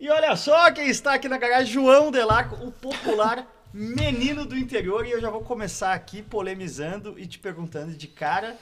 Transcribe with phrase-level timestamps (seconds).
[0.00, 5.04] E olha só quem está aqui na garagem, João Delaco, o popular menino do interior.
[5.04, 8.56] E eu já vou começar aqui polemizando e te perguntando de cara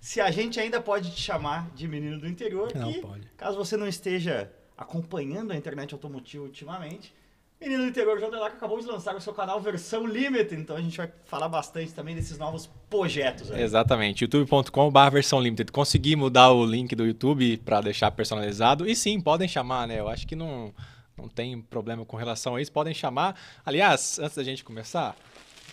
[0.00, 2.72] se a gente ainda pode te chamar de menino do interior.
[2.76, 3.26] Não que, pode.
[3.36, 7.12] Caso você não esteja acompanhando a internet automotiva ultimamente,
[7.60, 10.80] Menino do Interior João Delaco acabou de lançar o seu canal versão Limited, então a
[10.80, 13.50] gente vai falar bastante também desses novos projetos.
[13.50, 13.60] Aí.
[13.60, 15.72] Exatamente, youtube.com.br versão limited.
[15.72, 18.88] Consegui mudar o link do YouTube para deixar personalizado.
[18.88, 19.98] E sim, podem chamar, né?
[19.98, 20.72] Eu acho que não,
[21.16, 22.70] não tem problema com relação a isso.
[22.70, 23.36] Podem chamar.
[23.66, 25.16] Aliás, antes da gente começar,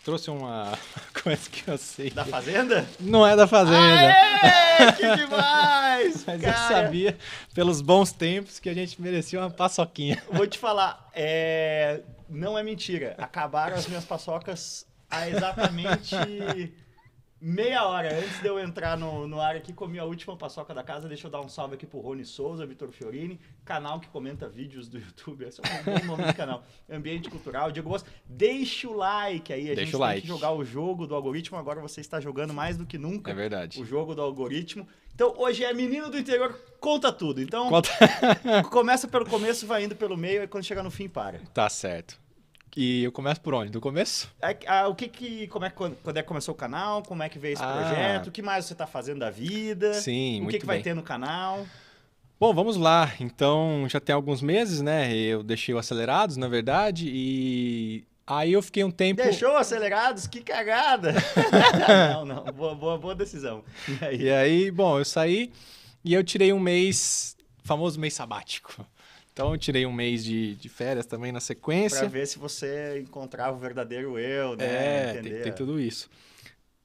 [0.05, 0.71] trouxe uma
[1.23, 2.11] coisa que eu sei.
[2.11, 2.87] Da Fazenda?
[2.99, 4.13] Não é da Fazenda.
[4.13, 6.23] Aê, que demais!
[6.25, 6.47] Mas cara.
[6.47, 7.17] eu sabia,
[7.55, 10.23] pelos bons tempos, que a gente merecia uma paçoquinha.
[10.31, 12.01] Vou te falar, é...
[12.29, 13.15] não é mentira.
[13.17, 16.15] Acabaram as minhas paçocas há exatamente
[17.47, 20.83] meia hora antes de eu entrar no, no ar aqui, comi a última paçoca da
[20.83, 21.07] casa.
[21.07, 24.87] Deixa eu dar um salve aqui pro Rony Souza, Vitor Fiorini, canal que comenta vídeos
[24.87, 25.45] do YouTube.
[25.45, 26.63] Esse é um bom nome do canal.
[26.89, 27.71] Ambiente Cultural.
[27.71, 29.71] Diego Gosto, deixa o like aí.
[29.71, 30.21] A Deixa gente o tem like.
[30.21, 31.55] que jogar o jogo do algoritmo.
[31.57, 33.79] Agora você está jogando mais do que nunca É verdade.
[33.79, 34.87] o jogo do algoritmo.
[35.13, 37.41] Então, hoje é Menino do Interior, conta tudo.
[37.41, 37.89] Então, Conta-
[38.69, 41.39] começa pelo começo, vai indo pelo meio, e quando chegar no fim, para.
[41.53, 42.19] Tá certo.
[42.75, 43.71] E eu começo por onde?
[43.71, 44.29] Do começo?
[44.41, 47.23] É, ah, o que que, como é, quando, quando é que começou o canal, como
[47.23, 47.71] é que veio esse Ah.
[47.73, 50.83] projeto, o que mais você tá fazendo da vida, Sim, o que que vai bem.
[50.83, 51.65] ter no canal.
[52.37, 53.13] Bom, vamos lá.
[53.19, 55.15] Então, já tem alguns meses, né?
[55.15, 59.23] Eu deixei o acelerados, na verdade, e aí eu fiquei um tempo.
[59.23, 60.27] Deixou acelerados?
[60.27, 61.13] Que cagada!
[62.13, 63.63] não, não, boa, boa, boa decisão.
[63.87, 64.21] E aí?
[64.23, 65.49] E aí, bom, eu saí
[66.03, 68.85] e eu tirei um mês, famoso mês sabático.
[69.35, 72.07] Então, eu tirei um mês de, de férias também na Pra sequência.
[72.07, 74.65] ver se você encontrava o verdadeiro eu, né?
[74.65, 76.09] É, tem, tem tudo isso.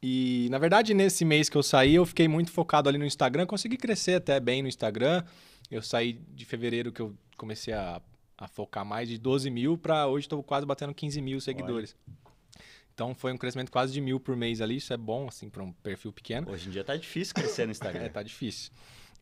[0.02, 3.46] E, na verdade, nesse mês que eu saí, eu fiquei muito focado ali no Instagram.
[3.46, 5.22] Consegui crescer até bem no Instagram.
[5.70, 8.02] Eu saí de fevereiro que eu comecei a,
[8.36, 11.94] a focar mais de 12 mil para hoje estou quase batendo 15 mil seguidores.
[12.92, 14.74] Então, foi um crescimento quase de mil por mês ali.
[14.74, 16.50] Isso é bom, assim, para um perfil pequeno.
[16.50, 18.06] Hoje em dia tá difícil crescer no Instagram.
[18.06, 18.72] É, tá difícil.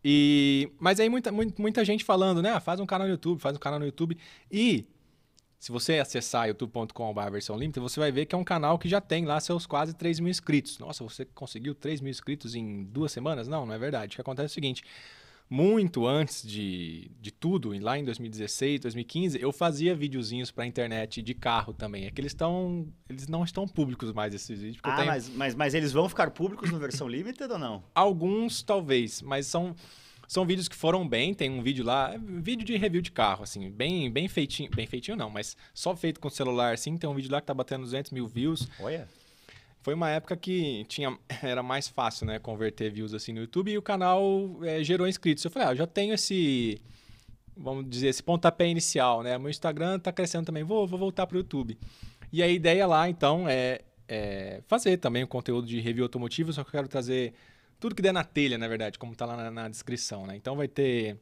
[0.04, 2.52] E, mas aí muita, muita, muita gente falando, né?
[2.52, 4.16] Ah, faz um canal no YouTube, faz um canal no YouTube.
[4.50, 4.86] E
[5.58, 9.24] se você acessar youtube.com.br versão você vai ver que é um canal que já tem
[9.24, 10.78] lá seus quase 3 mil inscritos.
[10.78, 13.48] Nossa, você conseguiu 3 mil inscritos em duas semanas?
[13.48, 14.12] Não, não é verdade.
[14.12, 14.84] O que acontece é o seguinte.
[15.50, 21.32] Muito antes de, de tudo, lá em 2016, 2015, eu fazia videozinhos pra internet de
[21.32, 22.04] carro também.
[22.04, 22.86] É que eles estão.
[23.08, 24.80] Eles não estão públicos mais esses vídeos.
[24.82, 27.82] Ah, tenho- mas, mas, mas eles vão ficar públicos no versão limited ou não?
[27.94, 29.74] Alguns, talvez, mas são,
[30.26, 31.32] são vídeos que foram bem.
[31.32, 34.70] Tem um vídeo lá, vídeo de review de carro, assim, bem, bem feitinho.
[34.74, 36.96] Bem feitinho não, mas só feito com celular, assim.
[36.98, 38.68] Tem um vídeo lá que tá batendo 200 mil views.
[38.78, 39.08] Olha.
[39.88, 43.78] Foi uma época que tinha, era mais fácil, né, converter views assim no YouTube e
[43.78, 45.42] o canal é, gerou inscritos.
[45.42, 46.78] Eu falei, ah, eu já tenho esse,
[47.56, 49.38] vamos dizer, esse pontapé inicial, né?
[49.38, 51.78] Meu Instagram tá crescendo também, vou, vou voltar pro YouTube.
[52.30, 56.62] E a ideia lá, então, é, é fazer também o conteúdo de review automotivo, só
[56.62, 57.32] que eu quero trazer
[57.80, 60.36] tudo que der na telha, na verdade, como tá lá na, na descrição, né?
[60.36, 61.18] Então vai ter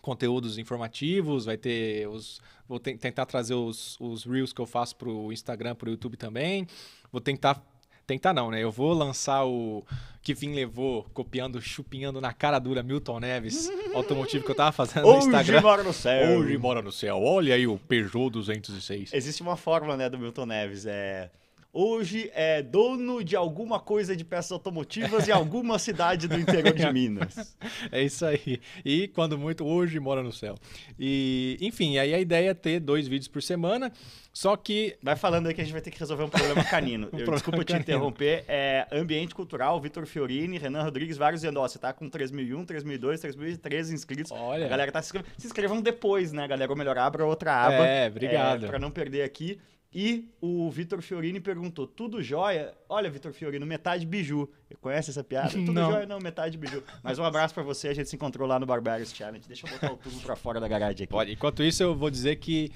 [0.00, 2.40] conteúdos informativos, vai ter os.
[2.66, 6.66] Vou ten- tentar trazer os, os Reels que eu faço pro Instagram, pro YouTube também.
[7.12, 7.69] Vou tentar.
[8.10, 8.60] Tentar não, né?
[8.60, 9.84] Eu vou lançar o
[10.20, 15.04] que fim levou, copiando, chupinhando na cara dura Milton Neves, automotivo que eu tava fazendo
[15.04, 15.60] no Hoje Instagram.
[15.60, 16.40] mora no céu.
[16.40, 17.22] Hoje mora no céu.
[17.22, 19.12] Olha aí o Peugeot 206.
[19.14, 21.30] Existe uma fórmula, né, do Milton Neves, é...
[21.72, 26.84] Hoje é dono de alguma coisa de peças automotivas em alguma cidade do interior de
[26.92, 27.56] Minas.
[27.92, 28.60] É isso aí.
[28.84, 30.56] E quando muito, hoje mora no céu.
[30.98, 33.92] E, enfim, aí a ideia é ter dois vídeos por semana.
[34.32, 37.06] Só que Vai falando aí que a gente vai ter que resolver um problema canino.
[37.14, 37.82] Eu, problema desculpa te canino.
[37.82, 38.44] interromper.
[38.48, 43.58] É Ambiente Cultural, Vitor Fiorini, Renan Rodrigues, vários dizendo, ó, você tá com 3.001, 3.002,
[43.60, 44.32] 3.013 inscritos.
[44.32, 44.66] Olha.
[44.66, 45.34] A galera tá se inscrevendo.
[45.38, 46.70] Se inscrevam depois, né, galera?
[46.70, 47.86] Ou melhor, abra outra aba.
[47.86, 48.66] É, obrigado.
[48.66, 49.58] É, pra não perder aqui.
[49.92, 52.72] E o Vitor Fiorini perguntou: tudo jóia?
[52.88, 54.48] Olha, Vitor Fiorino, metade biju.
[54.80, 55.50] Conhece essa piada?
[55.52, 55.90] Tudo Não.
[55.90, 56.06] jóia?
[56.06, 56.82] Não, metade biju.
[57.02, 59.46] Mas um abraço pra você, a gente se encontrou lá no Barbarians Challenge.
[59.48, 61.06] Deixa eu botar o tubo pra fora da garagem aqui.
[61.08, 61.32] Pode.
[61.32, 62.70] Enquanto isso, eu vou dizer que,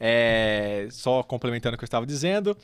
[0.00, 2.56] é, só complementando o que eu estava dizendo,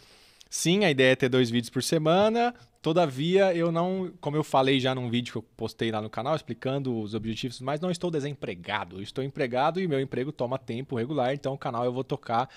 [0.48, 2.54] sim, a ideia é ter dois vídeos por semana.
[2.80, 6.34] Todavia, eu não, como eu falei já num vídeo que eu postei lá no canal
[6.34, 8.96] explicando os objetivos, mas não estou desempregado.
[8.96, 12.48] Eu estou empregado e meu emprego toma tempo regular, então o canal eu vou tocar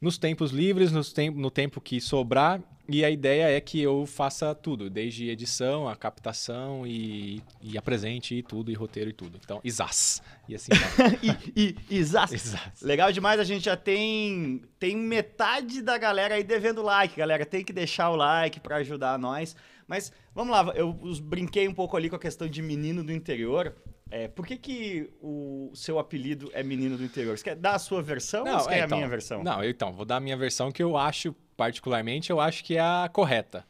[0.00, 2.60] nos tempos livres, nos tem, no tempo que sobrar.
[2.88, 8.34] E a ideia é que eu faça tudo, desde edição, a captação e, e apresente
[8.34, 9.38] e tudo, e roteiro e tudo.
[9.44, 10.20] Então, Isas.
[10.48, 11.18] E assim vai.
[11.54, 12.34] e, e, exato.
[12.34, 12.84] Exato.
[12.84, 17.46] Legal demais, a gente já tem tem metade da galera aí devendo like, galera.
[17.46, 19.54] Tem que deixar o like pra ajudar nós.
[19.86, 20.92] Mas vamos lá, eu
[21.22, 23.72] brinquei um pouco ali com a questão de menino do interior.
[24.10, 27.38] É, por que, que o seu apelido é Menino do Interior?
[27.38, 29.42] Você quer dar a sua versão ou você é, quer então, a minha versão?
[29.44, 32.76] Não, eu, então, vou dar a minha versão que eu acho, particularmente, eu acho que
[32.76, 33.64] é a correta.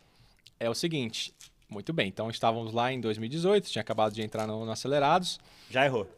[0.59, 1.35] É o seguinte,
[1.69, 5.39] muito bem, então estávamos lá em 2018, tinha acabado de entrar no, no Acelerados.
[5.71, 6.11] Já errou.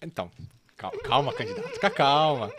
[0.00, 0.30] Então,
[0.76, 2.52] calma, calma candidato, fica calma.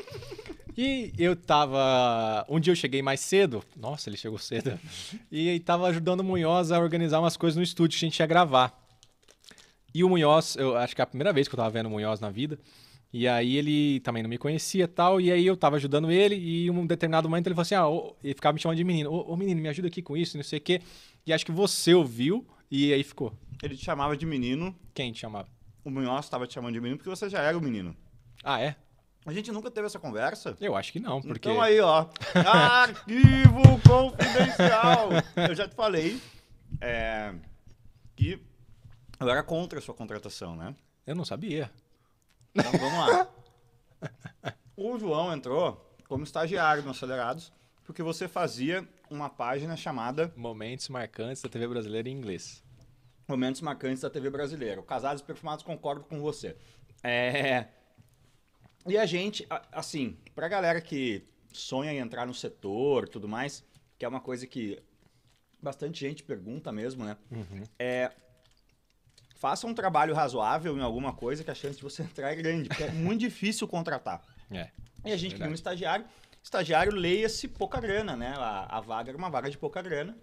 [0.78, 2.46] E eu tava.
[2.50, 3.64] Um dia eu cheguei mais cedo.
[3.78, 4.78] Nossa, ele chegou cedo.
[5.32, 8.26] E tava ajudando o Munhoz a organizar umas coisas no estúdio que a gente ia
[8.26, 8.85] gravar.
[9.96, 11.90] E o Munhoz, eu acho que é a primeira vez que eu tava vendo o
[11.90, 12.60] Munhoz na vida.
[13.14, 15.22] E aí ele também não me conhecia e tal.
[15.22, 16.36] E aí eu tava ajudando ele.
[16.36, 18.84] E em um determinado momento ele falou assim: Ah, ô, ele ficava me chamando de
[18.84, 19.10] menino.
[19.10, 20.82] Ô, ô, menino, me ajuda aqui com isso, não sei o quê.
[21.26, 22.46] E acho que você ouviu.
[22.70, 23.32] E aí ficou.
[23.64, 25.48] Ele te chamava de menino, Quem te chamava?
[25.82, 27.96] o Munhoz estava te chamando de menino porque você já era o menino.
[28.44, 28.76] Ah, é?
[29.26, 30.58] A gente nunca teve essa conversa.
[30.60, 31.48] Eu acho que não, porque.
[31.48, 32.06] Então aí, ó.
[32.36, 35.10] Arquivo confidencial.
[35.48, 36.20] Eu já te falei
[36.82, 37.34] é,
[38.14, 38.42] que
[39.20, 40.76] eu era contra a sua contratação, né?
[41.06, 41.72] Eu não sabia.
[42.54, 43.30] Então vamos lá.
[44.78, 47.52] O João entrou como estagiário no Acelerados
[47.86, 52.64] porque você fazia uma página chamada Momentos marcantes da TV brasileira em inglês.
[53.28, 54.80] Momentos Marcantes da TV Brasileira.
[54.80, 56.56] O Casados e Perfumados concordo com você.
[57.04, 57.68] É...
[58.88, 63.66] E a gente, assim, pra galera que sonha em entrar no setor tudo mais,
[63.98, 64.82] que é uma coisa que
[65.60, 67.18] bastante gente pergunta mesmo, né?
[67.80, 68.12] É...
[69.36, 72.70] Faça um trabalho razoável em alguma coisa que a chance de você entrar é grande,
[72.70, 74.22] porque é muito difícil contratar.
[74.50, 74.70] É.
[75.04, 75.54] E a gente queria um Verdade.
[75.56, 76.06] estagiário.
[76.42, 78.34] Estagiário, leia-se pouca grana, né?
[78.38, 80.16] A, a vaga era uma vaga de pouca grana.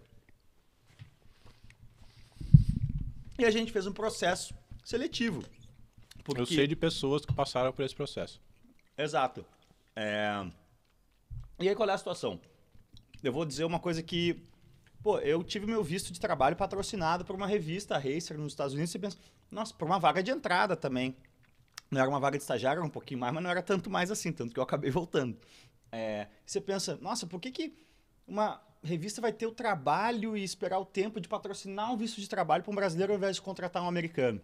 [3.38, 4.54] E a gente fez um processo
[4.84, 5.42] seletivo.
[6.24, 6.40] Porque...
[6.40, 8.40] Eu sei de pessoas que passaram por esse processo.
[8.96, 9.44] Exato.
[9.96, 10.46] É,
[11.58, 12.40] E aí, qual é a situação?
[13.22, 14.42] Eu vou dizer uma coisa que.
[15.02, 18.72] Pô, eu tive meu visto de trabalho patrocinado por uma revista, a Racer, nos Estados
[18.72, 18.92] Unidos.
[18.92, 19.18] Você pensa,
[19.50, 21.16] nossa, por uma vaga de entrada também.
[21.90, 24.10] Não era uma vaga de estagiário, era um pouquinho mais, mas não era tanto mais
[24.10, 25.36] assim, tanto que eu acabei voltando.
[25.90, 27.74] É, você pensa, nossa, por que, que
[28.26, 32.28] uma revista vai ter o trabalho e esperar o tempo de patrocinar um visto de
[32.28, 34.40] trabalho para um brasileiro ao invés de contratar um americano?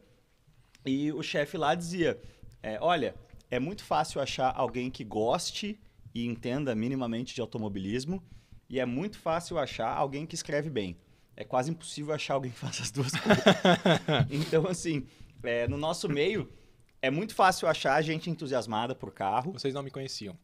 [0.84, 2.20] E o chefe lá dizia:
[2.62, 3.14] é, olha,
[3.48, 5.78] é muito fácil achar alguém que goste
[6.12, 8.22] e entenda minimamente de automobilismo,
[8.68, 10.96] e é muito fácil achar alguém que escreve bem.
[11.36, 13.44] É quase impossível achar alguém que faça as duas coisas.
[14.30, 15.06] então, assim,
[15.42, 16.50] é, no nosso meio,
[17.00, 20.36] é muito fácil achar gente entusiasmada por carro, Vocês não me conheciam.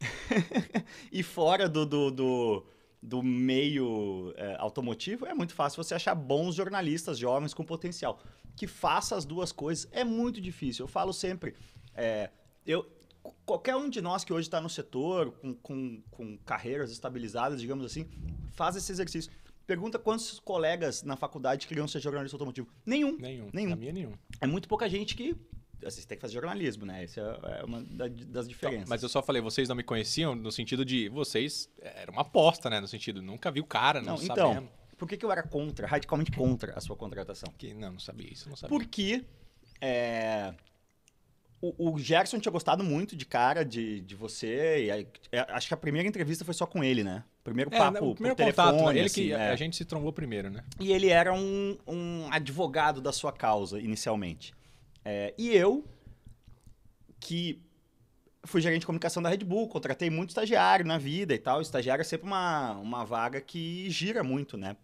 [1.10, 2.66] e fora do, do, do,
[3.02, 8.20] do meio é, automotivo, é muito fácil você achar bons jornalistas jovens com potencial.
[8.56, 10.84] Que faça as duas coisas é muito difícil.
[10.84, 11.54] Eu falo sempre,
[11.94, 12.30] é,
[12.66, 12.86] eu,
[13.46, 17.84] qualquer um de nós que hoje está no setor, com, com, com carreiras estabilizadas, digamos
[17.84, 18.08] assim,
[18.52, 19.30] faz esse exercício.
[19.66, 22.68] Pergunta quantos colegas na faculdade queriam ser jornalista automotivo.
[22.84, 23.16] Nenhum.
[23.18, 23.48] Nenhum.
[23.52, 23.70] Nenhum.
[23.70, 24.12] Na minha, nenhum.
[24.40, 25.34] É muito pouca gente que.
[25.84, 27.04] Assim, você tem que fazer jornalismo, né?
[27.04, 28.82] Essa é é uma da- das diferenças.
[28.82, 32.22] Então, mas eu só falei, vocês não me conheciam no sentido de vocês era uma
[32.22, 32.80] aposta, né?
[32.80, 34.70] No sentido, nunca vi o cara, não, Não, então, sabemos.
[34.96, 37.52] por que, que eu era contra, radicalmente contra a sua contratação?
[37.58, 38.78] Que, não, não sabia isso, não sabia.
[38.78, 39.24] Porque
[39.80, 40.54] é,
[41.78, 44.90] o, o Gerson tinha gostado muito de cara de, de você.
[44.92, 47.24] Aí, é, acho que a primeira entrevista foi só com ele, né?
[47.42, 49.00] Primeiro É, papo o primeiro contato, telefone, né?
[49.00, 49.50] ele assim, que é.
[49.50, 50.64] a gente se trombou primeiro, né?
[50.80, 54.54] E ele era um, um advogado da sua causa, inicialmente.
[55.04, 55.84] É, e eu,
[57.20, 57.62] que
[58.44, 61.60] fui gerente de comunicação da Red Bull, contratei muito estagiário na vida e tal.
[61.60, 64.76] Estagiário é sempre uma, uma vaga que gira muito, né?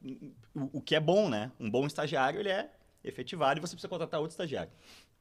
[0.55, 1.53] O, o que é bom, né?
[1.61, 2.71] Um bom estagiário, ele é
[3.05, 4.71] efetivado e você precisa contratar outro estagiário.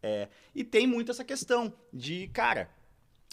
[0.01, 2.69] É, e tem muito essa questão de, cara,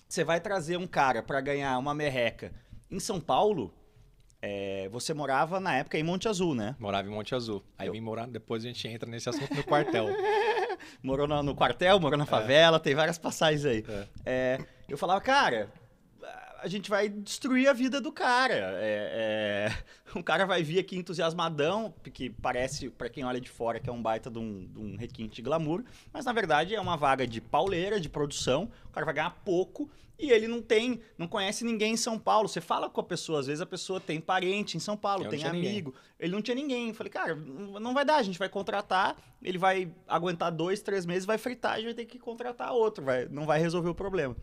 [0.08, 2.52] você vai trazer um cara para ganhar uma merreca
[2.90, 3.72] em São Paulo,
[4.42, 6.76] é, você morava na época em Monte Azul, né?
[6.78, 7.62] Morava em Monte Azul.
[7.78, 10.06] Aí Eu- vim morar, depois a gente entra nesse assunto no quartel.
[11.02, 13.84] Morou no, no quartel, morou na favela, tem várias passagens aí.
[13.88, 14.06] É.
[14.24, 14.58] É,
[14.88, 15.72] eu falava, cara,
[16.66, 18.54] a gente vai destruir a vida do cara.
[18.54, 19.78] É, é,
[20.18, 23.92] o cara vai vir aqui entusiasmadão, que parece, pra quem olha de fora, que é
[23.92, 27.24] um baita de um, de um requinte de glamour, mas na verdade é uma vaga
[27.24, 28.68] de pauleira, de produção.
[28.86, 32.48] O cara vai ganhar pouco e ele não tem, não conhece ninguém em São Paulo.
[32.48, 35.30] Você fala com a pessoa, às vezes a pessoa tem parente em São Paulo, Eu
[35.30, 35.70] tem tinha ninguém.
[35.70, 35.94] amigo.
[36.18, 36.88] Ele não tinha ninguém.
[36.88, 40.82] Eu falei, cara, não não vai dar, a gente vai contratar, ele vai aguentar dois,
[40.82, 43.88] três meses, vai fritar, a gente vai ter que contratar outro, vai, não vai resolver
[43.88, 44.36] o problema.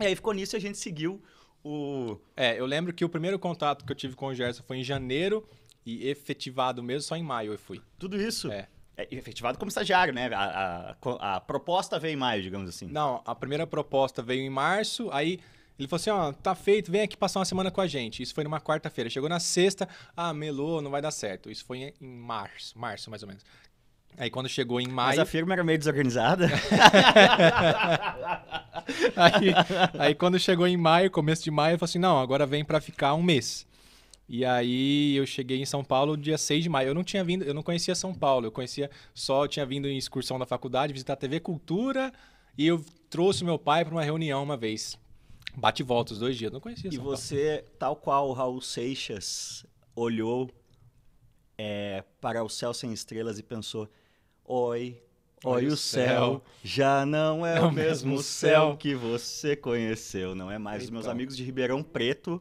[0.00, 1.22] E aí ficou nisso e a gente seguiu
[1.64, 2.18] o.
[2.36, 4.84] É, eu lembro que o primeiro contato que eu tive com o Gerson foi em
[4.84, 5.46] janeiro
[5.84, 7.80] e efetivado mesmo só em maio eu fui.
[7.98, 8.50] Tudo isso.
[8.52, 8.68] É.
[8.96, 10.28] É, efetivado como estagiário, né?
[10.34, 12.86] A, a- a proposta veio em maio, digamos assim.
[12.86, 15.40] Não, a primeira proposta veio em março, aí
[15.78, 18.22] ele falou assim, ó, tá feito, vem aqui passar uma semana com a gente.
[18.22, 19.08] Isso foi numa quarta-feira.
[19.08, 21.50] Chegou na sexta, ah, melou, não vai dar certo.
[21.50, 23.42] Isso foi em- março, março mais ou menos.
[24.18, 25.22] Aí quando chegou em Mas maio.
[25.22, 26.46] a firma era meio desorganizada.
[29.16, 29.54] aí,
[29.98, 32.80] aí quando chegou em maio, começo de maio, eu falei assim: não, agora vem pra
[32.80, 33.66] ficar um mês.
[34.28, 36.88] E aí eu cheguei em São Paulo dia 6 de maio.
[36.88, 39.88] Eu não tinha vindo, eu não conhecia São Paulo, eu conhecia só, eu tinha vindo
[39.88, 42.12] em excursão da faculdade, visitar a TV Cultura,
[42.56, 44.98] e eu trouxe meu pai pra uma reunião uma vez.
[45.54, 47.16] Bate e volta os dois dias, eu não conhecia E São Paulo.
[47.16, 50.50] você, tal qual o Raul Seixas, olhou
[51.58, 53.88] é, para o céu sem estrelas e pensou:
[54.44, 55.02] Oi,
[55.44, 60.34] oi, o céu, já não é, o mesmo céu que você conheceu.
[60.34, 60.84] Não é mais.
[60.84, 61.12] Os meus Então.
[61.12, 62.40] amigos de Ribeirão Preto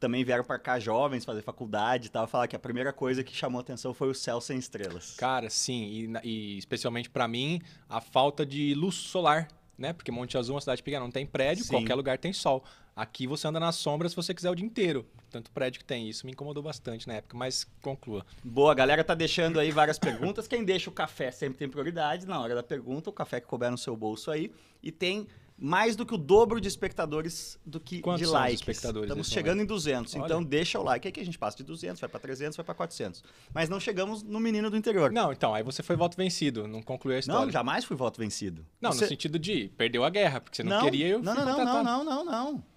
[0.00, 3.32] também vieram para cá jovens fazer faculdade e tal, falar que a primeira coisa que
[3.34, 5.14] chamou atenção foi o céu sem estrelas.
[5.16, 9.46] Cara, sim, e, e especialmente pra mim, a falta de luz solar,
[9.78, 9.92] né?
[9.92, 11.70] Porque Monte Azul é uma cidade pequena, não tem prédio, Sim.
[11.74, 12.64] qualquer lugar tem sol.
[12.94, 15.06] Aqui você anda nas sombras se você quiser o dia inteiro.
[15.30, 16.08] Tanto prédio que tem.
[16.08, 18.24] Isso me incomodou bastante na época, mas conclua.
[18.44, 20.46] Boa, a galera tá deixando aí várias perguntas.
[20.46, 22.26] Quem deixa o café sempre tem prioridade.
[22.26, 24.52] Na hora da pergunta, o café que couber no seu bolso aí.
[24.82, 28.60] E tem mais do que o dobro de espectadores do que Quantos de likes.
[28.60, 30.14] espectadores Estamos chegando em 200.
[30.16, 30.24] Olha.
[30.24, 32.64] Então deixa o like aí que a gente passa de 200, vai para 300, vai
[32.64, 33.22] para 400.
[33.54, 35.12] Mas não chegamos no menino do interior.
[35.12, 37.46] Não, então, aí você foi voto vencido, não concluiu a história.
[37.46, 38.66] Não, jamais fui voto vencido.
[38.80, 41.44] Não, Você- no sentido de perdeu a guerra, porque você não, queria eu não, não,
[41.44, 42.71] não, não, não, não, não.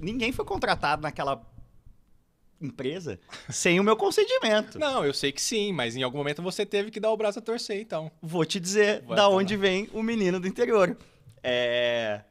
[0.00, 1.42] Ninguém foi contratado naquela
[2.60, 3.18] empresa
[3.50, 4.78] sem o meu consentimento.
[4.78, 7.38] Não, eu sei que sim, mas em algum momento você teve que dar o braço
[7.38, 8.10] a torcer, então.
[8.22, 9.60] Vou te dizer Vai da onde lá.
[9.62, 10.96] vem o menino do interior.
[11.42, 12.22] É,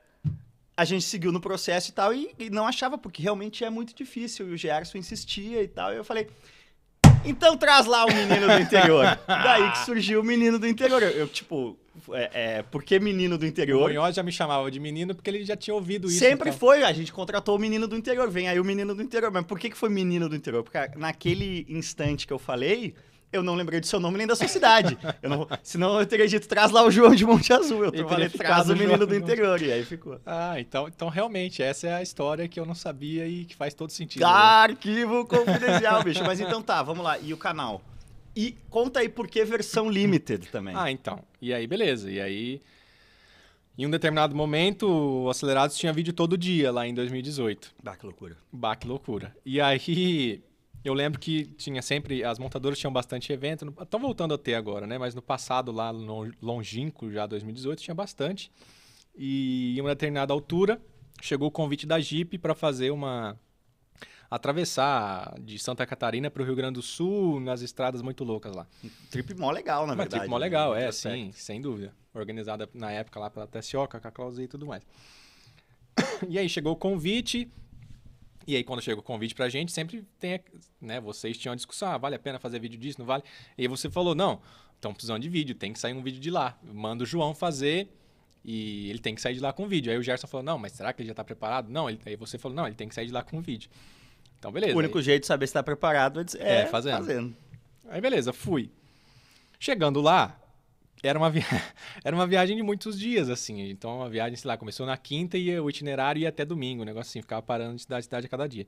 [0.76, 3.94] A gente seguiu no processo e tal, e, e não achava, porque realmente é muito
[3.94, 4.50] difícil.
[4.50, 5.94] E o Gerson insistia e tal.
[5.94, 6.28] E eu falei.
[7.26, 9.20] Então traz lá o menino do interior.
[9.28, 11.02] Daí que surgiu o menino do interior.
[11.02, 11.78] Eu, eu, tipo,
[12.12, 13.90] é, é, por que menino do O interior?
[13.90, 16.20] Munhoz já me chamava de menino porque ele já tinha ouvido isso.
[16.20, 16.60] Sempre então.
[16.60, 19.32] foi, a gente contratou o menino do interior, vem aí o menino do interior.
[19.32, 20.64] Mas por que, que foi menino do interior?
[20.64, 22.94] Porque naquele instante que eu falei,
[23.34, 24.98] eu não lembrei do seu nome nem da sua cidade.
[25.22, 27.86] Eu não, senão eu teria dito, traz lá o João de Monte Azul.
[27.86, 29.62] Eu falei, ficado traz o menino João do interior.
[29.62, 30.20] E aí ficou.
[30.26, 33.74] Ah, então, então realmente, essa é a história que eu não sabia e que faz
[33.74, 34.22] todo sentido.
[34.22, 34.28] né?
[34.28, 36.24] Arquivo confidencial, bicho.
[36.24, 37.18] Mas então tá, vamos lá.
[37.20, 37.82] E o canal?
[38.36, 40.76] E conta aí por que versão limited também.
[40.78, 41.20] Ah, então.
[41.42, 42.10] E aí, beleza.
[42.10, 42.62] E aí,
[43.78, 47.74] em um determinado momento, o Acelerados tinha vídeo todo dia lá em 2018.
[47.82, 48.38] Bah, que loucura.
[48.52, 49.36] Bah, que loucura.
[49.46, 50.42] E aí,
[50.84, 54.86] eu lembro que tinha sempre, as montadoras tinham bastante evento, estão voltando a ter agora,
[54.86, 54.98] né?
[54.98, 58.52] Mas no passado, lá no longínquo, já 2018, tinha bastante.
[59.16, 60.82] E em uma determinada altura,
[61.22, 63.40] chegou o convite da Jeep para fazer uma
[64.30, 68.66] atravessar de Santa Catarina para o Rio Grande do Sul nas estradas muito loucas lá.
[69.12, 70.22] Trip mó legal, na Uma verdade.
[70.22, 70.46] trip mó né?
[70.46, 71.16] legal, é, Outro aspecto.
[71.16, 71.94] sim, sem dúvida.
[72.16, 74.84] Organizada na época lá pela TSO, com a Clausei e tudo mais.
[76.28, 77.48] E aí chegou o convite,
[78.46, 80.40] e aí quando chega o convite pra gente, sempre tem,
[80.82, 83.24] né, vocês tinham a discussão, ah, vale a pena fazer vídeo disso, não vale?
[83.58, 84.42] E aí você falou, não,
[84.76, 86.58] estão precisando de vídeo, tem que sair um vídeo de lá.
[86.64, 87.88] Manda o João fazer
[88.44, 89.92] e ele tem que sair de lá com vídeo.
[89.92, 91.70] Aí o Gerson falou, não, mas será que ele já tá preparado?
[91.70, 93.70] Não, ele, aí você falou, não, ele tem que sair de lá com vídeo.
[94.38, 94.76] Então, beleza.
[94.76, 96.98] O único jeito de saber se tá preparado é, É, é fazendo.
[96.98, 97.36] fazendo.
[97.88, 98.70] Aí beleza, fui.
[99.60, 100.38] Chegando lá,
[101.02, 101.44] era uma, via...
[102.04, 103.70] era uma viagem de muitos dias, assim.
[103.70, 106.82] Então, uma viagem, sei lá, começou na quinta e o itinerário ia até domingo.
[106.82, 108.68] O negócio assim, ficava parando de cidade em cidade a cada dia.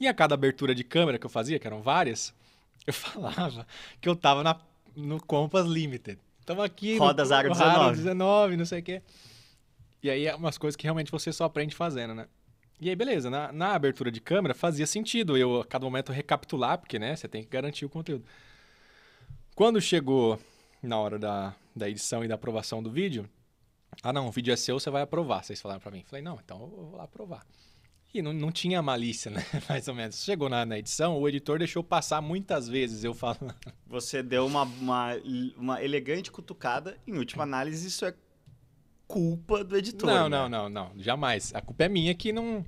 [0.00, 2.34] E a cada abertura de câmera que eu fazia, que eram várias,
[2.86, 3.66] eu falava
[4.00, 4.60] que eu tava na...
[4.94, 6.18] no Compass Limited.
[6.44, 7.96] Tamo aqui Rodas no no 19.
[7.96, 9.02] 19, não sei o quê.
[10.02, 12.26] E aí é umas coisas que realmente você só aprende fazendo, né?
[12.80, 16.78] E aí, beleza, na, na abertura de câmera fazia sentido eu a cada momento recapitular,
[16.78, 18.24] porque, né, você tem que garantir o conteúdo.
[19.54, 20.38] Quando chegou
[20.82, 23.28] na hora da, da edição e da aprovação do vídeo,
[24.02, 26.04] ah, não, o vídeo é seu, você vai aprovar, vocês falaram pra mim.
[26.06, 27.44] Falei, não, então eu vou lá aprovar.
[28.14, 30.22] E não, não tinha malícia, né, mais ou menos.
[30.22, 33.54] Chegou na, na edição, o editor deixou passar muitas vezes eu falando.
[33.86, 35.10] Você deu uma, uma,
[35.56, 36.96] uma elegante cutucada.
[37.06, 38.14] Em última análise, isso é
[39.06, 40.08] culpa do editor.
[40.08, 40.38] Não, né?
[40.38, 41.54] não, não, não, jamais.
[41.54, 42.64] A culpa é minha que não...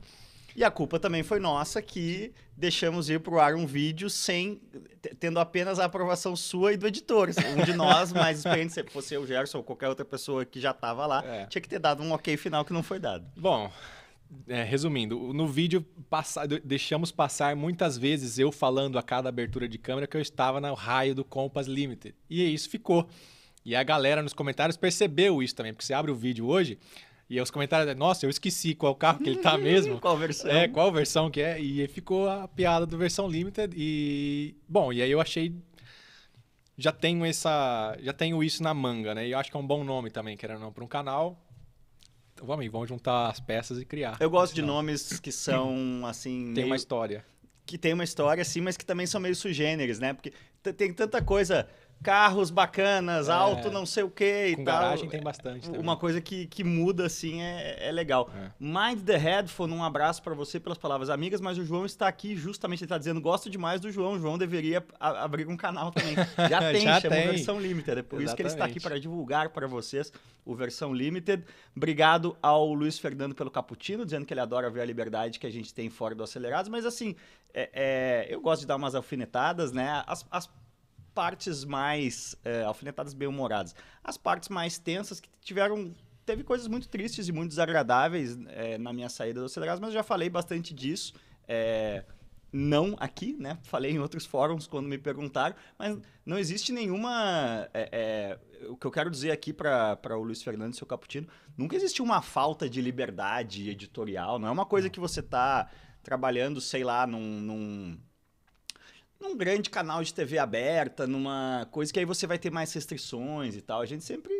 [0.56, 4.60] E a culpa também foi nossa que deixamos ir pro ar um vídeo sem
[5.18, 7.30] tendo apenas a aprovação sua e do editor.
[7.58, 10.70] Um de nós mais experiente, se fosse eu, Gerson ou qualquer outra pessoa que já
[10.72, 11.46] estava lá, É.
[11.46, 13.24] tinha que ter dado um ok final que não foi dado.
[13.36, 13.70] Bom,
[14.48, 19.68] é, resumindo, no vídeo passa- de- deixamos passar muitas vezes eu falando a cada abertura
[19.68, 22.14] de câmera que eu estava no raio do Compass Limited.
[22.28, 23.08] E isso ficou.
[23.64, 26.78] E a galera nos comentários percebeu isso também, porque você abre o vídeo hoje
[27.30, 30.00] e os comentários, nossa, eu esqueci qual carro que ele tá mesmo.
[30.00, 30.50] Qual versão?
[30.50, 31.60] É, qual versão que é?
[31.60, 35.54] E aí ficou a piada do versão limited e bom, e aí eu achei
[36.76, 39.26] já tenho essa, já tenho isso na manga, né?
[39.28, 41.38] E eu acho que é um bom nome também, querendo ou não, para um canal.
[42.32, 44.16] Então, vamos aí, vamos juntar as peças e criar.
[44.18, 44.68] Eu gosto de Não.
[44.68, 47.22] nomes que são, assim, Tem uma meio- história.
[47.66, 50.14] que tem uma história, assim, mas que também são meio sugêneres, né?
[50.14, 50.32] Porque
[50.76, 51.68] tem tanta coisa
[52.02, 53.32] carros bacanas, É.
[53.32, 54.80] alto não sei o que e Com tal.
[54.80, 55.80] garagem tem bastante também.
[55.80, 58.30] Uma coisa que, que muda, assim, é, é legal.
[58.34, 58.50] É.
[58.58, 62.34] Mind the Headphone, um abraço pra você pelas palavras amigas, mas o João está aqui
[62.36, 65.90] justamente, ele tá dizendo, gosto demais do João, o João deveria a- abrir um canal
[65.90, 66.14] também.
[66.48, 67.28] Já tem, Já chama tem.
[67.28, 68.82] Versão Limited, é por isso que ele está aqui Exatamente.
[68.82, 70.10] para divulgar para vocês
[70.44, 71.44] o Versão Limited.
[71.76, 75.50] Obrigado ao Luiz Fernando pelo cappuccino, dizendo que ele adora ver a liberdade que a
[75.52, 77.14] gente tem fora do Acelerados, mas assim,
[77.52, 80.02] é- é, eu gosto de dar umas alfinetadas, né?
[80.06, 80.48] As, as
[81.14, 83.74] partes mais é, alfinetadas bem humoradas.
[84.02, 85.92] As partes mais tensas que tiveram.
[86.24, 89.94] Teve coisas muito tristes e muito desagradáveis é, na minha saída do Acelerados, mas eu
[89.94, 91.12] já falei bastante disso.
[91.48, 92.04] é,
[92.52, 93.58] não aqui, né?
[93.62, 97.68] Falei em outros fóruns quando me perguntaram, mas não existe nenhuma.
[97.72, 101.28] é, é, o que eu quero dizer aqui para o Luiz Fernando e seu Caputino,
[101.56, 104.38] nunca existiu uma falta de liberdade editorial.
[104.38, 105.68] Não é uma coisa que você está
[106.02, 107.98] trabalhando, sei lá, num- num
[109.20, 113.54] num grande canal de TV aberta, numa coisa que aí você vai ter mais restrições
[113.54, 113.80] e tal.
[113.80, 114.32] A gente sempre,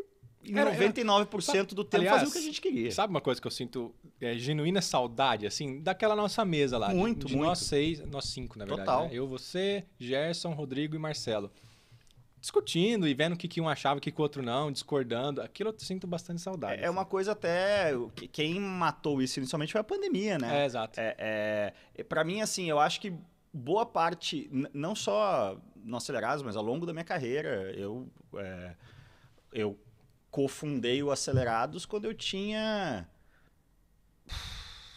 [0.45, 2.91] em Era- era- 99% do tempo, Aliás, fazia o que a gente queria.
[2.91, 6.89] Sabe uma coisa que eu sinto é, genuína saudade, assim, daquela nossa mesa lá.
[6.89, 7.47] de- Muito, de muito.
[7.49, 8.87] nós seis, nós cinco, na verdade.
[8.87, 9.05] Total.
[9.05, 9.11] né?
[9.13, 11.51] Eu, você, Gerson, Rodrigo e Marcelo.
[12.41, 15.43] Discutindo e vendo o que, que um achava, o que, que o outro não, discordando.
[15.43, 16.83] Aquilo eu sinto bastante saudade.
[16.83, 17.93] É uma coisa até...
[18.17, 20.47] que- Quem matou isso inicialmente foi a pandemia, assim.
[20.47, 20.63] né?
[20.63, 20.99] É, exato.
[20.99, 23.13] É, é, para mim, assim, eu acho que
[23.53, 28.75] boa parte, não só no Acelerados, mas ao longo da minha carreira, eu, é,
[29.53, 29.79] eu
[30.31, 33.09] cofundei o Acelerados quando eu tinha...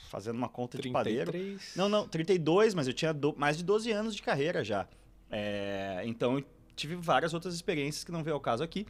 [0.09, 1.31] Fazendo uma conta de padeiro.
[1.31, 1.75] 33.
[1.75, 4.87] Não, não, 32, mas eu tinha do- mais de 12 anos de carreira já.
[5.31, 6.45] É, então, eu
[6.75, 8.85] tive várias outras experiências que não veio ao caso aqui.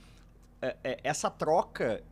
[0.62, 2.04] É, é, essa troca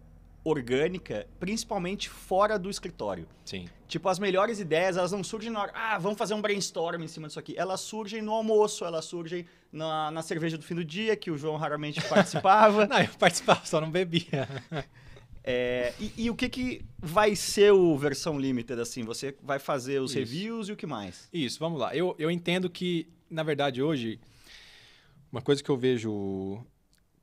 [0.44, 3.28] orgânica, principalmente fora do escritório.
[3.46, 3.68] Sim.
[3.88, 7.08] Tipo, as melhores ideias, elas não surgem na hora, ah, vamos fazer um brainstorm em
[7.08, 7.54] cima disso aqui.
[7.58, 11.38] Elas surgem no almoço, elas surgem na, na cerveja do fim do dia, que o
[11.38, 12.88] João raramente participava.
[12.88, 14.48] Não, eu participava, só não bebia.
[15.44, 19.04] É, e, e o que, que vai ser o versão limited, assim?
[19.04, 20.20] Você vai fazer os Isso.
[20.20, 21.28] reviews e o que mais?
[21.34, 21.96] Isso, vamos lá.
[21.96, 24.20] Eu, eu entendo que, na verdade, hoje,
[25.32, 26.64] uma coisa que eu vejo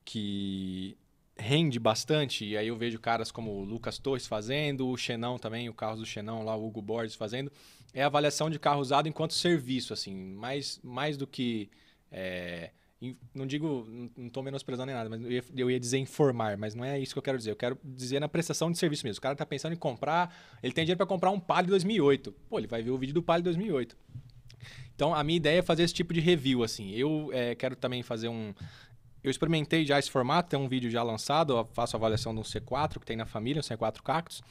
[0.04, 0.96] que
[1.38, 5.68] rende bastante, e aí eu vejo caras como o Lucas Torres fazendo, o Xenão também,
[5.68, 7.50] o carro do Xenão lá, o Hugo Borges fazendo,
[7.94, 11.70] é avaliação de carro usado enquanto serviço, assim, mais, mais do que...
[12.10, 12.70] é,
[13.32, 16.74] não digo, não- estou menosprezando nem nada, mas eu ia, eu ia dizer informar, mas
[16.74, 17.52] não é isso que eu quero dizer.
[17.52, 19.18] Eu quero dizer na prestação de serviço mesmo.
[19.18, 22.32] O cara está pensando em comprar, ele tem dinheiro para comprar um Palio 2008.
[22.48, 23.96] Pô, ele vai ver o vídeo do Palio 2008.
[24.94, 26.90] Então, a minha ideia é fazer esse tipo de review, assim.
[26.90, 28.52] Eu eh, quero também fazer um...
[29.28, 32.42] Eu experimentei já esse formato, tem um vídeo já lançado, eu faço avaliação de um
[32.42, 34.42] C4 que tem na família, um C4 Cactus.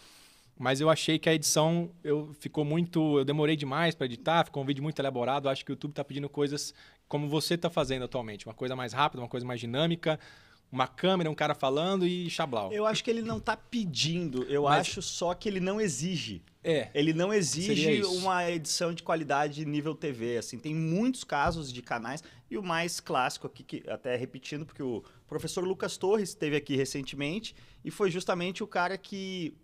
[0.56, 3.18] Mas eu achei que a edição eu, ficou muito...
[3.20, 5.50] Eu demorei demais para editar, ficou um vídeo muito elaborado.
[5.50, 6.76] Acho que o YouTube está pedindo coisas
[7.08, 8.46] como você está fazendo atualmente.
[8.46, 10.20] Uma coisa mais rápida, uma coisa mais dinâmica.
[10.72, 12.72] Uma câmera, um cara falando e chablau.
[12.74, 16.44] Eu acho que ele não tá pedindo, eu Mas- acho só que ele não exige.
[16.64, 20.60] É, Ele não exige uma edição de qualidade nível TV, assim.
[20.60, 25.02] Tem muitos casos de canais e o mais clássico aqui, que até repetindo, porque o
[25.26, 29.56] professor Lucas Torres esteve aqui recentemente e foi justamente o cara que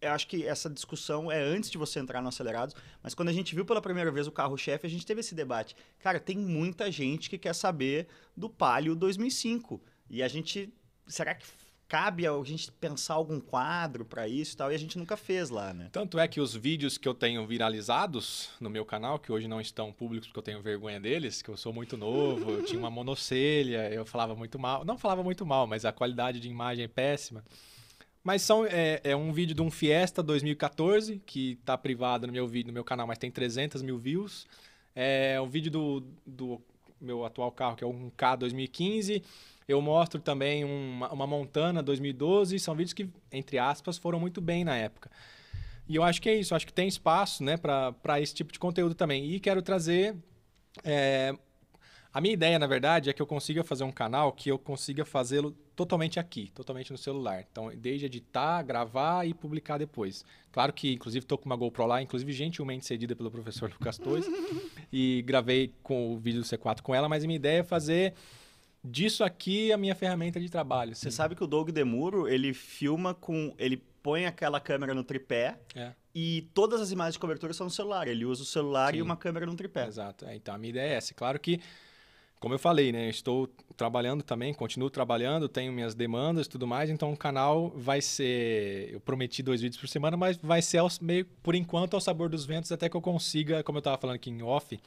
[0.00, 3.32] eu acho que essa discussão é antes de você entrar no Acelerados, mas quando a
[3.32, 5.76] gente viu pela primeira vez o carro-chefe, a gente teve esse debate.
[6.00, 9.80] Cara, tem muita gente que quer saber do Palio 2005.
[10.10, 10.68] E a gente,
[11.06, 11.46] será que
[11.86, 14.72] cabe a gente pensar algum quadro para isso e tal?
[14.72, 15.88] E a gente nunca fez lá, né?
[15.92, 19.60] Tanto é que os vídeos que eu tenho viralizados no meu canal, que hoje não
[19.60, 22.90] estão públicos porque eu tenho vergonha deles, que eu sou muito novo, eu tinha uma
[22.90, 24.84] monocelha, eu falava muito mal.
[24.84, 27.44] Não falava muito mal, mas a qualidade de imagem é péssima.
[28.22, 32.46] Mas são, é, é um vídeo de um Fiesta 2014, que está privado no meu
[32.46, 34.46] vídeo, no meu canal, mas tem 300 mil views.
[34.94, 36.60] É um vídeo do, do
[37.00, 39.22] meu atual carro, que é um K 2015.
[39.70, 42.58] Eu mostro também uma, uma Montana 2012.
[42.58, 45.08] São vídeos que, entre aspas, foram muito bem na época.
[45.88, 48.58] E eu acho que é isso, acho que tem espaço né, para esse tipo de
[48.58, 49.30] conteúdo também.
[49.30, 50.16] E quero trazer.
[50.82, 51.34] é,
[52.12, 55.04] a minha ideia, na verdade, é que eu consiga fazer um canal que eu consiga
[55.04, 57.46] fazê-lo totalmente aqui, totalmente no celular.
[57.48, 60.24] Então, desde editar, gravar e publicar depois.
[60.50, 64.26] Claro que, inclusive, estou com uma GoPro lá, inclusive gentilmente cedida pelo professor Lucas Torres,
[64.92, 68.14] e gravei com o vídeo do C4 com ela, mas a minha ideia é fazer
[68.82, 70.94] disso aqui a minha ferramenta de trabalho.
[70.94, 73.54] Você sabe que o Doug Demuro, ele filma com.
[73.58, 75.92] Ele põe aquela câmera no tripé É.
[76.14, 78.08] e todas as imagens de cobertura são no celular.
[78.08, 79.02] Ele usa o celular e Sim.
[79.02, 79.86] uma câmera no tripé.
[79.86, 80.24] Exato.
[80.24, 81.12] É, então, a minha ideia é essa.
[81.12, 81.60] Claro que,
[82.38, 83.04] como eu falei, né?
[83.04, 87.70] eu Estou trabalhando também, continuo trabalhando, tenho minhas demandas e tudo mais, então o canal
[87.76, 88.88] vai ser...
[88.92, 92.46] Eu prometi dois vídeos por semana, mas vai ser meio, por enquanto, ao sabor dos
[92.46, 94.80] ventos, até que eu consiga, como eu estava falando aqui em off,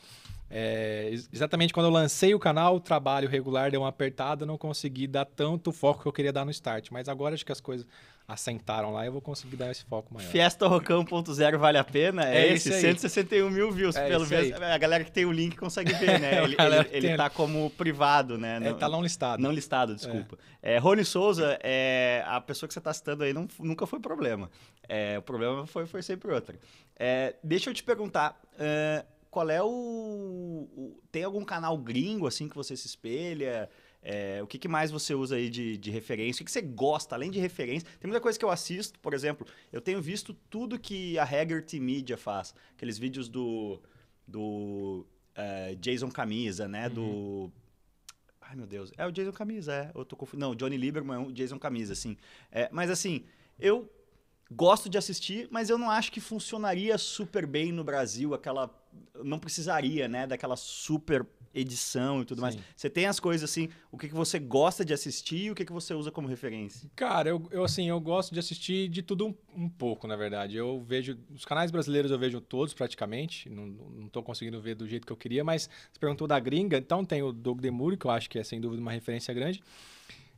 [0.56, 5.08] É, exatamente quando eu lancei o canal, o trabalho regular deu uma apertada, não consegui
[5.08, 6.90] dar tanto foco que eu queria dar no start.
[6.92, 7.88] Mas agora acho que as coisas
[8.28, 10.30] assentaram lá, eu vou conseguir dar esse foco maior.
[10.30, 12.30] Fiesta Rocão.0 vale a pena?
[12.30, 14.62] É, é esse, 161 mil views, é pelo menos.
[14.62, 16.44] A galera que tem o link consegue ver, né?
[16.44, 18.60] Ele, ele, ele tá como privado, né?
[18.64, 19.42] É, tá não listado.
[19.42, 20.38] Não listado, desculpa.
[20.62, 20.76] É.
[20.76, 24.50] é Rony Souza, é, a pessoa que você tá citando aí não, nunca foi problema.
[24.88, 26.56] É, o problema foi, foi sempre outra.
[26.96, 32.48] É, deixa eu te perguntar, uh, qual é o, o, Tem algum canal gringo, assim,
[32.48, 33.68] que você se espelha?
[34.00, 36.36] É, o que, que, mais você usa aí de, de referência?
[36.36, 37.90] O que, que, você gosta, além de referência?
[38.00, 41.80] Tem muita coisa que eu assisto, por exemplo, eu tenho visto tudo que a Haggerty
[41.80, 42.54] Media faz.
[42.76, 43.82] Aqueles vídeos do,
[44.28, 45.04] do
[45.36, 46.88] uh, Jason Camisa, né?
[46.90, 46.94] Uhum.
[46.94, 47.52] Do...
[48.40, 48.92] Ai, meu Deus.
[48.96, 49.92] É o Jason Camisa, é.
[49.96, 50.16] Eu tô.
[50.34, 52.16] Não, Johnny Lieberman é o Jason Camisa, assim.
[52.52, 53.26] É, mas, assim,
[53.58, 53.90] eu
[54.52, 58.83] gosto de assistir, mas eu não acho que funcionaria super bem no Brasil, aquela...
[59.24, 60.28] Não precisaria, né?
[60.28, 62.42] Daquela super edição e tudo Sim.
[62.42, 62.58] mais.
[62.76, 65.64] Você tem as coisas assim, o que, que você gosta de assistir e o que,
[65.64, 66.90] que você usa como referência?
[66.96, 70.58] Cara, eu, eu assim, eu gosto de assistir de tudo um, um, pouco, na verdade.
[70.58, 74.88] Eu vejo, os canais brasileiros eu vejo todos praticamente, não, não tô conseguindo ver do
[74.88, 78.08] jeito que eu queria, mas você perguntou da gringa, então tem o Doug Demure, que
[78.08, 79.62] eu acho que é sem dúvida uma referência grande.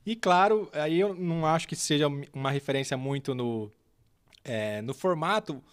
[0.06, 3.72] E claro, aí eu não acho que seja uma referência muito no,
[4.44, 5.64] é, no formato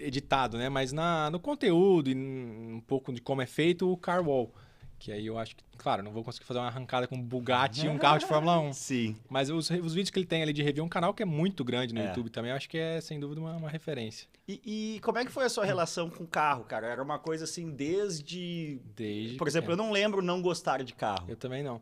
[0.00, 0.68] editado, né?
[0.68, 4.52] Mas na, no conteúdo e um pouco de como é feito o car wall.
[5.00, 7.86] Que aí eu acho que, claro, não vou conseguir fazer uma arrancada com um Bugatti
[7.86, 8.72] e um carro de Fórmula 1.
[8.74, 9.16] Sim.
[9.30, 11.26] Mas os, os vídeos que ele tem ali de review, é um canal que é
[11.26, 12.08] muito grande no é.
[12.08, 14.28] YouTube também, eu acho que é, sem dúvida, uma, uma referência.
[14.46, 14.60] E,
[14.96, 16.86] e, como é que foi a sua relação com o carro, cara?
[16.86, 18.78] Era uma coisa assim, desde...
[18.94, 19.38] Desde...
[19.38, 21.24] Por exemplo, eu não lembro não gostar de carro.
[21.28, 21.80] Eu também não.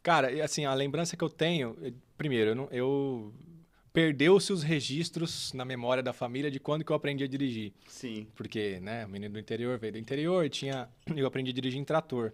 [0.00, 1.76] Cara, assim, a lembrança que eu tenho...
[2.16, 3.34] Primeiro, eu, não, eu
[3.92, 7.72] perdeu-se os registros na memória da família de quando que eu aprendi a dirigir.
[7.86, 8.26] Sim.
[8.34, 11.84] Porque, né, o menino do interior veio do interior, tinha, eu aprendi a dirigir em
[11.84, 12.32] trator.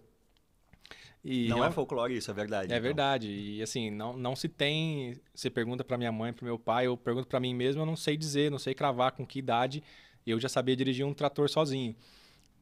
[1.23, 2.71] E não eu, é folclore isso, é verdade.
[2.71, 2.81] É então.
[2.81, 3.29] verdade.
[3.29, 5.19] E assim, não, não se tem.
[5.35, 7.97] Você pergunta para minha mãe, para meu pai, eu pergunto para mim mesmo, eu não
[7.97, 9.83] sei dizer, não sei cravar com que idade
[10.31, 11.95] eu já sabia dirigir um trator sozinho.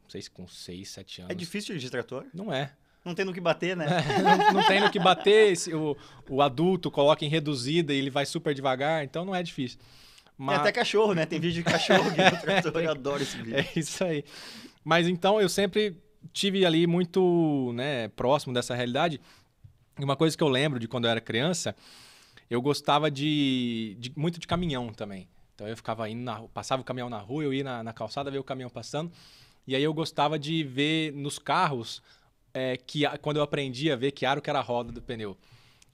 [0.03, 1.31] Não sei se com 6, 7 anos.
[1.31, 2.25] É difícil dirigir trator?
[2.33, 2.73] Não é.
[3.07, 3.87] Não tem no que bater, né?
[4.21, 5.53] não, não tem no que bater.
[5.53, 5.95] Esse, o,
[6.29, 9.79] o adulto coloca em reduzida e ele vai super devagar, então não é difícil.
[10.37, 10.57] Mas...
[10.57, 11.25] Tem até cachorro, né?
[11.25, 13.55] Tem vídeo de cachorro no trator, eu adoro esse vídeo.
[13.55, 14.23] É isso aí.
[14.83, 15.97] Mas então eu sempre
[16.31, 19.19] tive ali muito né, próximo dessa realidade.
[19.97, 21.75] E uma coisa que eu lembro de quando eu era criança,
[22.49, 25.27] eu gostava de, de muito de caminhão também.
[25.55, 28.29] Então eu ficava indo na passava o caminhão na rua, eu ia na, na calçada
[28.29, 29.11] ver o caminhão passando.
[29.65, 32.01] E aí eu gostava de ver nos carros
[32.57, 35.37] é, que quando eu aprendi a ver que aro que era a roda do pneu.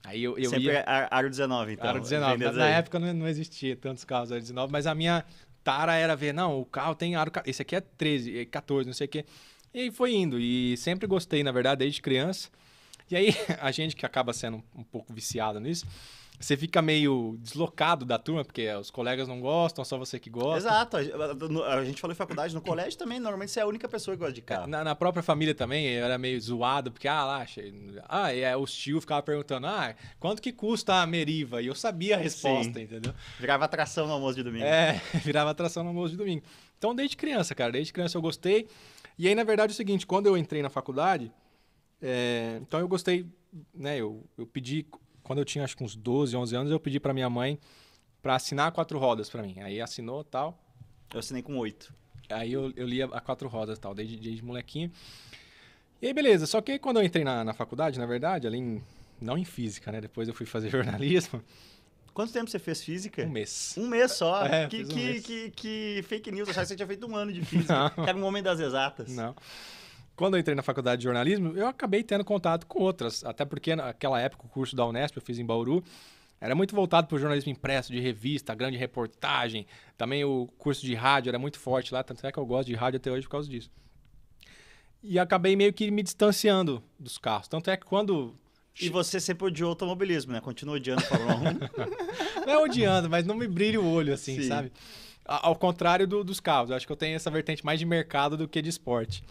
[0.02, 0.78] Aí eu, eu Sempre ia...
[0.80, 1.88] É aro 19, então.
[1.88, 2.44] Aro 19.
[2.44, 5.24] Na, na época não, não, existia tantos carros aro 19, mas a minha
[5.62, 7.30] tara era ver, não, o carro tem aro...
[7.44, 9.24] Esse aqui é 13, 14, é não sei o quê.
[9.74, 10.40] E aí foi indo.
[10.40, 12.48] E sempre gostei, na verdade, desde criança.
[13.10, 15.86] E aí, a gente que acaba sendo um pouco viciado nisso,
[16.38, 20.68] você fica meio deslocado da turma, porque os colegas não gostam, só você que gosta.
[20.68, 20.96] Exato.
[20.96, 24.18] A gente falou em faculdade, no colégio também, normalmente você é a única pessoa que
[24.18, 24.66] gosta de carro.
[24.66, 27.46] Na, na própria família também, eu era meio zoado, porque, ah, lá,
[28.08, 31.62] ah, e é, os tios ficavam perguntando, ah, quanto que custa a Meriva?
[31.62, 32.82] E eu sabia a resposta, Sim.
[32.82, 33.14] entendeu?
[33.38, 34.64] Virava atração no almoço de domingo.
[34.64, 36.42] É, virava atração no almoço de domingo.
[36.76, 38.68] Então, desde criança, cara, desde criança eu gostei.
[39.16, 41.32] E aí, na verdade, é o seguinte, quando eu entrei na faculdade,
[42.02, 43.24] é, então eu gostei,
[43.72, 44.84] né, eu, eu pedi
[45.24, 47.58] quando eu tinha acho que uns 12, 11 anos, eu pedi para minha mãe
[48.22, 49.58] para assinar quatro rodas para mim.
[49.60, 50.56] Aí assinou tal.
[51.12, 51.92] Eu assinei com oito.
[52.30, 54.92] Aí eu, eu lia a quatro rodas tal, desde, desde molequinho.
[56.00, 56.46] E aí, beleza.
[56.46, 58.82] Só que quando eu entrei na, na faculdade, na verdade, ali em,
[59.20, 60.00] não em física, né?
[60.00, 61.42] Depois eu fui fazer jornalismo.
[62.12, 63.24] Quanto tempo você fez física?
[63.24, 63.74] Um mês.
[63.76, 64.44] Um mês só?
[64.46, 65.26] É, que, um que, mês.
[65.26, 66.48] que, que, fake news.
[66.48, 67.92] Achava que você tinha feito um ano de física.
[67.96, 68.06] Não.
[68.06, 69.08] Era um homem das exatas.
[69.14, 69.34] Não
[70.16, 73.74] quando eu entrei na faculdade de jornalismo, eu acabei tendo contato com outras, até porque
[73.74, 75.82] naquela época o curso da Unesp eu fiz em Bauru,
[76.40, 79.66] era muito voltado para o jornalismo impresso, de revista, grande reportagem.
[79.96, 82.74] Também o curso de rádio era muito forte lá, tanto é que eu gosto de
[82.74, 83.70] rádio até hoje por causa disso.
[85.02, 87.48] E acabei meio que me distanciando dos carros.
[87.48, 88.34] Tanto é que quando.
[88.80, 90.40] E você sempre odiou automobilismo, né?
[90.40, 91.36] Continua odiando a Fórmula
[92.40, 92.44] 1.
[92.46, 94.48] não é odiando, mas não me brilha o olho, assim, Sim.
[94.48, 94.72] sabe?
[95.24, 96.70] Ao contrário do, dos carros.
[96.70, 99.22] Eu acho que eu tenho essa vertente mais de mercado do que de esporte.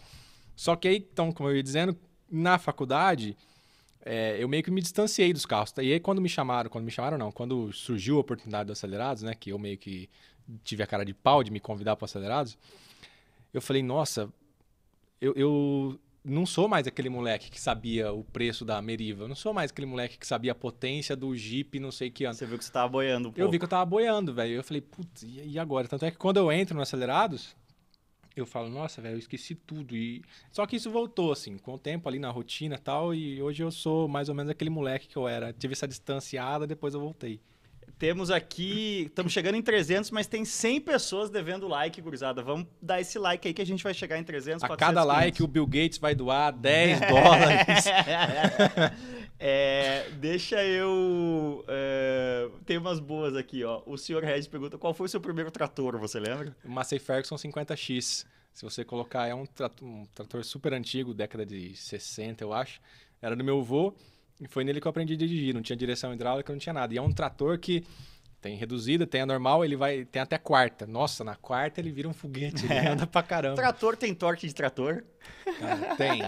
[0.56, 1.96] Só que aí, então, como eu ia dizendo,
[2.30, 3.36] na faculdade,
[4.04, 5.72] é, eu meio que me distanciei dos carros.
[5.78, 9.22] E aí, quando me chamaram, quando me chamaram, não, quando surgiu a oportunidade do Acelerados,
[9.22, 10.08] né, que eu meio que
[10.62, 12.58] tive a cara de pau de me convidar para Acelerados,
[13.52, 14.28] eu falei, nossa,
[15.20, 19.24] eu, eu não sou mais aquele moleque que sabia o preço da Meriva.
[19.24, 22.24] Eu não sou mais aquele moleque que sabia a potência do Jeep, não sei que
[22.24, 22.34] ano.
[22.34, 23.40] Você viu que você tava boiando um pouco.
[23.40, 24.54] Eu vi que eu tava boiando, velho.
[24.54, 25.86] Eu falei, putz, e agora?
[25.86, 27.54] Tanto é que quando eu entro no Acelerados,
[28.36, 29.96] eu falo, nossa, velho, eu esqueci tudo.
[29.96, 30.22] E...
[30.50, 33.62] Só que isso voltou, assim, com o tempo ali na rotina e tal, e hoje
[33.62, 35.52] eu sou mais ou menos aquele moleque que eu era.
[35.52, 37.40] Tive essa distanciada, depois eu voltei.
[37.98, 42.42] Temos aqui, estamos chegando em 300, mas tem 100 pessoas devendo like, gurizada.
[42.42, 45.00] Vamos dar esse like aí que a gente vai chegar em 300, A 400, cada
[45.06, 45.24] 500.
[45.24, 47.84] like o Bill Gates vai doar 10 dólares.
[49.38, 51.64] É, deixa eu.
[51.68, 53.82] É, tem umas boas aqui, ó.
[53.84, 56.56] O senhor Red pergunta: qual foi o seu primeiro trator, você lembra?
[56.64, 58.24] Massey Ferguson 50X.
[58.52, 62.80] Se você colocar, é um trator, um trator super antigo, década de 60, eu acho.
[63.20, 63.92] Era do meu avô
[64.40, 65.54] e foi nele que eu aprendi a dirigir.
[65.54, 66.92] Não tinha direção hidráulica, não tinha nada.
[66.92, 67.84] E é um trator que
[68.40, 70.86] tem reduzida, tem a normal, ele vai tem até quarta.
[70.86, 73.56] Nossa, na quarta ele vira um foguete, ele anda pra caramba.
[73.56, 75.02] Trator tem torque de trator?
[75.58, 76.20] Cara, tem.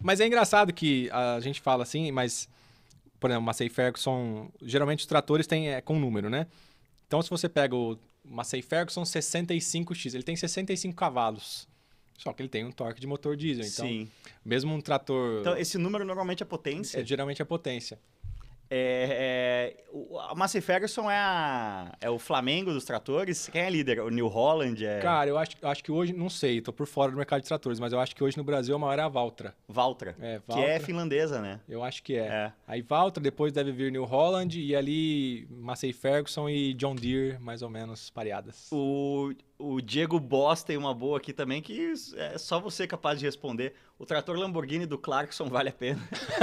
[0.00, 2.48] Mas é engraçado que a gente fala assim, mas,
[3.20, 6.48] por exemplo, Massey Ferguson, geralmente os tratores têm é, com número, né?
[7.06, 11.68] Então, se você pega o Massey Ferguson 65X, ele tem 65 cavalos.
[12.18, 13.64] Só que ele tem um torque de motor diesel.
[13.64, 14.08] Então, Sim.
[14.44, 15.40] mesmo um trator.
[15.40, 17.00] Então, esse número normalmente é potência.
[17.00, 17.98] é, geralmente é potência.
[18.74, 23.46] É, é, o- a Massey Ferguson é, a- é o Flamengo dos tratores.
[23.52, 24.00] Quem é líder?
[24.00, 26.86] O New Holland é Cara, eu acho, eu acho que hoje, não sei, tô por
[26.86, 29.02] fora do mercado de tratores, mas eu acho que hoje no Brasil a maior é
[29.02, 29.54] a Valtra.
[29.68, 30.80] Valtra, É, que é Valtra.
[30.80, 31.60] finlandesa, né?
[31.68, 32.20] Eu acho que é.
[32.26, 32.52] É.
[32.66, 37.60] Aí Valtra, depois deve vir New Holland e ali Massey Ferguson e John Deere, mais
[37.60, 38.68] ou menos pareadas.
[38.72, 43.24] O, o Diego Boss tem uma boa aqui também que é só você capaz de
[43.24, 43.74] responder.
[43.96, 46.00] O trator Lamborghini do Clarkson vale a pena.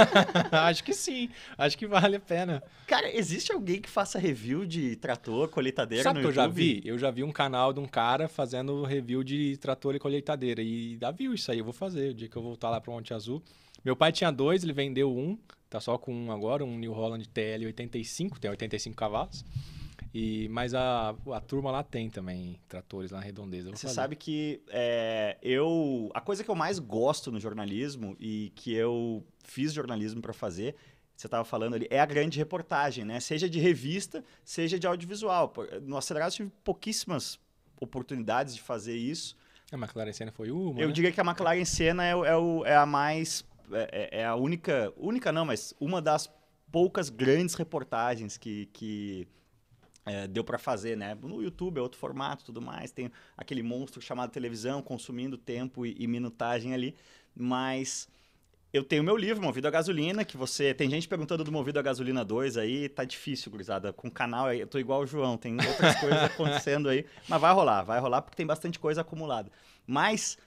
[0.50, 1.28] acho que sim,
[1.58, 2.62] acho que vale a pena.
[2.86, 6.44] Cara, existe alguém que faça review de trator, colheitadeira Sabe o no que eu já
[6.44, 6.56] YouTube?
[6.56, 6.82] vi?
[6.82, 10.62] Eu já vi um canal de um cara fazendo review de trator e colheitadeira.
[10.62, 12.12] E dá view isso aí, eu vou fazer.
[12.12, 13.42] O dia que eu voltar lá pro Monte Azul.
[13.84, 15.38] Meu pai tinha dois, ele vendeu um.
[15.68, 19.44] Tá só com um agora, um New Holland TL 85, tem 85 cavalos.
[20.12, 23.68] E, mas a, a turma lá tem também tratores lá na redondeza.
[23.68, 23.94] eu Você fazer.
[23.94, 26.10] sabe que é, eu.
[26.14, 30.74] A coisa que eu mais gosto no jornalismo e que eu fiz jornalismo para fazer,
[31.16, 33.20] você estava falando ali, é a grande reportagem, né?
[33.20, 35.52] Seja de revista, seja de audiovisual.
[35.82, 37.38] No Acelerados tive pouquíssimas
[37.80, 39.36] oportunidades de fazer isso.
[39.72, 40.92] A McLaren Senna foi uma, Eu né?
[40.92, 43.44] diria que a McLaren Senna é, é o- é a mais.
[43.72, 44.92] É, é a única.
[44.96, 46.28] Única não, mas uma das
[46.72, 48.66] poucas grandes reportagens que.
[48.72, 49.28] que
[50.04, 51.16] é, deu para fazer, né?
[51.20, 52.90] No YouTube é outro formato, tudo mais.
[52.90, 56.94] Tem aquele monstro chamado televisão consumindo tempo e, e minutagem ali,
[57.34, 58.08] mas
[58.72, 61.82] eu tenho meu livro Movido a Gasolina, que você tem gente perguntando do Movido a
[61.82, 63.92] Gasolina 2 aí, tá difícil, gurizada.
[63.92, 67.52] Com o canal eu tô igual o João, tem outras coisas acontecendo aí, mas vai
[67.52, 69.50] rolar, vai rolar porque tem bastante coisa acumulada.
[69.86, 70.38] Mas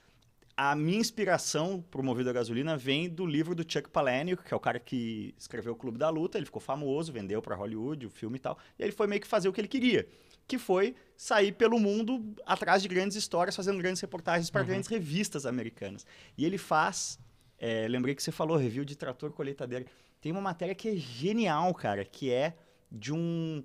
[0.55, 4.57] a minha inspiração pro Movido a Gasolina vem do livro do Chuck Palahniuk, que é
[4.57, 8.09] o cara que escreveu o Clube da Luta, ele ficou famoso, vendeu para Hollywood o
[8.09, 10.07] filme e tal, e ele foi meio que fazer o que ele queria,
[10.47, 15.45] que foi sair pelo mundo atrás de grandes histórias, fazendo grandes reportagens para grandes revistas
[15.45, 16.05] americanas.
[16.37, 17.19] E ele faz,
[17.57, 19.85] é, lembrei que você falou review de trator colheitadeira,
[20.21, 22.55] tem uma matéria que é genial, cara, que é
[22.91, 23.63] de um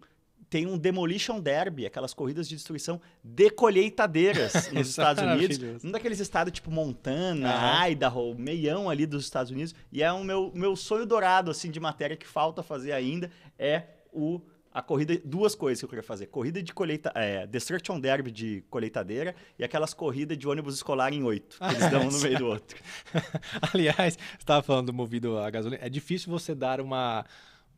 [0.49, 5.85] tem um Demolition Derby, aquelas corridas de destruição de colheitadeiras nos é Estados Unidos.
[5.85, 7.91] Um daqueles estados tipo Montana, Aham.
[7.91, 9.75] Idaho, meião ali dos Estados Unidos.
[9.93, 13.83] E é o meu, meu sonho dourado, assim, de matéria que falta fazer ainda, é
[14.13, 14.41] o
[14.79, 16.27] a corrida, duas coisas que eu queria fazer.
[16.27, 21.23] Corrida de colheita, é, Destruction Derby de colheitadeira e aquelas corridas de ônibus escolar em
[21.25, 22.79] oito, que eles dão um no meio do outro.
[23.75, 25.85] Aliás, você estava falando do movido a gasolina.
[25.85, 27.25] É difícil você dar uma,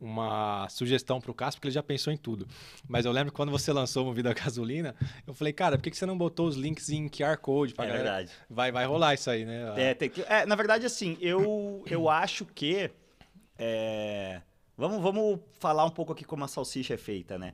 [0.00, 2.48] uma sugestão para o Cássio, porque ele já pensou em tudo.
[2.88, 4.94] Mas eu lembro que quando você lançou o a gasolina,
[5.26, 7.84] eu falei, cara, por que que você não botou os links em QR Code pra
[7.84, 8.04] É galera?
[8.04, 8.32] verdade.
[8.48, 9.74] Vai, vai rolar isso aí, né?
[9.76, 12.90] É, tem que- é, na verdade, assim, eu, eu acho que.
[13.58, 14.40] é,
[14.76, 17.52] vamos, vamos falar um pouco aqui como a salsicha é feita, né?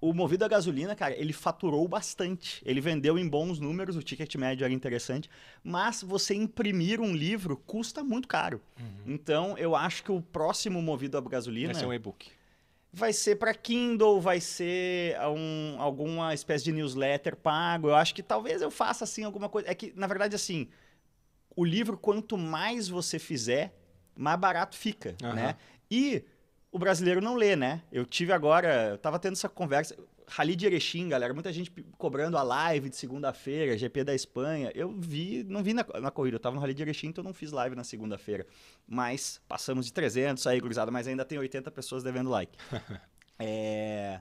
[0.00, 2.62] O movido a gasolina, cara, ele faturou bastante.
[2.64, 5.28] Ele vendeu em bons números, o ticket médio era interessante,
[5.62, 8.62] mas você imprimir um livro custa muito caro.
[9.04, 12.30] Então, eu acho que o próximo movido a gasolina Vai ser um e-book.
[12.92, 17.88] vai ser para Kindle, vai ser um- alguma espécie de newsletter pago.
[17.88, 19.68] Eu acho que talvez eu faça assim alguma coisa.
[19.70, 20.68] É que, na verdade, assim,
[21.54, 23.74] o livro, quanto mais você fizer,
[24.16, 25.34] mais barato fica, Aham.
[25.34, 25.56] né?
[25.90, 26.24] E
[26.72, 27.82] o brasileiro não lê, né?
[27.90, 29.96] Eu tive agora, eu tava tendo essa conversa.
[30.26, 34.70] Rally de Erechim, galera, muita gente cobrando a live de segunda-feira, GP da Espanha.
[34.76, 37.26] Eu vi, não vi na, na corrida, eu tava no Rally de Erechim, então eu
[37.26, 38.46] não fiz live na segunda-feira.
[38.86, 42.56] Mas passamos de 300 aí, gurizada, mas ainda tem 80 pessoas devendo like.
[43.40, 44.20] é...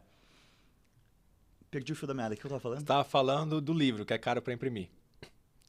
[1.70, 2.82] Perdi o fio da meada, o que eu tava Você falando?
[2.82, 4.90] estava falando do livro, que é caro para imprimir.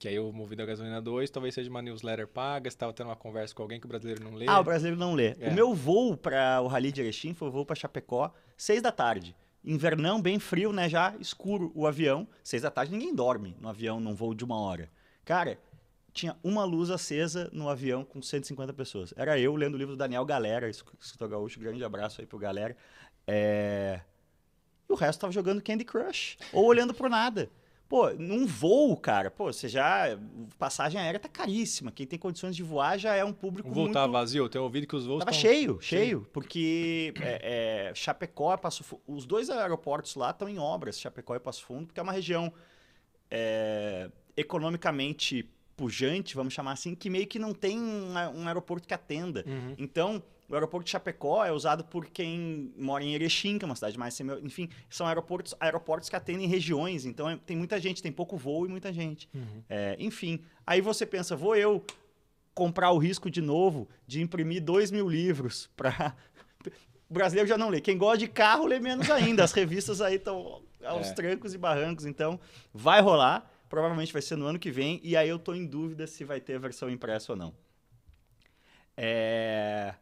[0.00, 3.08] Que aí o Movido a Gasolina 2 talvez seja uma newsletter paga, você estava tendo
[3.08, 4.46] uma conversa com alguém que o brasileiro não lê.
[4.48, 5.36] Ah, o brasileiro não lê.
[5.38, 5.50] É.
[5.50, 8.90] O meu voo para o Rally de Erechim foi o voo para Chapecó, seis da
[8.90, 9.36] tarde.
[9.62, 10.88] Invernão, bem frio, né?
[10.88, 12.26] Já escuro o avião.
[12.42, 14.90] Seis da tarde ninguém dorme no avião num voo de uma hora.
[15.22, 15.58] Cara,
[16.14, 19.12] tinha uma luz acesa no avião com 150 pessoas.
[19.18, 22.74] Era eu lendo o livro do Daniel Galera, escritor gaúcho, grande abraço aí pro Galera.
[23.26, 24.00] É...
[24.88, 27.50] E o resto tava jogando Candy Crush, ou olhando pro nada.
[27.90, 30.16] Pô, num voo, cara, pô, você já.
[30.56, 31.90] Passagem aérea tá caríssima.
[31.90, 33.68] Quem tem condições de voar já é um público.
[33.68, 33.94] O voo muito...
[33.94, 34.44] tava vazio?
[34.44, 35.18] Eu tenho ouvido que os voos.
[35.18, 35.40] Tava tão...
[35.40, 39.02] cheio, cheio, porque é, é, Chapecó, Passo Fundo.
[39.08, 42.52] Os dois aeroportos lá estão em obras, Chapecó e Passo Fundo, porque é uma região
[43.28, 48.94] é, economicamente pujante, vamos chamar assim, que meio que não tem um, um aeroporto que
[48.94, 49.42] atenda.
[49.44, 49.74] Uhum.
[49.76, 53.76] Então, o aeroporto de Chapecó é usado por quem mora em Erechim, que é uma
[53.76, 54.32] cidade mais semi...
[54.42, 57.06] Enfim, são aeroportos, aeroportos que atendem regiões.
[57.06, 59.28] Então, é, tem muita gente, tem pouco voo e muita gente.
[59.32, 59.62] Uhum.
[59.68, 61.84] É, enfim, aí você pensa, vou eu
[62.52, 66.16] comprar o risco de novo de imprimir dois mil livros para...
[67.08, 67.80] O brasileiro já não lê.
[67.80, 69.44] Quem gosta de carro lê menos ainda.
[69.44, 71.12] As revistas aí estão aos É.
[71.12, 72.06] trancos e barrancos.
[72.06, 72.40] Então,
[72.74, 73.48] vai rolar.
[73.68, 75.00] Provavelmente vai ser no ano que vem.
[75.04, 77.54] E aí eu tô em dúvida se vai ter a versão impressa ou não.
[78.96, 79.94] É...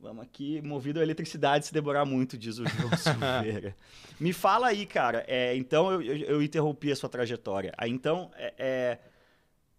[0.00, 3.76] Vamos aqui, movido a eletricidade se demorar muito, diz o João Silveira.
[4.18, 5.24] Me fala aí, cara.
[5.28, 7.72] é, então eu, eu, eu interrompi a sua trajetória.
[7.76, 8.98] Aí, então, é, é,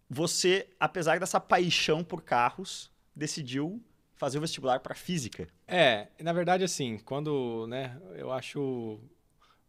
[0.08, 3.82] você, apesar dessa paixão por carros, decidiu
[4.14, 5.48] fazer o vestibular para física.
[5.66, 9.00] É, na verdade, assim, quando, né, eu acho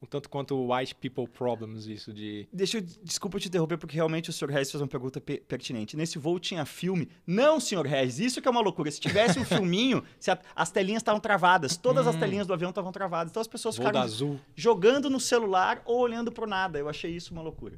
[0.03, 2.45] um tanto quanto white people problems isso de...
[2.51, 5.95] Deixa eu, desculpa te interromper, porque realmente o senhor Regis fez uma pergunta pe- pertinente.
[5.95, 7.07] Nesse voo tinha filme?
[7.25, 8.91] Não, senhor Regis, isso que é uma loucura.
[8.91, 12.19] Se tivesse um filminho, se a- as telinhas estavam travadas, todas as Hum.
[12.19, 13.31] telinhas do avião estavam travadas.
[13.31, 14.39] Então as pessoas Voo ficaram Azul.
[14.55, 16.77] jogando no celular ou olhando pro nada.
[16.77, 17.77] Eu achei isso uma loucura.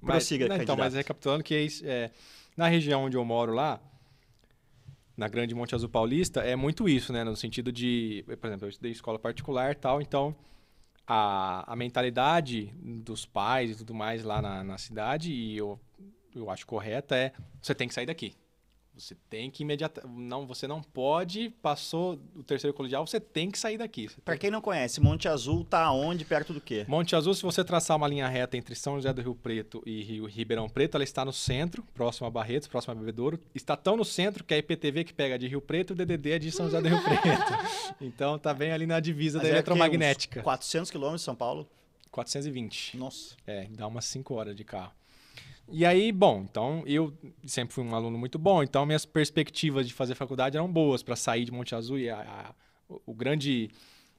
[0.00, 2.10] Mas, Prossiga, né, então, mas recapitulando que é, é,
[2.56, 3.80] na região onde eu moro lá,
[5.16, 7.22] na Grande Monte Azul Paulista, é muito isso, né?
[7.22, 10.34] No sentido de, por exemplo, eu estudei escola particular e tal, então
[11.06, 15.78] a, a mentalidade dos pais e tudo mais lá na, na cidade, e eu,
[16.34, 18.34] eu acho correta, é você tem que sair daqui.
[18.96, 20.16] Você tem que imediatamente.
[20.16, 24.08] Não, você não pode, passou o terceiro colegial, você tem que sair daqui.
[24.24, 26.24] Tem- quem não conhece, Monte Azul tá onde?
[26.24, 26.84] Perto do quê?
[26.86, 30.02] Monte Azul, se você traçar uma linha reta entre São José do Rio Preto e
[30.02, 33.40] Rio Ribeirão Preto, ela está no centro, próximo a Barretos, próximo a Bebedouro.
[33.54, 36.30] Está tão no centro que a IPTV que pega de Rio Preto e o DDD
[36.32, 37.24] é de São José do Rio Preto.
[38.00, 40.40] Então tá bem ali na divisa Mas da é eletromagnética.
[40.40, 41.68] uns 400 quilômetros de São Paulo?
[42.10, 42.96] 420.
[42.96, 43.34] Nossa.
[43.46, 44.92] É, dá umas 5 horas de carro.
[45.70, 47.12] E aí, bom, então eu
[47.46, 51.16] sempre fui um aluno muito bom, então minhas perspectivas de fazer faculdade eram boas para
[51.16, 52.54] sair de Monte Azul e a- a-
[53.06, 53.70] o, grande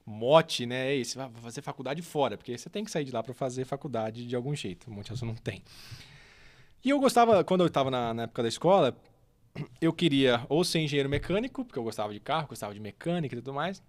[0.05, 3.21] mote, né, é esse, vai fazer faculdade fora, porque você tem que sair de lá
[3.23, 4.89] para fazer faculdade de algum jeito.
[4.91, 5.63] Monte Azul não tem.
[6.84, 8.95] E eu gostava, quando eu estava na, na época da escola,
[9.81, 13.39] eu queria ou ser engenheiro mecânico, porque eu gostava de carro, gostava de mecânica e
[13.39, 13.81] tudo mais.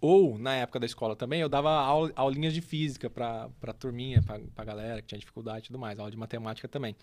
[0.00, 4.22] Ou, na época da escola também, eu dava aula- aulinhas de física pra, pra turminha,
[4.22, 6.94] pra, pra galera que tinha dificuldade e tudo mais, aula de matemática também.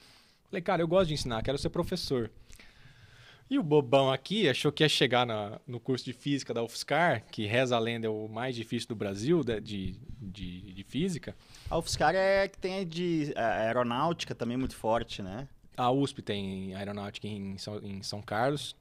[0.50, 2.32] Falei, cara, eu gosto de ensinar, quero ser professor.
[3.50, 7.24] E o bobão aqui achou que ia chegar na- no curso de física da UFSCar,
[7.32, 11.36] que reza a lenda é o mais difícil do Brasil de, de, de, de física.
[11.69, 15.48] A UFSCar é que tem de a aeronáutica também muito forte, né?
[15.78, 18.76] A USP tem aeronáutica em São, em São Carlos,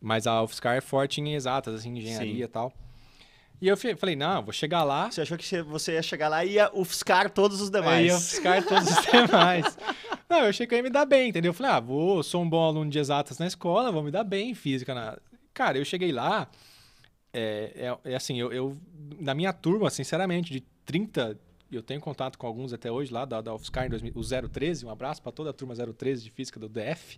[0.00, 2.72] mas a UFSCar é forte em exatas, assim, engenharia e tal.
[3.62, 6.54] E eu falei, não, vou chegar lá, Você achou que você- ia chegar lá e
[6.54, 8.10] ia UFSCar todos os demais.
[8.10, 9.78] eu fiscar todos os demais.
[10.28, 11.50] Não, eu achei que eu ia me dar bem, entendeu?
[11.50, 14.24] Eu falei, ah, vou, sou um bom aluno de exatas na escola, vou me dar
[14.24, 14.92] bem em física.
[14.92, 15.16] Na...
[15.54, 16.48] Cara, eu cheguei lá,
[17.32, 18.76] é, é, é assim, eu, eu,
[19.20, 21.38] na minha turma, sinceramente, de 30,
[21.70, 24.84] eu tenho contato com alguns até hoje lá da, da UFSCar, em 2000, o 013,
[24.86, 27.16] um abraço para toda a turma 013 de física do DF.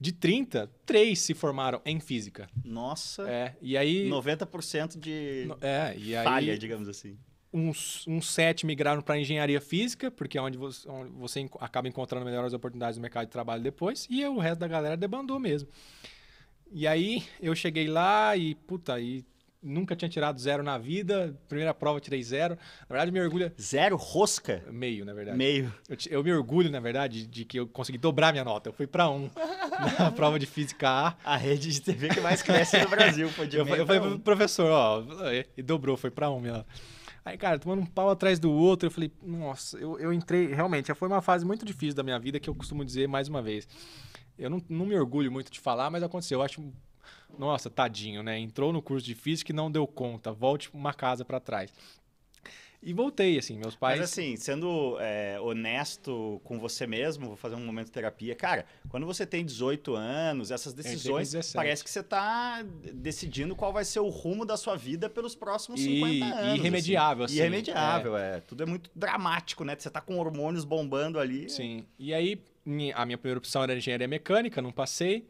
[0.00, 2.48] De 30, três se formaram em física.
[2.64, 4.08] Nossa, É, e aí...
[4.08, 7.18] 90% de no- É, e aí falha, digamos assim.
[7.52, 12.24] uns, uns sete migraram para engenharia física, porque é onde você, onde você acaba encontrando
[12.24, 15.68] melhores oportunidades no mercado de trabalho depois, e o resto da galera debandou mesmo.
[16.70, 19.24] E aí eu cheguei lá e, puta, e
[19.62, 22.56] nunca tinha tirado zero na vida, primeira prova tirei zero.
[22.88, 23.52] Na verdade, me orgulha.
[23.60, 25.36] Zero rosca, Meio, na verdade.
[25.36, 25.72] meio.
[25.88, 28.68] Eu, eu me orgulho, na verdade, de que eu consegui dobrar minha nota.
[28.68, 29.30] Eu fui para um
[29.98, 31.16] na prova de física A.
[31.24, 33.28] A rede de TV que mais cresce no Brasil.
[33.30, 34.18] Foi de Eu, eu falei pro um.
[34.18, 35.02] professor, ó,
[35.56, 36.64] e dobrou, foi pra um minha.
[37.24, 40.94] Aí, cara, tomando um pau atrás do outro, eu falei, nossa, eu, eu entrei, realmente,
[40.94, 43.68] foi uma fase muito difícil da minha vida que eu costumo dizer mais uma vez.
[44.38, 46.38] Eu não, não me orgulho muito de falar, mas aconteceu.
[46.38, 46.72] Eu acho,
[47.38, 48.38] nossa, tadinho, né?
[48.38, 51.72] Entrou no curso de física e não deu conta, volte uma casa pra trás.
[52.80, 53.98] E voltei, assim, meus pais...
[53.98, 58.36] Mas assim, sendo é, honesto com você mesmo, vou fazer um momento de terapia.
[58.36, 63.84] Cara, quando você tem 18 anos, essas decisões, parece que você está decidindo qual vai
[63.84, 66.58] ser o rumo da sua vida pelos próximos 50 e, anos.
[66.58, 67.36] Irremediável, assim.
[67.38, 68.36] Irremediável, é.
[68.36, 68.40] é.
[68.42, 69.74] Tudo é muito dramático, né?
[69.76, 71.50] Você tá com hormônios bombando ali.
[71.50, 71.84] Sim.
[71.98, 72.40] E aí,
[72.94, 75.28] a minha primeira opção era engenharia mecânica, não passei.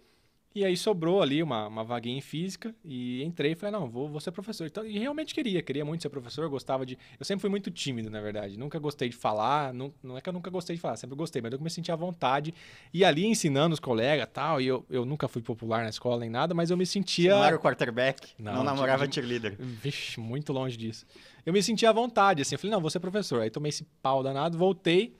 [0.58, 4.08] E aí sobrou ali uma, uma vaguinha em física e entrei e falei, não, vou,
[4.08, 4.66] vou ser professor.
[4.66, 6.98] Então, e realmente queria, queria muito ser professor, gostava de...
[7.16, 8.58] Eu sempre fui muito tímido, na verdade.
[8.58, 11.40] Nunca gostei de falar, não, não é que eu nunca gostei de falar, sempre gostei,
[11.40, 12.52] mas eu me sentia à vontade.
[12.92, 16.28] E ali ensinando os colegas tal, e eu, eu nunca fui popular na escola nem
[16.28, 17.36] nada, mas eu me sentia...
[17.36, 18.32] Não era o quarterback?
[18.36, 19.14] Não, não namorava de...
[19.14, 19.56] cheerleader?
[19.60, 21.06] Vixe, muito longe disso.
[21.46, 23.42] Eu me sentia à vontade, assim, eu falei, não, vou ser professor.
[23.42, 25.14] Aí tomei esse pau danado, voltei,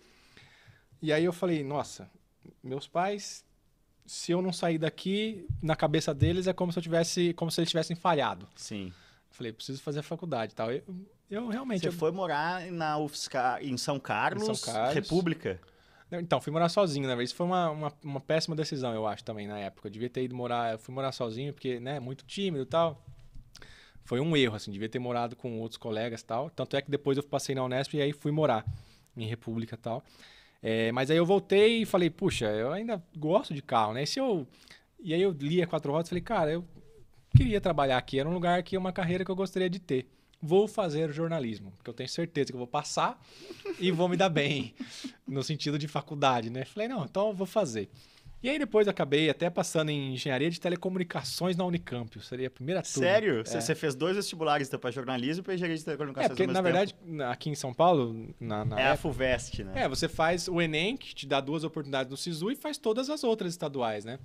[1.01, 2.11] e aí eu falei, nossa,
[2.61, 3.47] meus pais
[4.09, 7.61] se eu não sair daqui, na cabeça deles é como se eu tivesse, como se
[7.61, 8.49] eles tivessem falhado.
[8.57, 8.91] Sim.
[9.31, 10.73] Falei, preciso fazer a faculdade, tal.
[10.73, 10.83] Eu,
[11.31, 11.83] eu realmente.
[11.83, 11.93] Você eu...
[11.93, 15.61] foi morar na UFSCar, em São Carlos, em São Carlos, República.
[16.11, 17.23] Então, fui morar sozinho, né?
[17.23, 19.89] Isso foi uma, uma, uma, péssima decisão, eu acho, também, na época.
[19.89, 20.73] Eu devia ter ido morar...
[20.73, 23.05] Eu fui morar sozinho, porque, né, muito tímido e tal.
[24.05, 24.73] Foi um erro, assim.
[24.73, 26.49] Devia ter morado com outros colegas e tal.
[26.49, 28.65] Tanto é que depois eu passei na Unesp e aí fui morar
[29.15, 30.03] em República e tal.
[30.63, 34.03] É, mas aí eu voltei e falei, puxa, eu ainda gosto de carro, né?
[34.03, 34.47] E, se eu...
[34.99, 36.65] e aí eu li a quatro rodas e falei, cara, eu
[37.37, 40.09] queria trabalhar aqui, era um lugar que é uma carreira que eu gostaria de ter.
[40.41, 43.21] Vou fazer jornalismo, porque eu tenho certeza que eu vou passar
[43.79, 44.75] e vou me dar bem,
[45.27, 46.65] no sentido de faculdade, né?
[46.65, 47.89] Falei, não, então eu vou fazer.
[48.41, 52.20] E aí depois acabei até passando em engenharia de telecomunicações na Unicamp.
[52.22, 53.09] Seria a primeira turma.
[53.09, 53.41] Sério?
[53.41, 53.45] É.
[53.45, 56.61] Você fez dois vestibulares, então, para jornalismo e para engenharia de telecomunicações É, porque na
[56.61, 56.95] verdade,
[57.28, 58.32] aqui em São Paulo...
[58.39, 59.72] Na, na é época, a FUVEST, né?
[59.82, 63.11] É, você faz o Enem, que te dá duas oportunidades no SISU, e faz todas
[63.11, 64.20] as outras estaduais, né?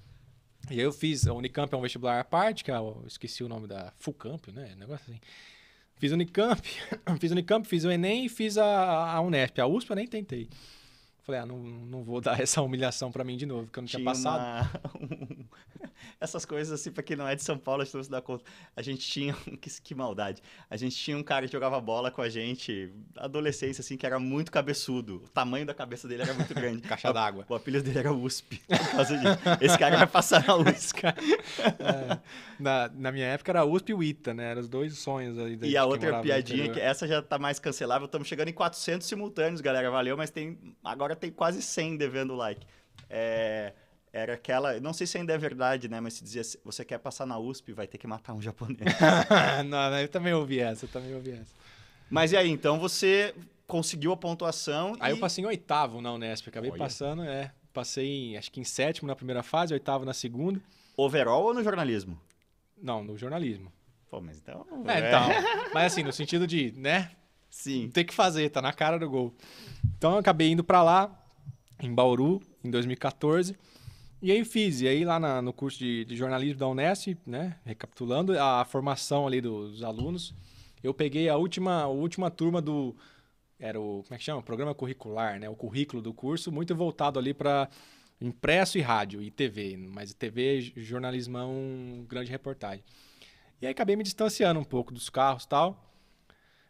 [0.69, 3.43] E aí eu fiz, a Unicamp é um vestibular à parte, que é, eu esqueci
[3.43, 4.75] o nome da FUCamp, né?
[4.77, 5.19] Negócio assim.
[5.95, 6.61] Fiz Unicamp,
[7.19, 9.59] fiz Unicamp, fiz o Enem e fiz a, a Unesp.
[9.59, 10.49] A USP eu nem tentei.
[11.23, 13.87] Falei, ah, não, não vou dar essa humilhação para mim de novo, que eu não
[13.87, 14.69] tinha, tinha passado.
[14.99, 15.47] Uma...
[16.19, 18.21] Essas coisas, assim, pra quem não é de São Paulo, a gente não se dá
[18.21, 18.43] conta.
[18.75, 19.33] A gente tinha.
[19.59, 20.41] que, que maldade.
[20.69, 24.19] A gente tinha um cara que jogava bola com a gente, adolescência, assim, que era
[24.19, 25.21] muito cabeçudo.
[25.25, 26.81] O tamanho da cabeça dele era muito grande.
[26.81, 27.45] Caixa d'água.
[27.47, 28.61] O apelido dele era USP.
[29.61, 31.05] Esse cara vai passar na USP.
[31.05, 32.19] é,
[32.59, 34.51] na, na minha época era USP e o ITA, né?
[34.51, 35.57] Eram os dois sonhos aí.
[35.61, 38.05] E a outra piadinha, que essa já tá mais cancelável.
[38.05, 39.89] Estamos chegando em 400 simultâneos, galera.
[39.89, 40.57] Valeu, mas tem.
[40.83, 42.65] Agora tem quase 100 devendo like.
[43.09, 43.73] É
[44.13, 47.25] era aquela, não sei se ainda é verdade, né, mas se dizia, você quer passar
[47.25, 48.79] na USP, vai ter que matar um japonês.
[49.65, 51.51] não, eu também ouvi essa, eu também ouvi essa.
[52.11, 53.33] Mas e aí, então você
[53.65, 55.15] conseguiu a pontuação Aí e...
[55.15, 56.77] eu passei em oitavo na Unesp, acabei Olha.
[56.77, 60.61] passando, é, passei acho que em sétimo na primeira fase, oitavo na segunda.
[60.95, 62.21] Overall ou no jornalismo?
[62.79, 63.73] Não, no jornalismo.
[64.11, 64.63] Pô, mas então...
[64.85, 65.07] É, é.
[65.07, 65.27] então,
[65.73, 67.09] mas assim, no sentido de, né,
[67.53, 67.87] Sim.
[67.93, 69.31] Tem que fazer, tá na cara do gol.
[69.95, 71.25] Então eu acabei indo para lá,
[71.79, 73.55] em Bauru, em 2014.
[74.23, 77.55] E aí fiz, e aí lá na, no curso de, de, jornalismo da Unesp, né,
[77.63, 80.33] recapitulando a formação ali dos alunos,
[80.83, 82.95] eu peguei a última, a última turma do,
[83.59, 84.41] era o, como é que chama?
[84.41, 87.69] Programa curricular, né, o currículo do curso, muito voltado ali para
[88.19, 92.83] impresso e rádio e TV, mas TV, jornalismão, grande reportagem.
[93.61, 95.93] E aí acabei me distanciando um pouco dos carros tal.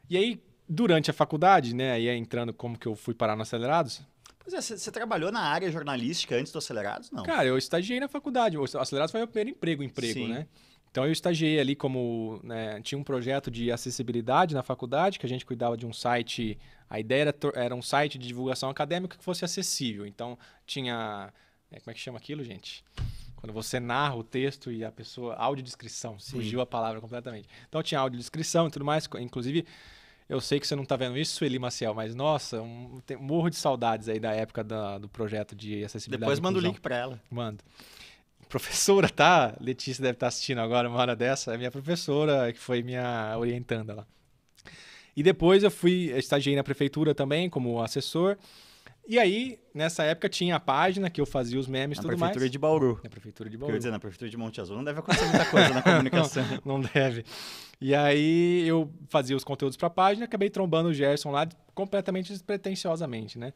[0.09, 4.03] E aí, durante a faculdade, né, aí entrando como que eu fui parar no Acelerados,
[4.43, 7.09] Pois é, você trabalhou na área jornalística antes do Acelerados?
[7.11, 7.23] Não.
[7.23, 8.57] Cara, eu estagiei na faculdade.
[8.57, 10.27] O Acelerados foi o meu primeiro emprego, emprego, Sim.
[10.27, 10.47] né?
[10.91, 12.39] Então eu estagiei ali como.
[12.43, 16.59] Né, tinha um projeto de acessibilidade na faculdade, que a gente cuidava de um site.
[16.89, 20.05] A ideia era, era um site de divulgação acadêmica que fosse acessível.
[20.05, 20.37] Então
[20.67, 21.33] tinha.
[21.71, 22.83] É, como é que chama aquilo, gente?
[23.37, 25.35] Quando você narra o texto e a pessoa.
[25.35, 26.19] Audiodescrição.
[26.19, 27.47] Fugiu a palavra completamente.
[27.67, 29.07] Então tinha audiodescrição e tudo mais.
[29.19, 29.65] Inclusive
[30.29, 33.49] eu sei que você não está vendo isso, Sueli Maciel, mas nossa, um, tem, morro
[33.49, 36.21] de saudades aí da época da, do projeto de acessibilidade.
[36.21, 37.21] Depois manda o link para ela.
[37.29, 37.63] Manda.
[38.47, 39.55] Professora, tá?
[39.59, 41.53] Letícia deve estar tá assistindo agora uma hora dessa.
[41.53, 44.07] É minha professora, que foi minha orientanda lá.
[45.15, 48.37] E depois eu fui, estagiei na prefeitura também como assessor.
[49.05, 52.19] E aí, nessa época, tinha a página que eu fazia os memes e tudo mais.
[52.19, 52.99] Na prefeitura de Bauru.
[53.03, 53.73] Na prefeitura de Bauru.
[53.73, 56.43] Quer dizer, na prefeitura de Monte Azul não deve acontecer muita coisa na comunicação.
[56.63, 57.25] não, não, deve.
[57.81, 62.31] E aí, eu fazia os conteúdos para a página, acabei trombando o Gerson lá completamente
[62.31, 63.51] despretensiosamente, né?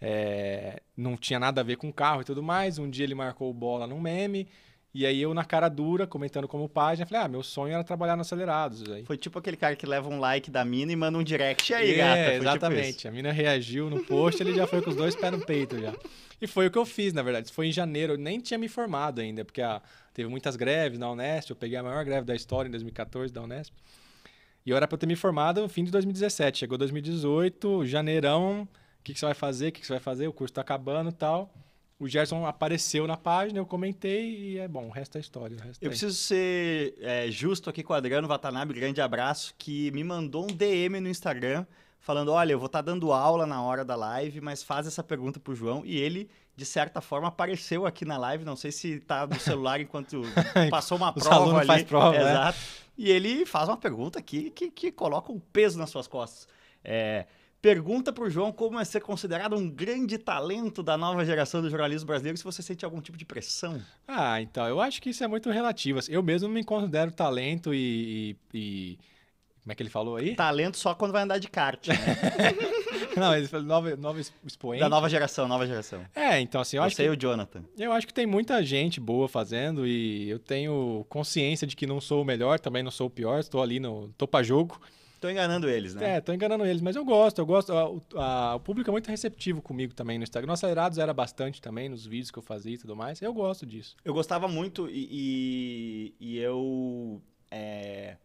[0.00, 2.78] É, não tinha nada a ver com carro e tudo mais.
[2.78, 4.48] Um dia ele marcou bola num meme
[4.96, 8.16] e aí eu, na cara dura, comentando como página, falei, ah, meu sonho era trabalhar
[8.16, 8.82] no Acelerados.
[8.90, 9.04] Aí.
[9.04, 11.92] Foi tipo aquele cara que leva um like da mina e manda um direct aí,
[11.92, 12.14] é, gata.
[12.14, 12.96] Foi tipo exatamente.
[12.96, 15.78] Tipo a mina reagiu no post, ele já foi com os dois pés no peito
[15.78, 15.92] já.
[16.40, 17.48] E foi o que eu fiz, na verdade.
[17.48, 19.82] Isso foi em janeiro, eu nem tinha me formado ainda, porque ah,
[20.14, 23.42] teve muitas greves na Unesp, eu peguei a maior greve da história em 2014 da
[23.42, 23.74] Unesp.
[24.64, 26.60] E eu era pra eu ter me formado no fim de 2017.
[26.60, 29.68] Chegou 2018, janeirão, o que, que você vai fazer?
[29.68, 30.26] O que, que você vai fazer?
[30.26, 31.52] O curso tá acabando e tal.
[31.98, 35.56] O Gerson apareceu na página, eu comentei e é bom, o resto é história.
[35.56, 39.90] resto Eu é- preciso ser é, justo aqui com o Adriano Watanabe, grande abraço, que
[39.92, 41.64] me mandou um DM no Instagram
[41.98, 45.40] falando: olha, eu vou estar dando aula na hora da live, mas faz essa pergunta
[45.40, 45.82] pro João.
[45.86, 48.44] E ele, de certa forma, apareceu aqui na live.
[48.44, 50.22] Não sei se tá no celular enquanto
[50.70, 51.66] passou uma prova ali.
[51.66, 52.30] faz prova, né?
[52.30, 52.58] Exato.
[52.96, 56.46] E ele faz uma pergunta aqui que, que coloca um peso nas suas costas.
[56.84, 57.26] É,
[57.62, 62.06] Pergunta pro João como é ser considerado um grande talento da nova geração do jornalismo
[62.06, 63.82] brasileiro, se você sente algum tipo de pressão.
[64.06, 65.98] Ah, então, eu acho que isso é muito relativo.
[66.08, 68.98] Eu mesmo me considero talento e, e- e-
[69.62, 70.36] Como é que ele falou aí?
[70.36, 71.94] Talento só quando vai andar de kart, né?
[73.16, 74.80] Não, ele falou nova, nova expoente.
[74.80, 76.04] Da nova geração, nova geração.
[76.14, 77.64] É, então assim, eu acho, Você que, e o Jonathan.
[77.78, 81.98] eu acho que tem muita gente boa fazendo e eu tenho consciência de que não
[82.00, 84.08] sou o melhor, também não sou o pior, estou ali no...
[84.18, 84.78] tô pra jogo.
[85.20, 86.16] Tô enganando eles, né?
[86.16, 87.72] É, tô enganando eles, mas eu gosto, eu gosto.
[87.72, 90.46] a- o- a- o público é muito receptivo comigo também no Instagram.
[90.48, 93.20] No Acelerados era bastante também, nos vídeos que eu fazia e tudo mais.
[93.22, 93.96] Eu gosto disso.
[94.04, 98.16] Eu gostava muito e, e- e eu é,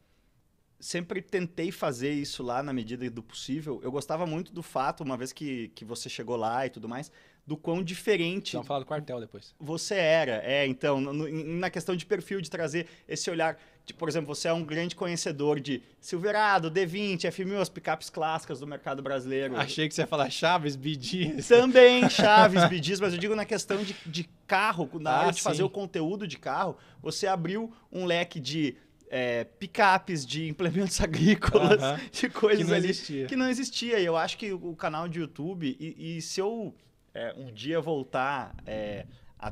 [0.79, 3.79] sempre tentei fazer isso lá na medida do possível.
[3.83, 7.11] Eu gostava muito do fato, uma vez que, que você chegou lá e tudo mais,
[7.45, 9.53] do quão diferente Vamos falar do quartel depois.
[9.59, 10.41] você era.
[10.45, 11.27] É, então, no-
[11.57, 13.57] na questão de perfil, de trazer esse olhar.
[13.85, 18.59] De, por exemplo, você é um grande conhecedor de Silverado, D20, F1000, as picapes clássicas
[18.59, 19.57] do mercado brasileiro.
[19.57, 21.41] Achei que você ia falar Chaves, BD.
[21.47, 25.41] Também Chaves, Bidis, mas eu digo na questão de, de carro, na Ah, hora de
[25.41, 25.63] fazer sim.
[25.63, 28.75] o conteúdo de carro, você abriu um leque de
[29.09, 31.99] é, picapes, de implementos agrícolas, Aham.
[32.11, 33.25] de coisas Que não ali existia.
[33.25, 33.99] que não existia.
[33.99, 36.73] E eu acho que o canal de YouTube, e, e se eu
[37.13, 39.05] é, um dia voltar é,
[39.39, 39.51] a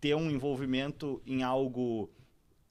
[0.00, 2.10] ter um envolvimento em algo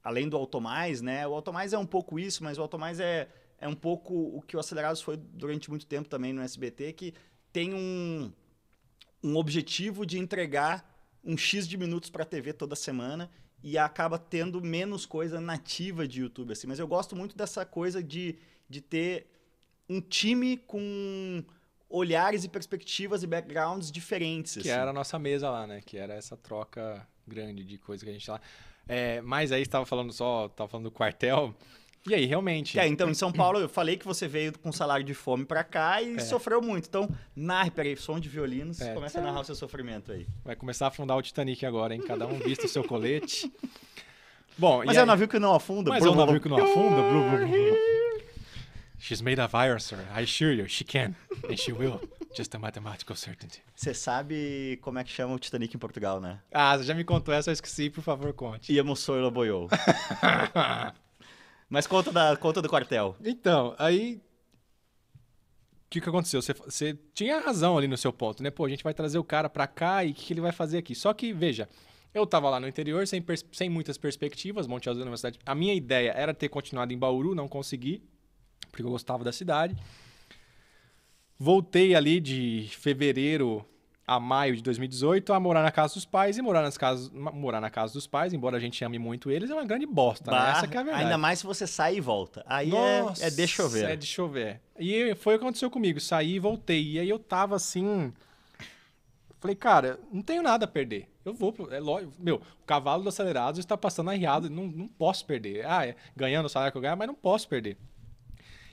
[0.03, 1.27] além do Automais, né?
[1.27, 3.27] O Automais é um pouco isso, mas o Automais é,
[3.59, 7.13] é um pouco o que o Acelerados foi durante muito tempo também no SBT, que
[7.51, 8.31] tem um,
[9.23, 10.89] um objetivo de entregar
[11.23, 13.29] um X de minutos para a TV toda semana
[13.61, 16.67] e acaba tendo menos coisa nativa de YouTube, assim.
[16.67, 18.37] Mas eu gosto muito dessa coisa de,
[18.69, 19.27] de ter
[19.89, 21.43] um time com
[21.89, 24.53] olhares e perspectivas e backgrounds diferentes.
[24.53, 24.69] Que assim.
[24.69, 25.81] era a nossa mesa lá, né?
[25.81, 28.39] Que era essa troca grande de coisa que a gente lá.
[28.89, 31.53] É, mas aí você tava falando só, tava falando do quartel.
[32.07, 32.79] E aí, realmente.
[32.79, 35.63] É, então, em São Paulo, eu falei que você veio com salário de fome pra
[35.63, 36.19] cá e É.
[36.19, 36.87] sofreu muito.
[36.87, 38.93] Então, narre, peraí, som de violinos, É.
[38.93, 40.25] começa a narrar o seu sofrimento aí.
[40.43, 42.01] Vai começar a afundar o Titanic agora, hein?
[42.01, 43.51] Cada um vista o seu colete.
[44.57, 45.89] Bom, Mas é um navio que não afunda.
[45.89, 47.01] Mas é um navio que não afunda.
[48.99, 49.97] She's made of iron, sir.
[50.15, 51.15] I assure you, she can.
[51.49, 51.99] And she will.
[52.35, 53.59] Just a mathematical certainty.
[53.75, 56.39] Você sabe como é que chama o Titanic em Portugal, né?
[56.53, 58.71] Ah, você já me contou essa, eu esqueci, por favor, conte.
[58.71, 59.67] Iamos Soila Boiou.
[61.69, 63.15] Mas conta, da, conta do quartel.
[63.23, 64.21] Então, aí.
[65.85, 66.39] O que, que aconteceu?
[66.41, 68.51] Você, você tinha razão ali no seu ponto, né?
[68.51, 70.51] Pô, a gente vai trazer o cara pra cá e o que, que ele vai
[70.51, 70.93] fazer aqui?
[70.93, 71.67] Só que, veja,
[72.13, 75.39] eu tava lá no interior sem, pers- sem muitas perspectivas, Monte Azul é uma cidade.
[75.43, 78.03] A minha ideia era ter continuado em Bauru, não consegui,
[78.71, 79.75] porque eu gostava da cidade.
[81.37, 83.65] Voltei ali de fevereiro
[84.05, 87.61] a maio de 2018 a morar na casa dos pais e morar, nas casas, morar
[87.61, 90.51] na casa dos pais, embora a gente ame muito eles, é uma grande bosta, né?
[90.51, 91.03] Essa que é a verdade.
[91.05, 92.43] Ainda mais se você sai e volta.
[92.47, 93.91] Aí é, Nossa, é deixa eu ver.
[93.91, 94.59] É de chover.
[94.79, 95.99] E foi o que aconteceu comigo.
[95.99, 96.93] Saí e voltei.
[96.93, 98.11] E aí eu tava assim.
[99.39, 101.07] Falei, cara, não tenho nada a perder.
[101.23, 101.53] Eu vou.
[101.53, 102.11] pro- É lógico.
[102.19, 104.49] Meu, o cavalo do acelerados está passando arriado.
[104.49, 105.65] Não, não posso perder.
[105.67, 107.77] Ah, é ganhando o salário que eu ganho, mas não posso perder.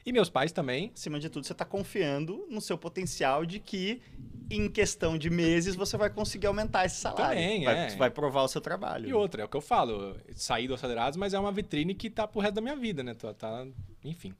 [0.06, 0.92] E meus pais também.
[0.94, 4.00] Acima de tudo, você está confiando no seu potencial de que,
[4.48, 7.36] em questão de meses, você vai conseguir aumentar esse salário.
[7.36, 7.96] Também, vai, é.
[7.96, 9.08] vai provar o seu trabalho.
[9.08, 10.16] E outra, é o que eu falo.
[10.36, 13.14] Saí do acelerados, mas é uma vitrine que tá pro resto da minha vida, né?
[13.14, 13.66] Tá, tá-
[14.04, 14.32] enfim.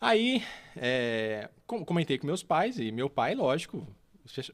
[0.00, 0.42] Aí,
[0.76, 3.86] é, com- comentei com meus pais, e meu pai, lógico.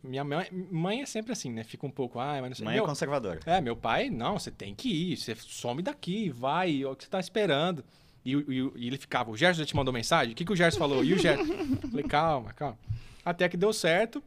[0.05, 1.65] Minha mãe, mãe é sempre assim, né?
[1.65, 2.65] Fica um pouco, ai, mas não sei.
[2.65, 3.41] Mãe Meu- é conservadora.
[3.45, 7.03] É, meu pai, não, você tem que ir, você some daqui, vai, é o que
[7.05, 7.85] você tá esperando.
[8.25, 10.33] E, e e ele ficava, o Gerson já te mandou mensagem?
[10.33, 11.05] O que, que o Gerson falou?
[11.05, 11.45] E o Gerson?
[11.91, 12.79] Falei, calma, calma.
[13.25, 14.23] Até que deu certo.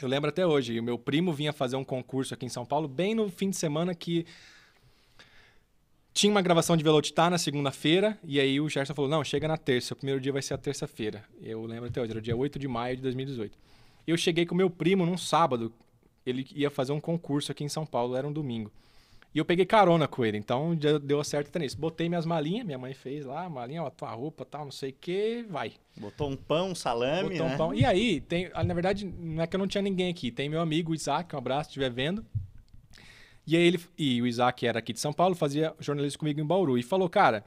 [0.00, 2.88] Eu lembro até hoje, o meu primo vinha fazer um concurso aqui em São Paulo,
[2.88, 4.24] bem no fim de semana que
[6.14, 9.56] tinha uma gravação de Velocitar na segunda-feira, e aí o Gerson falou, não, chega na
[9.56, 11.24] terça, o primeiro dia vai ser a terça-feira.
[11.42, 13.58] Eu lembro até hoje, era o dia 8 de maio de 2018.
[14.06, 15.72] Eu cheguei com meu primo num sábado,
[16.24, 18.70] ele ia fazer um concurso aqui em São Paulo, era um domingo.
[19.34, 21.78] E eu peguei carona com ele, então deu certo até nisso.
[21.78, 24.94] Botei minhas malinhas, minha mãe fez lá, malinha, ó, tua roupa, tal, não sei o
[25.00, 25.72] que, vai.
[25.96, 27.54] Botou um pão, um salame, Botou né?
[27.54, 27.74] um pão.
[27.74, 30.30] E aí, tem, ah, na verdade, não é que eu não tinha ninguém aqui.
[30.30, 32.24] Tem meu amigo Isaac, um abraço, se estiver vendo.
[33.46, 36.46] E aí ele, e o Isaac era aqui de São Paulo, fazia jornalismo comigo em
[36.46, 36.76] Bauru.
[36.76, 37.42] E falou, cara,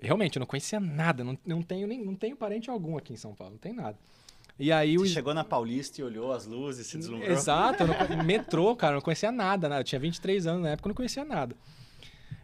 [0.00, 3.16] Realmente, eu não conhecia nada, não, não, tenho nem, não tenho parente algum aqui em
[3.16, 3.98] São Paulo, não tem nada.
[4.58, 7.30] E aí Você o chegou na Paulista e olhou as luzes, se deslumbrou.
[7.30, 7.94] Exato, não,
[8.24, 9.80] metrô, cara, não conhecia nada, nada.
[9.80, 11.54] Eu tinha 23 anos na época, não conhecia nada.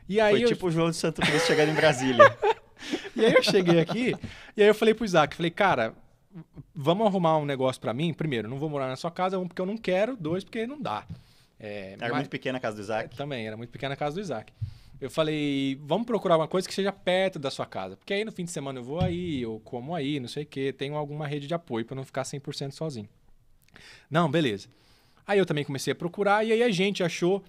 [0.09, 2.25] E aí, Foi eu, tipo o João de Santo Cristo chegando em Brasília.
[3.17, 4.15] e aí eu cheguei aqui,
[4.57, 5.95] e aí eu falei pro Isaac, falei, cara,
[6.75, 8.13] vamos arrumar um negócio pra mim?
[8.13, 10.81] Primeiro, não vou morar na sua casa, um, porque eu não quero, dois, porque não
[10.81, 11.05] dá.
[11.59, 13.17] É, Era mas- muito pequena a casa do Isaac.
[13.17, 14.53] Também, era muito pequena a casa do Isaac.
[15.01, 17.97] Eu falei, vamos procurar uma coisa que seja perto da sua casa.
[17.97, 20.47] Porque aí no fim de semana eu vou aí, eu como aí, não sei o
[20.47, 20.73] quê.
[20.73, 23.09] Tenho alguma rede de apoio para não ficar 100% sozinho.
[24.11, 24.69] Não, beleza.
[25.27, 27.43] Aí eu também comecei a procurar e aí a gente achou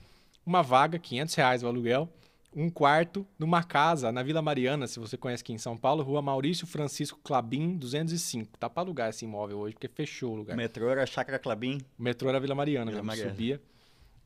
[0.45, 2.09] uma vaga, 500 reais o aluguel,
[2.55, 6.21] um quarto numa casa na Vila Mariana, se você conhece aqui em São Paulo, rua
[6.21, 8.57] Maurício Francisco Clabim, 205.
[8.57, 10.55] Tá para alugar esse imóvel hoje, porque fechou o O lugar.
[10.55, 11.79] metrô era Chácara Clabim.
[11.99, 13.29] O metrô era Vila Mariana, Vila já Mariana.
[13.31, 13.61] subia.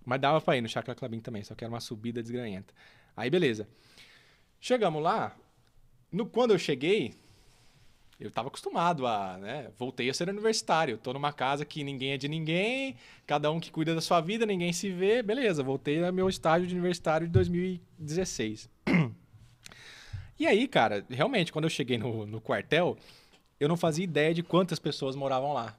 [0.06, 2.74] Mas dava pra ir no Chacra Clabim também, só que era uma subida desgranhenta.
[3.20, 3.68] Aí, beleza.
[4.62, 5.36] Chegamos lá.
[6.10, 7.14] No, quando eu cheguei,
[8.18, 9.70] eu tava acostumado a, né?
[9.78, 10.98] Voltei a ser universitário.
[10.98, 12.96] Tô numa casa que ninguém é de ninguém,
[13.28, 15.22] cada um que cuida da sua vida, ninguém se vê.
[15.22, 18.70] Beleza, voltei ao meu estágio de universitário de 2016.
[20.40, 22.98] E aí, cara, realmente, quando eu cheguei no, no quartel,
[23.60, 25.78] eu não fazia ideia de quantas pessoas moravam lá.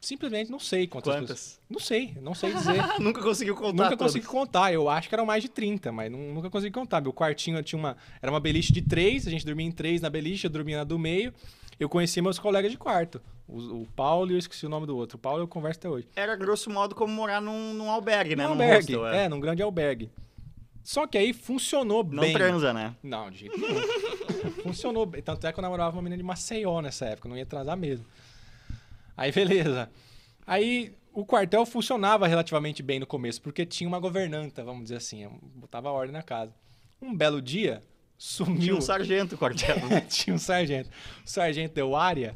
[0.00, 1.28] Simplesmente não sei quantas, Quantas?
[1.40, 1.60] pessoas.
[1.68, 2.82] Não sei, não sei dizer.
[3.00, 4.12] Nunca conseguiu contar nunca todas.
[4.12, 4.72] consegui contar.
[4.72, 7.00] Eu acho que eram mais de 30, mas nu- nunca consegui contar.
[7.00, 7.96] Meu quartinho tinha uma.
[8.22, 10.84] Era uma beliche de três, a gente dormia em três na beliche, eu dormia na
[10.84, 11.34] do meio.
[11.80, 13.20] Eu conheci meus colegas de quarto.
[13.46, 15.16] O, o Paulo e eu esqueci o nome do outro.
[15.16, 16.06] O Paulo eu converso até hoje.
[16.14, 18.44] Era grosso modo como morar num, num albergue, né?
[18.46, 18.94] Num Num albergue.
[18.94, 19.28] hostel, é.
[19.28, 20.10] num grande albergue.
[20.84, 22.32] Só que aí funcionou Não bem.
[22.32, 22.94] transa, né?
[23.02, 23.80] Não, de jeito nenhum.
[24.62, 25.22] Funcionou bem.
[25.22, 28.06] Tanto é que eu namorava uma menina de Maceió nessa época, não ia transar mesmo.
[29.18, 29.90] Aí, beleza.
[30.46, 35.28] Aí, o quartel funcionava relativamente bem no começo, porque tinha uma governanta, vamos dizer assim,
[35.56, 36.54] botava ordem na casa.
[37.02, 37.82] Um belo dia,
[38.16, 38.60] sumiu...
[38.60, 39.76] Tinha um sargento quartel.
[40.08, 40.88] tinha um sargento.
[41.26, 42.32] O sargento deu área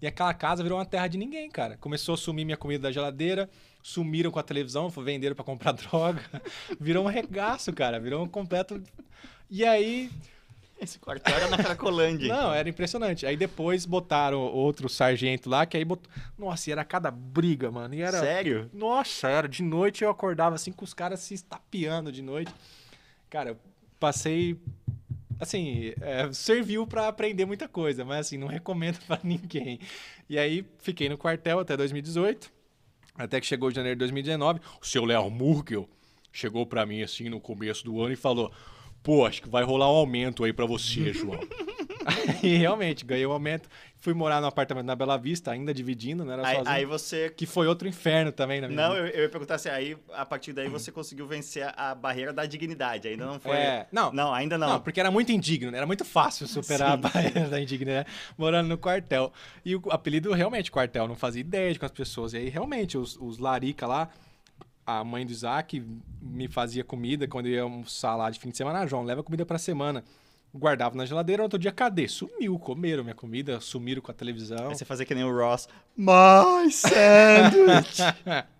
[0.00, 1.78] e aquela casa virou uma terra de ninguém, cara.
[1.78, 3.48] Começou a sumir minha comida da geladeira,
[3.82, 6.22] sumiram com a televisão, venderam pra comprar droga.
[6.78, 7.98] Virou um regaço, cara.
[7.98, 8.82] Virou um completo.
[9.50, 10.10] E aí.
[10.80, 12.28] Esse quartel era na Cracolândia.
[12.28, 13.24] Não, era impressionante.
[13.24, 16.10] Aí depois botaram outro sargento lá, que aí botou.
[16.38, 17.94] Nossa, e era cada briga, mano.
[17.94, 18.20] E era.
[18.20, 18.70] Sério?
[18.72, 19.48] Nossa, era.
[19.48, 22.52] De noite eu acordava assim com os caras se estapeando de noite.
[23.30, 23.56] Cara, eu
[23.98, 24.58] passei.
[25.38, 29.80] Assim, é, serviu pra aprender muita coisa, mas assim, não recomendo pra ninguém.
[30.28, 32.50] E aí fiquei no quartel até 2018,
[33.14, 34.60] até que chegou janeiro de 2019.
[34.80, 35.88] O seu Léo Murkel
[36.32, 38.50] chegou pra mim assim no começo do ano e falou:
[39.02, 41.38] Pô, acho que vai rolar um aumento aí pra você, João.
[42.42, 43.68] e realmente, ganhei um aumento.
[43.98, 46.74] Fui morar no apartamento na Bela Vista, ainda dividindo, não era Aí, sozinho.
[46.76, 47.30] aí você.
[47.30, 49.08] Que foi outro inferno também na minha Não, vida.
[49.08, 52.46] eu, eu ia perguntar assim, aí a partir daí você conseguiu vencer a barreira da
[52.46, 53.08] dignidade.
[53.08, 53.56] Ainda não foi.
[53.56, 54.12] É, não.
[54.12, 54.68] Não, ainda não.
[54.68, 55.78] Não, porque era muito indigno, né?
[55.78, 59.32] Era muito fácil superar Sim, a barreira da indignidade morando no quartel.
[59.64, 62.32] E o apelido realmente quartel, não fazia ideia de com as pessoas.
[62.32, 64.08] E aí realmente os, os larica lá,
[64.86, 65.84] a mãe do Isaac
[66.22, 68.80] me fazia comida quando eu ia almoçar lá de fim de semana.
[68.80, 70.04] Ah, João, leva comida pra semana.
[70.54, 72.06] Guardava na geladeira, outro dia, cadê?
[72.06, 74.68] Sumiu, comeram minha comida, sumiram com a televisão.
[74.68, 75.68] Aí você fazia que nem o Ross.
[75.96, 78.02] My sandwich!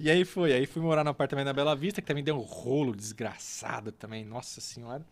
[0.00, 2.40] E aí foi, aí fui morar no apartamento na Bela Vista, que também deu um
[2.40, 5.04] rolo desgraçado também, nossa senhora.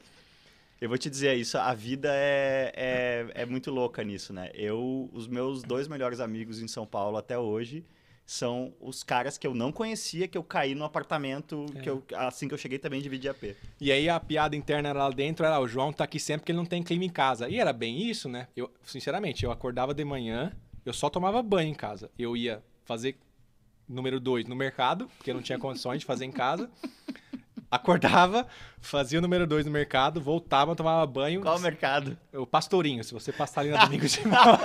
[0.80, 4.50] Eu vou te dizer isso, a vida é, é, é muito louca nisso, né?
[4.54, 7.84] Eu, os meus dois melhores amigos em São Paulo até hoje
[8.32, 11.80] são os caras que eu não conhecia, que eu caí no apartamento, É.
[11.80, 13.56] que eu, assim que eu cheguei também dividi AP.
[13.80, 16.52] E aí a piada interna lá dentro era, "Ah, o João tá aqui sempre porque
[16.52, 17.48] ele não tem clima em casa.
[17.48, 18.46] E era bem isso, né?
[18.54, 20.56] Eu, sinceramente, eu acordava de manhã,
[20.86, 22.08] eu só tomava banho em casa.
[22.16, 23.16] Eu ia fazer
[23.88, 26.70] número dois no mercado, porque eu não tinha condições de fazer em casa.
[27.70, 28.46] Acordava,
[28.80, 31.40] fazia o número dois no mercado, voltava, tomava banho.
[31.40, 32.18] Qual o mercado?
[32.32, 34.58] O pastorinho, se você passar ali na domingo de manhã.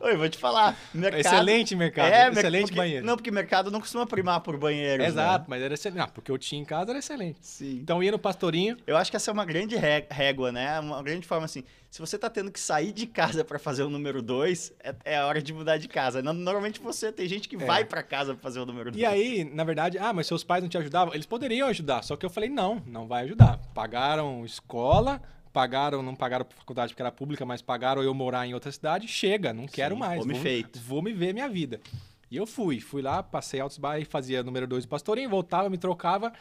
[0.00, 0.76] Oi, vou te falar.
[0.92, 1.20] Mercado...
[1.20, 3.06] Excelente mercado, É, excelente porque- banheiro.
[3.06, 5.02] Não, porque mercado não costuma primar por banheiro.
[5.04, 5.98] Exato, mas era excelente.
[5.98, 7.38] Não, porque eu tinha em casa, era excelente.
[7.40, 7.78] Sim.
[7.82, 10.80] Então ia no pastorinho, Eu acho que essa é uma grande ré- régua, né?
[10.80, 11.62] Uma grande forma assim.
[11.94, 15.16] Se você tá tendo que sair de casa pra fazer o número 2, é, é
[15.18, 16.20] a hora de mudar de casa.
[16.20, 17.64] No- Normalmente você tem gente que É.
[17.64, 19.00] vai pra casa pra fazer o número 2.
[19.00, 21.14] E aí, na verdade, ah, mas seus pais não te ajudavam?
[21.14, 23.58] Eles poderiam ajudar, só que eu falei, não, não vai ajudar.
[23.72, 25.22] Pagaram escola,
[25.52, 29.52] pagaram, não pagaram faculdade porque era pública, mas pagaram eu morar em outra cidade, chega,
[29.52, 30.26] não quero Sim, mais.
[30.26, 30.80] vou, feito.
[30.80, 31.80] Vou me ver minha vida.
[32.28, 35.78] E eu fui, fui lá, passei altos bairros, fazia número 2 do pastorinho, voltava, me
[35.78, 36.32] trocava,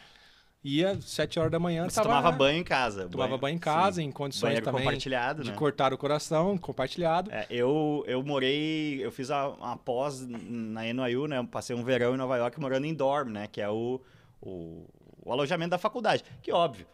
[0.63, 3.09] ia sete horas da manhã, Você tava, tomava banho em casa.
[3.09, 4.07] tomava banho em casa, sim.
[4.07, 5.57] em condições Banheiro também compartilhado, de né?
[5.57, 7.29] cortar o coração, compartilhado.
[7.31, 11.37] É, eu, eu morei, eu fiz a, uma pós na NYU, né?
[11.37, 13.47] Eu passei um verão em Nova York morando em dorm, né?
[13.47, 13.99] Que é o,
[14.41, 14.87] o,
[15.21, 16.23] o alojamento da faculdade.
[16.41, 16.87] Que óbvio,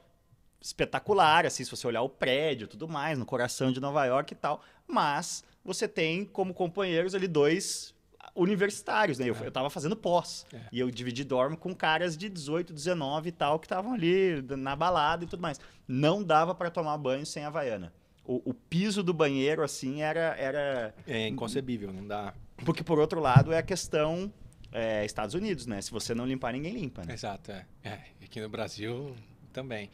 [0.60, 4.34] espetacular, assim, se você olhar o prédio e tudo mais, no coração de Nova York
[4.34, 4.62] e tal.
[4.88, 7.94] Mas você tem como companheiros ali dois
[8.36, 9.30] universitários, né?
[9.30, 9.48] Eu, É.
[9.48, 10.46] eu tava fazendo pós.
[10.54, 10.60] É.
[10.72, 14.76] E eu dividi dorme com caras de 18, 19 e tal, que estavam ali na
[14.76, 15.60] balada e tudo mais.
[15.88, 17.94] Não dava para tomar banho sem Havaiana.
[18.26, 20.94] O, o piso do banheiro, assim, era, era.
[21.08, 22.34] É inconcebível, não dá.
[22.64, 24.32] Porque, por outro lado, é a questão
[24.72, 25.82] é, Estados Unidos, né?
[25.82, 27.14] Se você não limpar, ninguém limpa, né?
[27.14, 27.66] Exato, é.
[27.84, 29.16] É, Aqui no Brasil
[29.52, 29.90] também.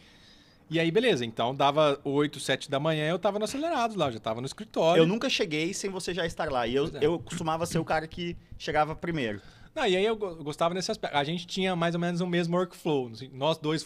[0.69, 1.23] E aí, beleza.
[1.25, 4.47] Então dava 8, 7 da manhã, eu tava no acelerado lá, eu já tava no
[4.47, 5.01] escritório.
[5.01, 6.65] Eu nunca cheguei sem você já estar lá.
[6.67, 7.05] E eu, é.
[7.05, 9.41] eu costumava ser o cara que chegava primeiro.
[9.75, 11.15] Não, e aí eu go- gostava desse aspecto.
[11.15, 13.09] A gente tinha mais ou menos o mesmo workflow.
[13.13, 13.83] Assim, Nós dois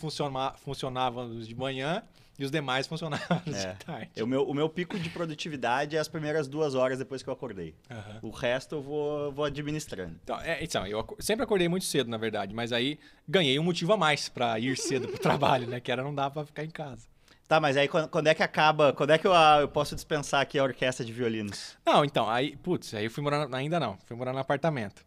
[0.63, 2.03] funcionávamos de manhã
[2.40, 3.52] e os demais funcionavam É.
[3.52, 4.10] de tarde.
[4.16, 7.34] Eu, meu, o meu pico de produtividade é as primeiras duas horas depois que eu
[7.34, 7.76] acordei.
[7.92, 8.20] Aham.
[8.22, 10.16] O resto eu vou, vou administrando.
[10.24, 13.92] Então, é, então, eu sempre acordei muito cedo, na verdade, mas aí ganhei um motivo
[13.92, 15.82] a mais pra ir cedo pro trabalho, né?
[15.82, 17.06] Que era não dar pra ficar em casa.
[17.46, 18.94] Tá, mas aí quando, quando é que acaba?
[18.94, 21.76] Quando é que eu, ah, eu posso dispensar aqui a orquestra de violinos?
[21.86, 25.04] Não, então, aí, putz, aí eu fui morar, ainda não, fui morar no apartamento.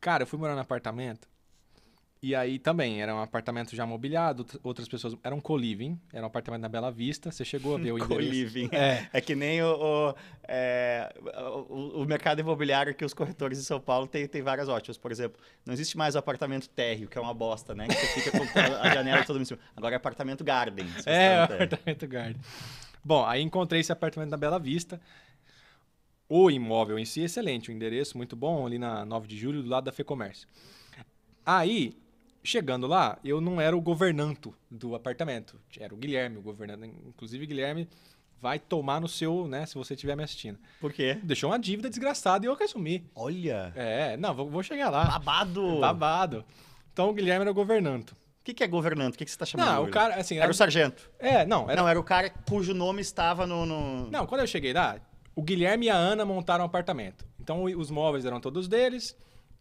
[0.00, 1.26] Cara, eu fui morar no apartamento
[2.22, 6.22] e aí também, era um apartamento já mobiliado, out- outras pessoas, era um co-living, era
[6.24, 8.14] um apartamento na Bela Vista, você chegou a ver o endereço.
[8.30, 8.68] Co-living.
[8.72, 9.66] É, É que nem o,
[10.10, 10.14] o,
[10.44, 11.14] é,
[11.68, 14.96] o- o mercado imobiliário que os corretores de São Paulo tem, tem várias ótimas.
[14.98, 17.86] Por exemplo, não existe mais o apartamento térreo, que é uma bosta, né?
[17.86, 18.44] Que você fica com
[18.80, 19.60] a janela toda em cima.
[19.76, 20.86] Agora é apartamento garden.
[21.04, 22.40] é, apartamento Garden.
[23.04, 25.00] Bom, aí encontrei esse apartamento na Bela Vista.
[26.28, 29.68] O imóvel em si, excelente, o endereço muito bom, ali na 9 de julho, do
[29.68, 30.48] lado da Fecomércio.
[31.44, 31.96] Aí,
[32.46, 36.94] chegando lá, eu não era o governanto do apartamento, era o Guilherme, o governante.
[37.06, 37.88] Inclusive, Guilherme
[38.40, 40.58] vai tomar no seu, né, se você estiver me assistindo.
[40.80, 41.18] Por quê?
[41.22, 43.10] Deixou uma dívida desgraçada e eu que assumi.
[43.14, 43.72] Olha!
[43.74, 45.04] É, não, vou, vou chegar lá.
[45.04, 45.80] Babado!
[45.80, 46.44] Babado.
[46.92, 48.12] Então, o Guilherme era o governanto.
[48.12, 49.16] O que, que é governante?
[49.16, 49.68] O que, que você tá chamando?
[49.68, 50.38] Não, o cara, assim...
[50.38, 51.10] Era o sargento.
[51.18, 53.66] É, não, era Não, era o cara cujo nome estava no.
[53.66, 54.10] no...
[54.10, 55.00] Não, quando eu cheguei lá,
[55.34, 57.26] o Guilherme e a Ana montaram um apartamento.
[57.40, 59.16] Então os móveis eram todos deles.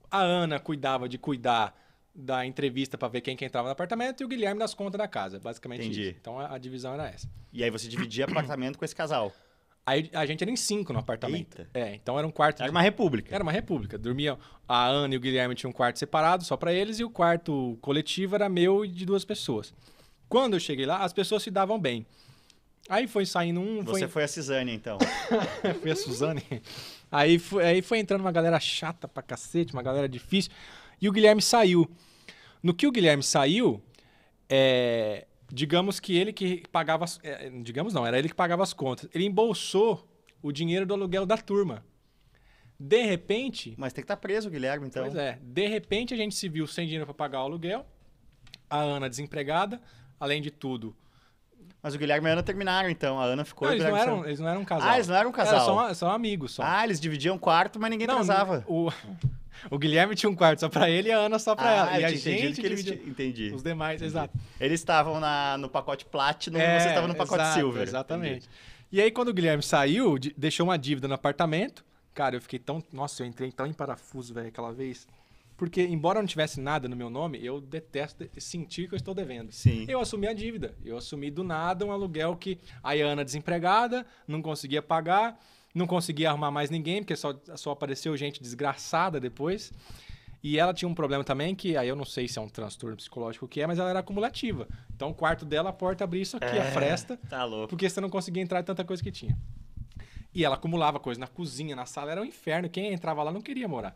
[0.10, 1.76] A Ana cuidava de cuidar
[2.16, 5.08] da entrevista para ver quem que entrava no apartamento e o Guilherme das contas da
[5.08, 6.10] casa, basicamente Entendi.
[6.10, 6.18] isso.
[6.22, 7.28] Então a, a divisão era essa.
[7.52, 9.34] E aí você dividia apartamento com esse casal.
[9.86, 11.60] Aí a gente era em cinco no apartamento.
[11.60, 11.70] Eita.
[11.74, 12.62] É, então era um quarto.
[12.62, 13.36] Era de- uma república.
[13.36, 13.98] Era uma república.
[13.98, 14.38] Dormia
[14.68, 17.78] a Ana e o Guilherme tinham um quarto separado só para eles e o quarto
[17.82, 19.74] coletivo era meu e de duas pessoas.
[20.28, 22.06] Quando eu cheguei lá, as pessoas se davam bem.
[22.90, 24.98] Aí foi saindo um, foi Você foi a Cisânia, então.
[25.82, 26.44] foi a Suzane.
[27.12, 30.52] Aí foi, aí foi entrando uma galera chata pra cacete, uma galera difícil.
[31.02, 31.90] E o Guilherme saiu.
[32.66, 33.80] No que o Guilherme saiu,
[34.50, 37.04] é, digamos que ele que pagava.
[37.04, 39.08] as- é, digamos não, era ele que pagava as contas.
[39.14, 40.04] Ele embolsou
[40.42, 41.86] o dinheiro do aluguel da turma.
[42.80, 43.76] De repente.
[43.78, 45.04] Mas tem que estar preso, Guilherme, então.
[45.04, 45.38] Pois é.
[45.44, 47.86] De repente a gente se viu sem dinheiro pra pagar o aluguel.
[48.68, 49.80] A Ana desempregada.
[50.20, 50.96] Além de tudo.
[51.84, 53.20] Mas o Guilherme e a Ana terminaram, então.
[53.20, 53.68] A Ana ficou.
[53.68, 54.26] Não, eles, não eram, saiu.
[54.26, 54.90] eles não eram um casal.
[54.90, 55.54] Ah, eles não eram um casal.
[55.54, 56.54] Era só, só amigos.
[56.54, 56.64] Só.
[56.66, 58.66] Ah, eles dividiam quarto, mas ninguém Não, transava.
[58.68, 58.90] O,
[59.70, 61.92] o Guilherme tinha um quarto só pra ele e a Ana só pra ela.
[61.92, 63.52] Ah, E eu a gente que eles dividia ti- Entendi.
[63.54, 64.38] os demais, exato.
[64.60, 67.84] Eles estavam na- no pacote Platinum e É, você estava no pacote exato, Silver.
[67.84, 68.50] Exatamente.
[68.92, 71.84] E aí, quando o Guilherme saiu, de- deixou uma dívida no apartamento.
[72.14, 72.82] Cara, eu fiquei tão.
[72.94, 75.08] Nossa, eu entrei tão em parafuso, velho, aquela vez.
[75.58, 79.14] Porque, embora não tivesse nada no meu nome, eu detesto de- sentir que eu estou
[79.14, 79.52] devendo.
[79.54, 79.86] Sim.
[79.88, 80.76] Eu assumi a dívida.
[80.84, 85.40] Eu assumi do nada um aluguel que a Ana desempregada, não conseguia pagar,
[85.76, 89.72] não conseguia arrumar mais ninguém, porque só, só apareceu gente desgraçada depois.
[90.42, 92.96] E ela tinha um problema também, que aí eu não sei se é um transtorno
[92.96, 94.68] psicológico o que é, mas ela era acumulativa.
[94.96, 97.68] Então o quarto dela, a porta abria isso aqui, a É, fresta, Tá louco.
[97.70, 99.36] porque você não conseguia entrar em tanta coisa que tinha.
[100.34, 102.70] E ela acumulava coisa na cozinha, na sala, era um inferno.
[102.70, 103.96] Quem entrava lá não queria morar.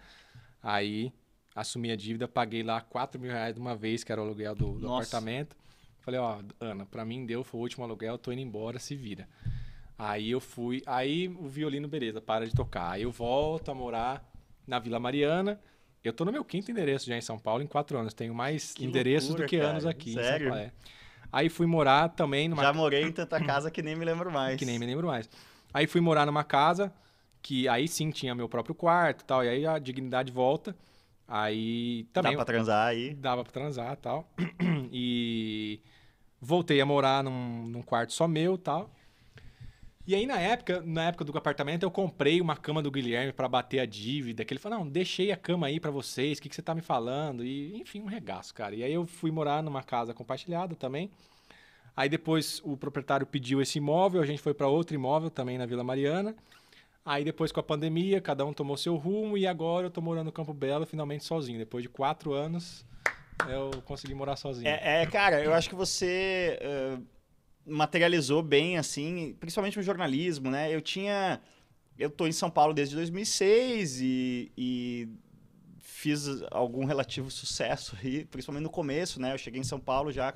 [0.63, 1.13] Aí
[1.55, 4.55] assumi a dívida, paguei lá 4 mil reais de uma vez, que era o aluguel
[4.55, 5.55] do, do apartamento.
[5.99, 9.27] Falei, ó, Ana, pra mim deu, foi o último aluguel, tô indo embora, se vira.
[9.99, 12.91] Aí eu fui, aí o violino, beleza, para de tocar.
[12.91, 14.23] Aí eu volto a morar
[14.65, 15.59] na Vila Mariana.
[16.01, 18.13] Eu tô no meu quinto endereço já em São Paulo em quatro anos.
[18.13, 19.69] Tenho mais Que endereços loucura, do que cara.
[19.71, 20.53] anos aqui Sério?
[20.53, 20.71] É.
[21.31, 24.55] Aí fui morar também numa Já morei em tanta casa que nem me lembro mais.
[24.57, 25.29] que nem me lembro mais.
[25.73, 26.93] Aí fui morar numa casa
[27.41, 30.73] que aí sim tinha meu próprio quarto e tal, e aí a dignidade volta.
[31.27, 33.13] Aí também Dá pra transar aí.
[33.13, 34.29] dava pra transar e tal.
[34.91, 35.81] E
[36.41, 38.89] voltei a morar num, num quarto só meu e tal.
[40.09, 43.47] E aí, na época, na época do apartamento, eu comprei uma cama do Guilherme pra
[43.47, 44.43] bater a dívida.
[44.43, 46.73] Que ele falou, não, deixei a cama aí pra vocês, o que, que você tá
[46.73, 47.45] me falando?
[47.45, 48.73] E, enfim, um regaço, cara.
[48.73, 51.11] E aí eu fui morar numa casa compartilhada também.
[51.95, 55.67] Aí depois o proprietário pediu esse imóvel, a gente foi pra outro imóvel também na
[55.67, 56.35] Vila Mariana.
[57.05, 60.25] Aí depois com a pandemia, cada um tomou seu rumo e agora eu tô morando
[60.25, 61.59] no Campo Belo finalmente sozinho.
[61.59, 62.83] Depois de quatro anos,
[63.47, 64.69] eu consegui morar sozinho.
[64.69, 66.57] É, é, cara, eu acho que você.
[66.59, 66.97] eh,
[67.69, 70.73] materializou bem, assim, principalmente no jornalismo, né?
[70.73, 71.39] Eu tinha...
[71.97, 75.09] Eu tô em São Paulo desde 2006 e, e
[75.79, 79.33] fiz algum relativo sucesso aí, principalmente no começo, né?
[79.33, 80.33] Eu cheguei em São Paulo já,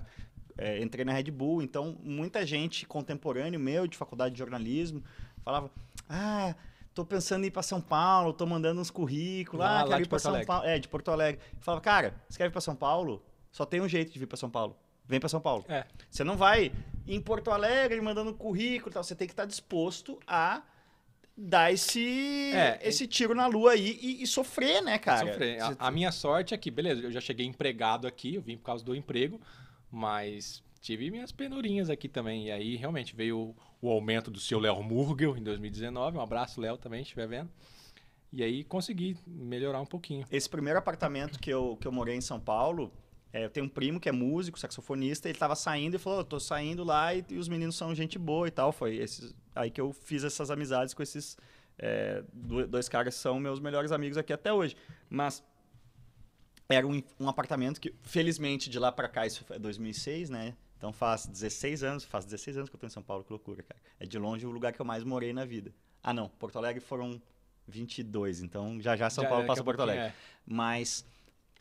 [0.57, 5.01] é, entrei na Red Bull, então muita gente contemporâneo meu de faculdade de jornalismo
[5.41, 5.71] falava:
[6.09, 6.53] "Ah,
[6.93, 10.01] tô pensando em ir para São Paulo, tô mandando uns currículos, Lá- ah, lá quero
[10.03, 10.47] ir para São Alegre.
[10.47, 10.65] Paulo".
[10.67, 11.41] É, de Porto Alegre.
[11.53, 13.23] Eu falava: "Cara, você quer vir para São Paulo?
[13.53, 14.75] Só tem um jeito de vir para São Paulo.
[15.07, 15.63] Vem para São Paulo".
[15.69, 15.85] É.
[16.11, 16.73] Você não vai
[17.07, 19.03] em Porto Alegre mandando currículo e tal.
[19.03, 20.61] Você tem que estar disposto a
[21.35, 25.31] dar esse, É, esse tiro na lua aí e, e sofrer, né, cara?
[25.31, 25.61] Sofrer.
[25.61, 28.63] A- A, minha sorte é que, beleza, eu já cheguei empregado aqui, eu vim por
[28.65, 29.41] causa do emprego,
[29.91, 32.47] mas tive minhas penurinhas aqui também.
[32.47, 33.37] E aí, realmente, veio
[33.81, 36.17] o, o aumento do seu Léo Murgel em 2019.
[36.17, 37.49] Um abraço, Léo, também, se estiver vendo.
[38.31, 40.25] E aí, consegui melhorar um pouquinho.
[40.31, 42.91] Esse primeiro apartamento que eu, que eu morei em São Paulo,
[43.33, 46.23] é, eu tenho um primo que é músico, saxofonista, ele tava saindo e falou, eu
[46.23, 48.71] tô saindo lá e, e os meninos são gente boa e tal.
[48.71, 51.35] Foi esses, aí que eu fiz essas amizades com esses
[51.79, 54.77] é, do- dois caras que são meus melhores amigos aqui até hoje.
[55.09, 55.43] Mas
[56.69, 60.55] era um, um apartamento que, felizmente, de lá pra cá, isso é 2006, né?
[60.77, 63.63] Então faz 16 anos, faz 16 anos que eu tô em São Paulo, que loucura,
[63.63, 63.79] cara.
[63.99, 65.73] É de longe o lugar que eu mais morei na vida.
[66.01, 67.21] Ah, não, Porto Alegre foram
[67.67, 70.03] 22, então já já São Já- Paulo passa Porto Alegre.
[70.05, 70.13] é.
[70.45, 71.05] Mas,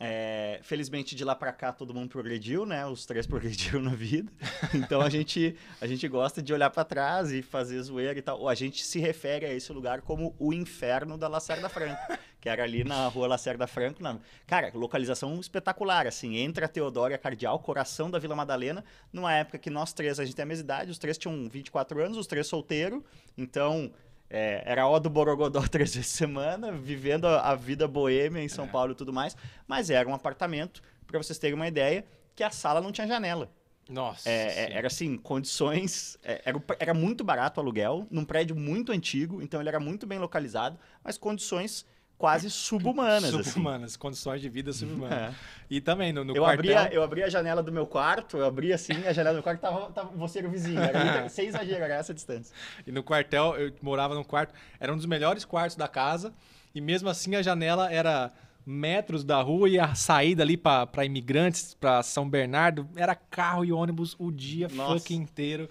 [0.05, 2.85] é, felizmente, de lá pra cá todo mundo progrediu, né?
[2.85, 4.29] Os três progrediram na vida.
[4.73, 8.37] Então a gente, a gente gosta de olhar pra trás e fazer zoeira e tal.
[8.41, 12.01] Ou a gente se refere a esse lugar como o inferno da Lacerda Franco,
[12.41, 14.03] que era ali na rua Lacerda Franco.
[14.03, 14.19] Na...
[14.45, 18.83] Cara, localização espetacular, assim, entre a Teodoro e a Cardeal, coração da Vila Madalena,
[19.13, 22.03] numa época que nós três, a gente tem a mesma idade, os três tinham 24
[22.03, 23.01] anos, os três solteiros,
[23.37, 23.89] então...
[24.33, 28.49] é, era ó do Borogodó três vezes por semana, vivendo a, a vida boêmia em
[28.49, 28.67] São É.
[28.67, 32.03] Paulo e tudo mais, mas era um apartamento, para vocês terem uma ideia,
[32.35, 33.51] que a sala não tinha janela.
[33.87, 34.27] Nossa.
[34.27, 36.17] É, é, era assim, condições.
[36.23, 40.07] é, era, era muito barato o aluguel, num prédio muito antigo, então ele era muito
[40.07, 41.85] bem localizado, mas condições
[42.23, 43.25] quase subhumanas.
[43.35, 43.43] assim.
[43.43, 45.33] Subhumanas, condições de vida subhumanas.
[45.33, 45.35] É.
[45.69, 46.77] E também no, no Eu, quartel...
[46.77, 49.43] abria, eu abria a janela do meu quarto, eu abria assim, a janela do meu
[49.43, 50.79] quarto tava, tava você era o vizinho.
[50.79, 52.55] Era, sem exagero, era essa distância.
[52.87, 56.33] E no quartel, eu morava num quarto, era um dos melhores quartos da casa,
[56.73, 58.31] e mesmo assim a janela era
[58.65, 63.73] metros da rua e a saída ali para imigrantes, para São Bernardo, era carro e
[63.73, 65.11] ônibus o dia Nossa.
[65.11, 65.69] inteiro.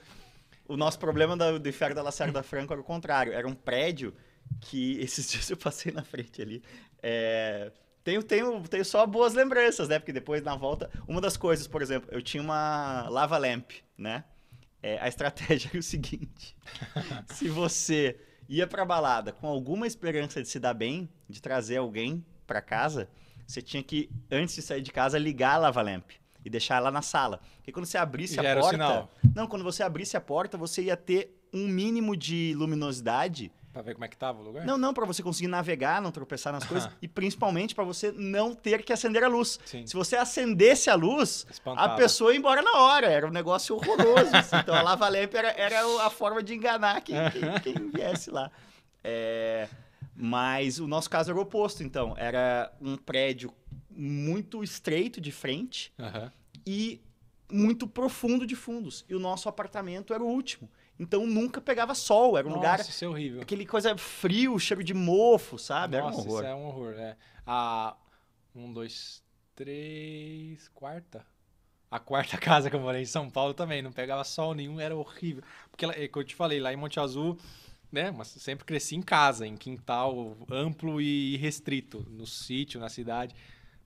[0.68, 3.32] O nosso problema da, do inferno da Lacerda Franco era o contrário.
[3.32, 4.12] Era um prédio
[4.60, 6.62] que esses dias eu passei na frente ali.
[7.02, 7.72] É,
[8.04, 9.98] tenho, tenho, tenho só boas lembranças, né?
[9.98, 10.90] Porque depois na volta.
[11.06, 14.24] Uma das coisas, por exemplo, eu tinha uma lava lamp, né?
[14.82, 16.56] É, a estratégia era o seguinte:
[17.32, 22.24] se você ia pra balada com alguma esperança de se dar bem, de trazer alguém
[22.46, 23.08] pra casa,
[23.46, 26.10] você tinha que, antes de sair de casa, ligar a lava lamp
[26.44, 27.40] e deixar ela na sala.
[27.56, 28.76] Porque quando você abrisse Já a era o porta.
[28.76, 29.10] sinal.
[29.34, 33.52] Não, quando você abrisse a porta, você ia ter um mínimo de luminosidade.
[33.72, 34.66] Pra ver como é que tava o lugar?
[34.66, 38.54] Não, não, para você conseguir navegar, não tropeçar nas coisas e principalmente para você não
[38.54, 39.58] ter que acender a luz.
[39.64, 39.86] Sim.
[39.86, 41.94] Se você acendesse a luz, Espantava.
[41.94, 43.06] a pessoa ia embora na hora.
[43.06, 44.36] Era um negócio horroroso.
[44.36, 44.56] assim.
[44.56, 48.50] Então a lava lamp era, era a forma de enganar quem, quem, quem viesse lá.
[49.02, 49.66] É,
[50.14, 52.14] mas o nosso caso era o oposto, então.
[52.18, 53.52] Era um prédio
[53.90, 56.30] muito estreito de frente Aham.
[56.66, 57.00] e
[57.50, 59.04] muito profundo de fundos.
[59.08, 60.68] E o nosso apartamento era o último.
[60.98, 63.42] Então nunca pegava sol, era um Nossa, lugar isso é horrível.
[63.42, 65.96] aquele coisa frio, cheiro de mofo, sabe?
[65.96, 66.40] era um Nossa, horror.
[66.42, 66.94] isso é um horror.
[66.94, 67.16] É.
[67.46, 67.96] A
[68.54, 69.22] um, dois,
[69.54, 71.24] três, quarta.
[71.90, 74.94] A quarta casa que eu morei em São Paulo também, não pegava sol nenhum, era
[74.96, 75.42] horrível.
[75.70, 77.38] Porque, lá- é que eu te falei, lá em Monte Azul,
[77.90, 83.34] né, mas sempre cresci em casa, em quintal amplo e restrito, no sítio, na cidade.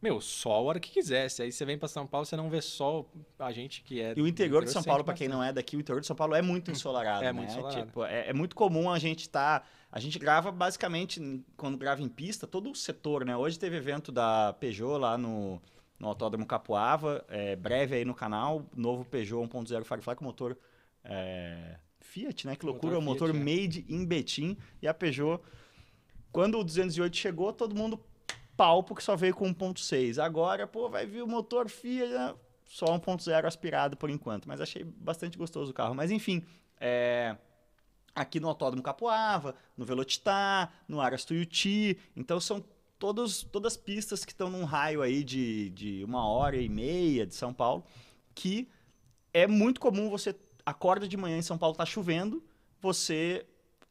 [0.07, 1.43] Meu, sol a hora que quisesse.
[1.43, 4.15] Aí você vem pra São Paulo, você não vê sol, a gente que é.
[4.17, 6.15] E o interior de São Paulo, para quem não é daqui, o interior de São
[6.15, 7.33] Paulo é muito ensolarado, É né?
[7.33, 7.87] muito ensolarado.
[7.87, 9.69] Tipo, é, é muito comum a gente estar...
[9.91, 13.37] a gente grava basicamente, quando grava em pista, todo o setor, né?
[13.37, 15.61] Hoje teve evento da Peugeot lá no,
[15.99, 20.57] no Autódromo Capuava, é, breve aí no canal, novo Peugeot 1.0 Firefly com motor
[21.03, 22.55] é, Fiat, né?
[22.55, 23.45] Que Motor loucura, o motor Fiat, é.
[23.45, 24.57] made in Betim.
[24.81, 25.43] E a Peugeot,
[26.31, 28.01] quando o 208 chegou, todo mundo
[28.57, 30.23] pau porque só veio com 1.6.
[30.23, 32.35] Agora, pô, vai vir o motor Fiat, né?
[32.65, 34.47] só 1.0 aspirado por enquanto.
[34.47, 35.95] Mas achei bastante gostoso o carro.
[35.95, 36.43] Mas enfim,
[36.81, 37.37] é,
[38.15, 41.99] aqui no Autódromo Capoava, no Velocitar, no Aras Tuiuti.
[42.17, 42.65] Então são
[42.99, 47.35] todos, todas pistas que estão num raio aí de, de uma hora e meia de
[47.35, 47.85] São Paulo,
[48.35, 48.69] que
[49.33, 50.35] é muito comum você
[50.65, 52.43] acorda de manhã em São Paulo, tá chovendo,
[52.81, 53.47] você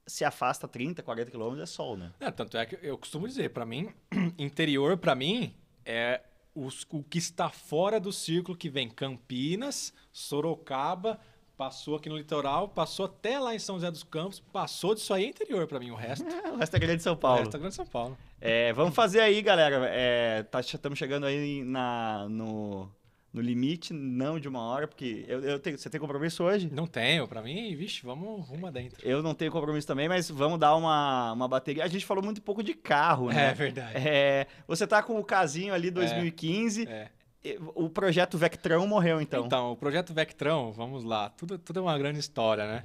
[0.07, 2.11] se afasta 30, 40 quilômetros, é sol, né?
[2.19, 3.89] É, tanto é que eu costumo dizer, pra mim,
[4.37, 5.53] interior pra mim
[5.85, 6.21] é
[6.53, 11.19] os- o que está fora do círculo que vem Campinas, Sorocaba,
[11.57, 15.23] Passou aqui no litoral, passou até lá em São José dos Campos, passou disso aí
[15.23, 16.27] é interior para mim, o resto.
[16.27, 17.39] É, o resto é grande São O Paulo.
[17.39, 18.17] resto é grande São Paulo.
[18.41, 19.85] É, vamos fazer aí, galera.
[19.89, 22.91] É, tá, estamos chegando aí na, no,
[23.35, 26.69] no limite, não de uma hora, porque eu, eu tenho, você tem compromisso hoje?
[26.71, 28.97] Não tenho, para mim, vixe, vamos rumo adentro.
[29.05, 31.83] Eu não tenho compromisso também, mas vamos dar uma, uma bateria.
[31.83, 33.49] A gente falou muito pouco de carro, né?
[33.49, 33.97] É verdade.
[34.07, 36.87] É, você tá com o casinho ali 2015.
[36.87, 37.09] É.
[37.43, 39.45] e- O projeto Vectrão morreu, então.
[39.45, 42.83] Então, o projeto Vectrão, vamos lá, tudo, tudo é uma grande história, né?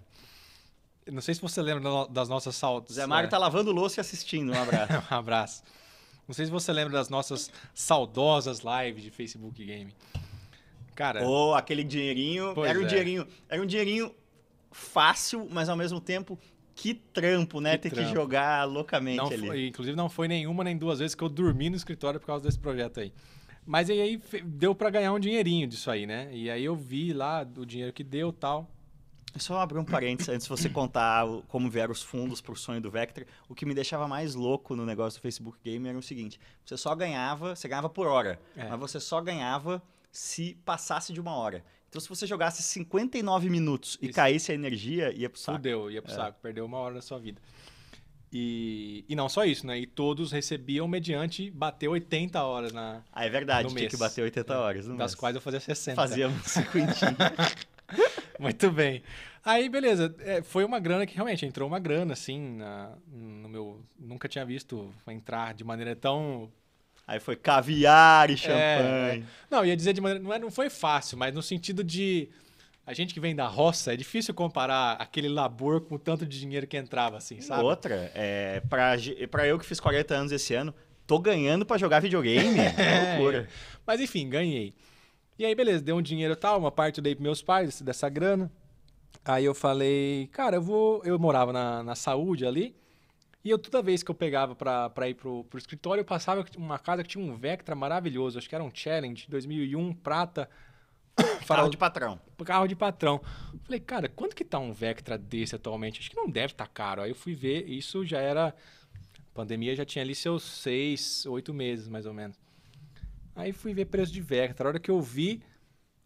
[1.11, 2.97] Não sei se você lembra da- das nossas saltos.
[2.97, 4.53] Zé Mário é, tá lavando louça e assistindo.
[4.53, 4.93] Um abraço.
[5.11, 5.63] um abraço.
[6.29, 9.93] Não sei se você lembra das nossas saudosas lives de Facebook Game.
[11.01, 12.53] Cara, Ou aquele dinheirinho.
[12.55, 12.87] Pois Era um é.
[12.87, 13.27] dinheirinho.
[13.49, 14.15] Era um dinheirinho
[14.71, 16.39] fácil, mas ao mesmo tempo.
[16.75, 17.73] Que trampo, né?
[17.77, 18.15] Que Ter que trampo.
[18.15, 19.47] jogar loucamente não ali.
[19.47, 22.45] foi, inclusive não foi nenhuma nem duas vezes que eu dormi no escritório por causa
[22.45, 23.13] desse projeto aí.
[23.67, 26.31] Mas aí, deu pra ganhar um dinheirinho disso aí, né?
[26.33, 28.71] E aí eu vi lá o dinheiro que deu tal.
[29.37, 32.81] Só abrir um parênteses antes de você contar o- como vieram os fundos pro sonho
[32.81, 33.25] do Vector.
[33.49, 36.77] O que me deixava mais louco no negócio do Facebook Game era o seguinte: você
[36.77, 38.69] só ganhava, você ganhava por hora, É.
[38.69, 41.65] mas você só ganhava se passasse de uma hora.
[41.89, 44.15] Então, se você jogasse 59 minutos e Isso.
[44.15, 45.59] caísse a energia, ia pro saco.
[45.59, 47.41] Fudeu, ia pro saco, perdeu uma hora da sua vida.
[48.33, 49.77] E, e não só isso, né?
[49.81, 53.03] E todos recebiam mediante bater 80 horas na.
[53.13, 53.91] Ah, é verdade, No tinha mês.
[53.93, 54.87] que bater 80 horas.
[54.87, 55.15] No das mês.
[55.17, 55.97] quais eu fazia 60.
[55.97, 57.17] Fazíamos cinquentinho.
[58.39, 59.03] Muito bem.
[59.45, 60.15] Aí, beleza.
[60.21, 63.83] É, foi uma grana que realmente entrou uma grana, assim, na- no meu.
[63.99, 66.51] Nunca tinha visto entrar de maneira tão.
[67.11, 69.25] Aí foi caviar e É, champanhe.
[69.51, 70.23] Não, ia dizer de maneira.
[70.23, 72.29] Não, é- não foi fácil, mas no sentido de.
[72.87, 76.39] A gente que vem da roça, é difícil comparar aquele labor com o tanto de
[76.39, 77.65] dinheiro que entrava, assim, sabe?
[77.65, 78.93] Outra, é, pra,
[79.29, 80.73] pra eu que fiz 40 anos esse ano,
[81.05, 82.57] tô ganhando pra jogar videogame.
[82.79, 83.49] É loucura.
[83.85, 84.73] Mas enfim, ganhei.
[85.37, 87.81] E aí, beleza, deu um dinheiro e tal, uma parte eu dei pros meus pais
[87.83, 88.49] dessa grana.
[89.25, 91.03] Aí eu falei, cara, eu vou.
[91.05, 92.77] Eu morava na, na saúde ali.
[93.43, 96.45] E eu, toda vez que eu pegava pra, pra ir pro, pro escritório, eu passava
[96.59, 98.39] uma casa que tinha um Vectra maravilhoso.
[98.39, 100.49] Acho que era um Challenge 2001, prata.
[101.47, 102.21] Farol de patrão.
[102.45, 103.21] carro de patrão.
[103.63, 106.01] Falei, cara, quanto que tá um Vectra desse atualmente?
[106.01, 107.01] Acho que não deve estar caro.
[107.01, 108.49] Aí eu fui ver, isso já era.
[108.49, 112.37] A pandemia já tinha ali seus seis, oito meses, mais ou menos.
[113.35, 114.67] Aí fui ver preço de Vectra.
[114.67, 115.43] A hora que eu vi,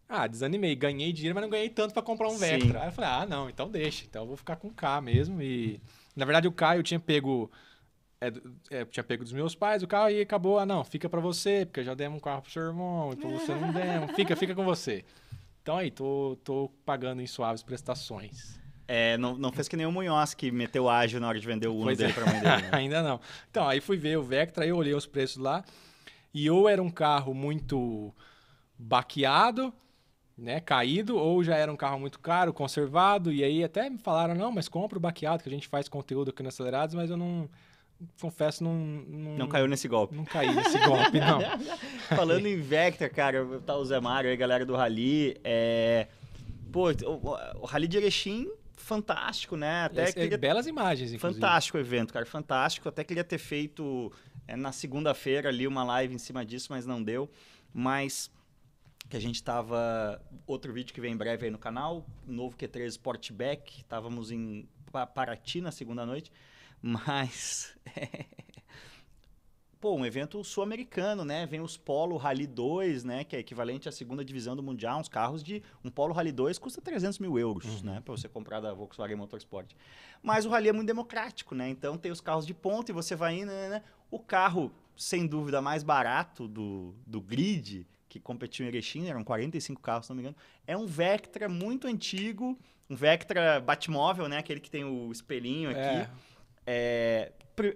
[0.07, 0.73] ah, desanimei.
[0.73, 2.39] Ganhei dinheiro, mas não ganhei tanto para comprar um Sim.
[2.39, 2.81] Vectra.
[2.81, 4.05] Aí eu falei, ah, não, então deixa.
[4.05, 5.41] Então eu vou ficar com K mesmo.
[5.41, 5.81] E
[6.15, 7.51] na verdade o eu tinha pego.
[8.21, 8.27] É,
[8.71, 11.19] é, eu tinha pego dos meus pais o carro e acabou, ah, não, fica para
[11.19, 14.11] você, porque já demos um carro pro seu irmão, e pra você não demos.
[14.15, 15.03] Fica, fica com você.
[15.61, 18.59] Então aí, tô, tô pagando em suaves prestações.
[18.87, 21.67] É, não, não fez que nem o Munhoz que meteu ágil na hora de vender
[21.67, 22.13] o Uno Pois dele é.
[22.13, 22.61] pra mãe dele.
[22.61, 22.69] né?
[22.73, 23.19] Ainda não.
[23.49, 25.63] Então, aí fui ver o Vectra, aí eu olhei os preços lá.
[26.33, 28.13] E ou era um carro muito
[28.77, 29.73] baqueado,
[30.37, 33.31] né, caído, ou já era um carro muito caro, conservado.
[33.31, 36.31] E aí até me falaram, não, mas compra o baqueado, que a gente faz conteúdo
[36.31, 37.49] aqui no Acelerados, mas eu não,
[38.19, 38.73] confesso, não...
[38.73, 40.15] Não, Não caiu nesse golpe.
[40.15, 41.39] Não caí nesse golpe, não.
[42.15, 45.37] Falando em Vector, cara, tá o Zé Mário aí, galera do Rally.
[45.43, 46.07] É...
[46.71, 49.85] Pô, o, o Rally de Erechim, fantástico, né?
[49.85, 50.37] Até é, queria...
[50.37, 51.41] belas imagens, inclusive.
[51.41, 52.89] Fantástico o evento, cara, fantástico.
[52.89, 54.11] Até queria ter feito
[54.45, 57.29] é, na segunda-feira ali uma live em cima disso, mas não deu.
[57.73, 58.29] Mas
[59.09, 60.21] que a gente tava.
[60.47, 63.81] Outro vídeo que vem em breve aí no canal, novo Q3 Sportback.
[63.81, 66.31] Estávamos em Pa- Paraty na segunda noite.
[66.81, 67.77] Mas.
[69.79, 71.45] Pô, um evento sul-americano, né?
[71.45, 73.23] Vem os Polo Rally 2, né?
[73.23, 74.99] Que é equivalente à segunda divisão do Mundial.
[74.99, 75.61] Uns carros de...
[75.83, 78.01] Um Polo Rally 2 custa 300 mil euros, né?
[78.03, 79.73] Pra você comprar da Volkswagen Motorsport.
[80.23, 81.69] Mas o Rally é muito democrático, né?
[81.69, 83.69] Então tem os carros de ponta e você vai indo, né?
[83.69, 83.83] né?
[84.09, 87.85] O carro, sem dúvida, mais barato do, do grid,
[88.15, 91.85] que competiu em Erechim, eram 45 carros, se não me engano, é um Vectra muito
[91.85, 92.57] antigo,
[92.89, 94.37] um Vectra Batmóvel, né?
[94.37, 95.79] Aquele que tem o espelhinho aqui.
[95.79, 96.09] É,
[96.65, 97.31] É,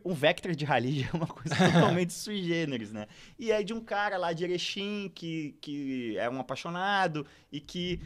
[0.06, 3.08] um Vector de rally é uma coisa totalmente sui generis, né?
[3.38, 8.00] E é de um cara lá de Erechim que, que é um apaixonado e que,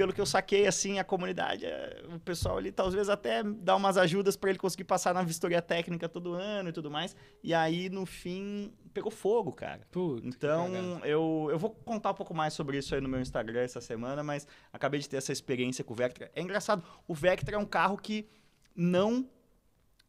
[0.00, 3.98] pelo que eu saquei, assim, a comunidade, é, o pessoal ali talvez até dá umas
[3.98, 7.14] ajudas para ele conseguir passar na vistoria técnica todo ano e tudo mais.
[7.44, 9.86] E aí, no fim, pegou fogo, cara.
[9.90, 13.60] Puta, Então, eu, eu vou contar um pouco mais sobre isso aí no meu Instagram
[13.60, 16.30] essa semana, mas acabei de ter essa experiência com o Vectra.
[16.34, 18.26] É engraçado, o Vectra é um carro que
[18.74, 19.28] não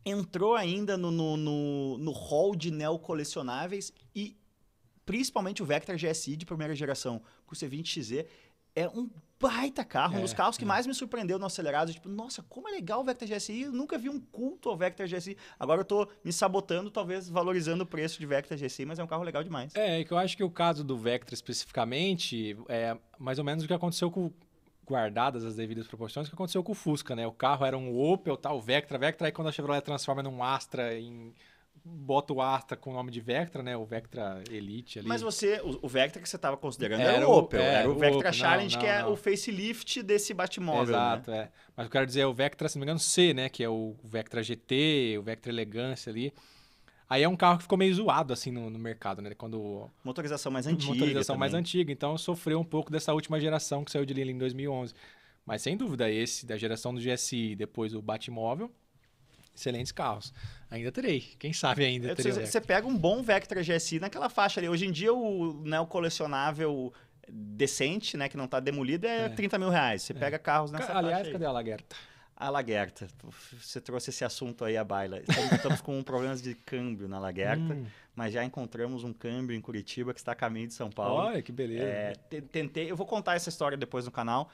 [0.05, 4.37] entrou ainda no, no, no, no hall de neocolecionáveis e
[5.05, 8.25] principalmente o Vectra GSI de primeira geração com o C20XZ
[8.75, 9.09] é um
[9.39, 10.67] baita carro, um É, dos carros que é.
[10.67, 11.91] mais me surpreendeu no acelerado.
[11.91, 13.63] Tipo, nossa, como é legal o Vectra GSI.
[13.63, 15.35] Eu nunca vi um culto ao Vectra GSI.
[15.59, 19.07] Agora eu tô me sabotando, talvez valorizando o preço de Vectra GSI, mas é um
[19.07, 19.75] carro legal demais.
[19.75, 23.63] É, é que eu acho que o caso do Vectra especificamente é mais ou menos
[23.63, 24.31] o que aconteceu com,
[24.85, 27.25] guardadas as devidas proporções, que aconteceu com o Fusca, né?
[27.25, 30.43] O carro era um Opel, tal, o Vectra, Vectra, aí quando a Chevrolet transforma num
[30.43, 31.33] Astra em
[31.83, 33.75] bota o Astra com o nome de Vectra, né?
[33.75, 35.07] O Vectra Elite ali.
[35.07, 37.89] Mas você, o, o Vectra que você estava considerando Era era, o- Opel, é, era
[37.89, 38.33] o o Vectra Opel.
[38.33, 39.13] Challenge, Não, que é não, não.
[39.13, 41.37] o facelift desse Batmóvel, Exato, né?
[41.37, 41.49] é.
[41.75, 43.49] Mas eu quero dizer, o Vectra, se não me engano, C, né?
[43.49, 46.31] Que é o Vectra GT, o Vectra Elegância ali.
[47.09, 49.31] Aí é um carro que ficou meio zoado, assim, no, no mercado, né?
[49.35, 51.59] Quando Motorização mais antiga motorização mais também.
[51.61, 51.91] antiga.
[51.91, 54.93] Então sofreu um pouco dessa última geração que saiu de linha em 2011.
[55.45, 58.71] Mas sem dúvida, esse da geração do GSI, depois o Batmóvel,
[59.55, 60.33] excelentes carros.
[60.69, 61.21] Ainda terei.
[61.39, 62.31] Quem sabe ainda Eu- terei.
[62.31, 64.69] Você, pega um bom Vectra GSI naquela faixa ali.
[64.69, 66.93] Hoje em dia, o, né, o colecionável
[67.29, 69.29] decente, né, que não está demolido, é, É.
[69.29, 70.01] 30 mil reais.
[70.03, 71.31] Você pega carros nessa Aliás, faixa aí.
[71.33, 71.95] cadê a Laguerta?
[72.35, 73.07] A Laguerta.
[73.61, 75.19] Você trouxe esse assunto aí à baila.
[75.19, 77.85] Estamos, estamos com problemas de câmbio na Laguerta, Hum,
[78.15, 81.21] mas já encontramos um câmbio em Curitiba que está a caminho de São Paulo.
[81.27, 81.83] olha que beleza.
[81.83, 84.49] É, te- tentei, eu vou contar essa história depois no canal.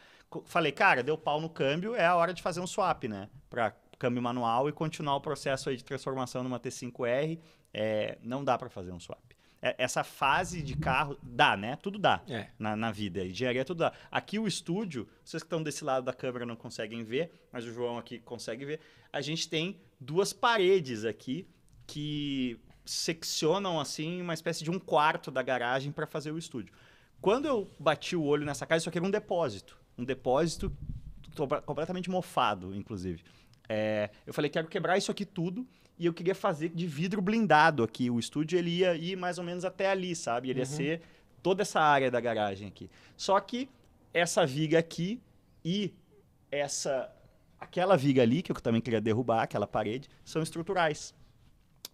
[0.46, 3.30] Falei, cara, deu pau no câmbio, é a hora de fazer um swap, né?
[3.50, 7.40] Para câmbio manual e continuar o processo de transformação numa T5R.
[7.74, 9.20] É, não dá para fazer um swap.
[9.62, 11.76] É, essa fase de carro dá, né?
[11.78, 12.48] Tudo dá É.
[12.60, 13.26] na, na vida.
[13.26, 13.94] Engenharia tudo dá.
[14.12, 17.74] Aqui o estúdio, vocês que estão desse lado da câmera não conseguem ver, mas o
[17.74, 18.80] João aqui consegue ver.
[19.12, 21.48] A gente tem duas paredes aqui
[21.88, 26.74] que seccionam assim uma espécie de um quarto da garagem para fazer o estúdio.
[27.20, 29.78] Quando eu bati o olho nessa casa, isso aqui era um depósito.
[29.98, 30.72] Um depósito
[31.36, 33.24] to- completamente mofado, inclusive.
[33.70, 35.68] É, eu falei, quero quebrar isso aqui tudo
[36.00, 38.10] e eu queria fazer de vidro blindado aqui.
[38.10, 40.50] O estúdio ele ia ir mais ou menos até ali, sabe?
[40.50, 40.72] Ele ia Uhum.
[40.72, 41.02] ser
[41.44, 42.90] toda essa área da garagem aqui.
[43.16, 43.70] Só que
[44.14, 45.22] essa viga aqui
[45.64, 45.94] e
[46.52, 47.14] essa
[47.60, 51.14] aquela viga ali que eu também queria derrubar, aquela parede, são estruturais.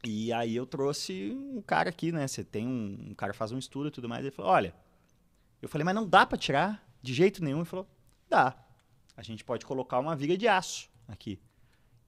[0.03, 2.28] E aí eu trouxe um cara aqui, né?
[2.28, 4.21] Você tem um, um cara que faz um estudo e tudo mais.
[4.26, 4.76] Ele falou: olha,
[5.61, 7.59] eu falei, mas não dá para tirar de jeito nenhum.
[7.59, 7.88] Ele falou:
[8.30, 8.53] dá.
[9.15, 11.39] A gente pode colocar uma viga de aço aqui.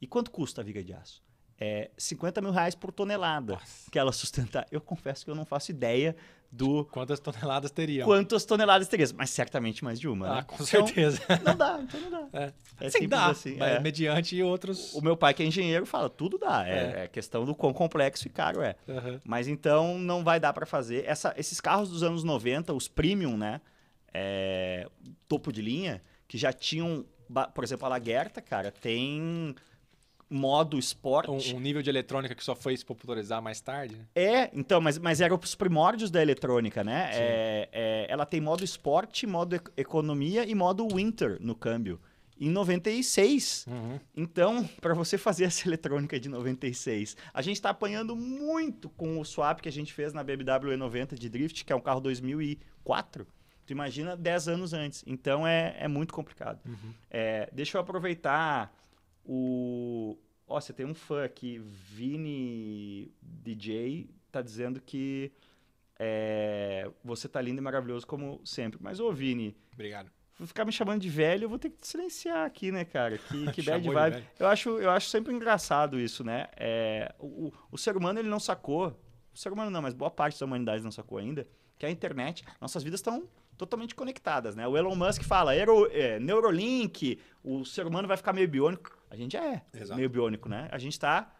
[0.01, 1.23] E quanto custa a viga de aço?
[1.57, 3.89] É 50 mil reais por tonelada Nossa.
[3.89, 4.67] que ela sustentar.
[4.69, 6.15] Eu confesso que eu não faço ideia
[6.51, 8.05] do Quantas toneladas teriam?
[8.05, 10.41] quantas toneladas teria, mas certamente mais de uma, Ah, né?
[10.43, 11.21] com Então, certeza.
[11.45, 12.27] não dá, então não dá.
[12.33, 12.53] É.
[12.81, 13.27] É Sim, dá.
[13.27, 13.79] assim, mas é.
[13.79, 14.93] Mediante outros.
[14.93, 16.67] O meu pai, que é engenheiro, fala, tudo dá.
[16.67, 18.75] É, é questão do quão complexo e caro é.
[18.87, 19.19] Aham.
[19.23, 21.05] Mas então não vai dar para fazer.
[21.05, 23.61] Essa- esses carros dos anos 90, os premium, né?
[24.13, 24.87] É,
[25.27, 27.05] topo de linha, que já tinham,
[27.53, 29.55] por exemplo, a Laguerta, cara, tem
[30.29, 31.53] modo esporte.
[31.53, 33.95] Um, um nível de eletrônica que só foi se popularizar mais tarde.
[33.95, 34.05] né?
[34.15, 37.09] É, então, mas, mas eram os primórdios da eletrônica, né?
[37.13, 41.99] É, é, ela tem modo esporte, modo ec- economia e modo winter no câmbio.
[42.37, 43.65] Em 96.
[44.15, 49.23] Então, para você fazer essa eletrônica de 96, a gente está apanhando muito com o
[49.25, 53.25] swap que a gente fez na BMW E90 de Drift, que é um carro 2004.
[53.65, 55.03] Tu imagina 10 anos antes.
[55.07, 56.59] Então, é, é muito complicado.
[56.65, 56.93] Uhum.
[57.09, 58.71] É, deixa eu aproveitar
[59.25, 60.17] o.
[60.47, 65.31] Ó, você tem um fã aqui, Vini DJ, tá dizendo que
[65.99, 68.79] é, você tá lindo e maravilhoso como sempre.
[68.81, 70.11] Mas, ô Vini, Obrigado.
[70.37, 73.17] vou ficar me chamando de velho, eu vou ter que te silenciar aqui, né, cara?
[73.17, 74.23] Que, que bad vibe.
[74.39, 76.47] Eu acho, eu acho sempre engraçado isso, né?
[76.57, 78.95] É, o, o- ser humano, ele não sacou,
[79.33, 81.47] o ser humano não, mas boa parte da humanidade não sacou ainda,
[81.79, 84.67] que a internet, nossas vidas estão totalmente conectadas, né?
[84.67, 88.95] O Elon Musk fala, é, Neurolink, o ser humano vai ficar meio biônico.
[89.15, 89.95] A gente já é Exato.
[89.97, 90.67] meio biônico, né?
[90.71, 91.33] A gente tá...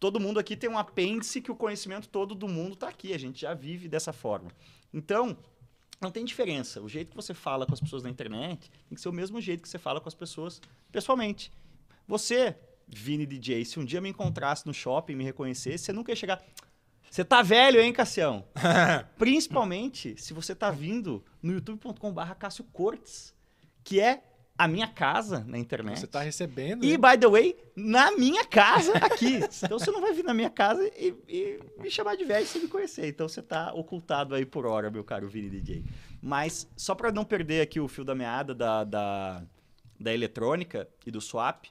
[0.00, 3.14] Todo mundo aqui tem um apêndice que o conhecimento todo do mundo tá aqui.
[3.14, 4.50] A gente já vive dessa forma.
[4.92, 5.38] Então,
[6.00, 6.82] não tem diferença.
[6.82, 9.40] O jeito que você fala com as pessoas na internet tem que ser o mesmo
[9.40, 10.60] jeito que você fala com as pessoas
[10.90, 11.52] pessoalmente.
[12.08, 12.56] Você,
[12.88, 16.16] Vini DJ, se um dia me encontrasse no shopping e me reconhecesse, você nunca ia
[16.16, 16.44] chegar.
[17.08, 18.44] Você tá velho, hein, Cassião?
[19.16, 23.32] Principalmente se você tá vindo no youtube.com/barra Cássio Cortes,
[23.84, 24.24] que é
[24.56, 26.00] a minha casa na internet.
[26.00, 26.84] Você tá recebendo.
[26.84, 26.96] E, né?
[26.96, 29.40] by the way, na minha casa aqui.
[29.62, 32.62] Então você não vai vir na minha casa e, e me chamar de velho sem
[32.62, 33.06] me conhecer.
[33.06, 35.84] Então você tá ocultado aí por hora, meu caro Vini DJ.
[36.20, 39.42] Mas, só para não perder aqui o fio da meada da, da,
[39.98, 41.66] da eletrônica e do swap,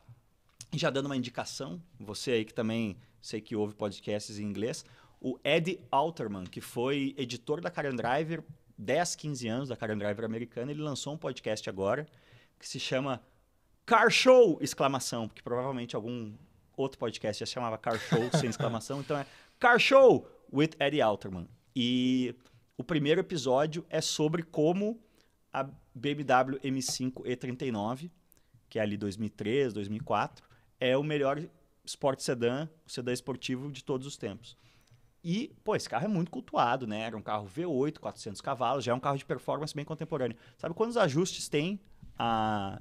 [0.73, 4.83] e já dando uma indicação, você aí que também sei que ouve podcasts em inglês,
[5.19, 8.43] o Ed Alterman, que foi editor da Karen Driver
[8.77, 12.07] 10, 15 anos da Karen Driver americana, ele lançou um podcast agora
[12.61, 13.21] que se chama
[13.85, 14.59] Car Show!
[14.61, 16.33] Exclamação, porque provavelmente algum
[16.77, 19.25] outro podcast já se chamava Car Show sem exclamação, então é
[19.59, 21.47] Car Show with Eddie Alterman.
[21.75, 22.35] E
[22.77, 25.01] o primeiro episódio é sobre como
[25.51, 25.63] a
[25.93, 28.11] BMW M5 E39,
[28.69, 30.47] que é ali 2003, 2004,
[30.79, 31.41] é o melhor
[31.83, 34.55] Sport Sedan, o sedã esportivo de todos os tempos.
[35.23, 37.01] E, pô, esse carro é muito cultuado, né?
[37.01, 40.37] Era um carro V8, 400 cavalos, já é um carro de performance bem contemporâneo.
[40.57, 41.79] Sabe quantos ajustes tem
[42.23, 42.79] a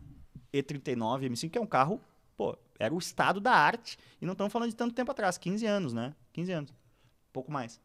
[0.52, 1.98] E39 M5, que é um carro,
[2.36, 3.96] pô, era o estado da arte.
[4.20, 6.14] E não estamos falando de tanto tempo atrás, 15 anos, né?
[6.34, 6.74] 15 anos.
[7.32, 7.80] Pouco mais.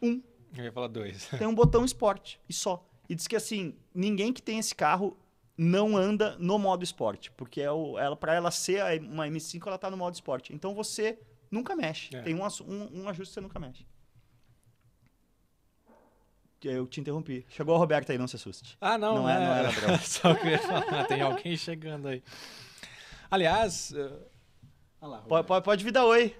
[0.00, 0.22] Um.
[0.56, 1.26] Eu ia falar dois.
[1.38, 2.88] Tem um botão esporte e só.
[3.06, 5.14] E diz que assim, ninguém que tem esse carro
[5.58, 9.76] não anda no modo esporte, porque é o, ela para ela ser uma M5 ela
[9.76, 10.54] tá no modo esporte.
[10.54, 11.18] Então você
[11.50, 12.16] nunca mexe.
[12.16, 12.22] É.
[12.22, 13.84] Tem um, um, um ajuste que você nunca mexe.
[16.64, 17.44] Eu te interrompi.
[17.48, 18.76] Chegou o Roberto aí, não se assuste.
[18.80, 19.98] Ah, não, Não é- não é ladrão.
[20.02, 22.22] Só queria falar, tem alguém chegando aí.
[23.30, 23.92] Aliás.
[25.00, 26.34] Olha lá, Pode, pode, pode vir dar oi.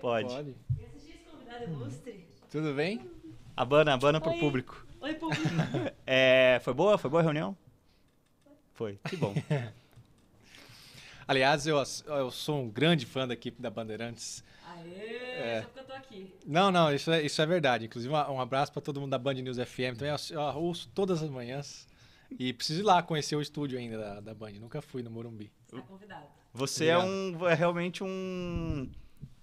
[0.00, 0.28] Pode.
[0.28, 0.56] Pode.
[0.78, 2.28] E assistir esse convidado ilustre.
[2.50, 3.10] Tudo bem?
[3.56, 4.86] Abana, abana pro público.
[5.00, 5.42] Oi, público.
[6.06, 6.96] É, foi boa?
[6.98, 7.56] Foi boa a reunião?
[8.74, 8.98] Foi.
[9.08, 9.34] Que bom.
[11.26, 14.44] Aliás, eu, eu sou um grande fã da equipe da Bandeirantes.
[14.76, 15.62] Aê, É.
[15.62, 16.34] só porque eu tô aqui.
[16.46, 17.86] Não, não, isso é, isso é verdade.
[17.86, 19.96] Inclusive, um, abraço para todo mundo da Band News FM.
[19.98, 21.86] Também eu, eu ouço todas as manhãs.
[22.38, 24.52] E preciso ir lá conhecer o estúdio ainda da, da Band.
[24.52, 25.50] Nunca fui no Morumbi.
[25.66, 26.26] Você tá convidado.
[26.52, 28.88] Você é, um, é realmente um,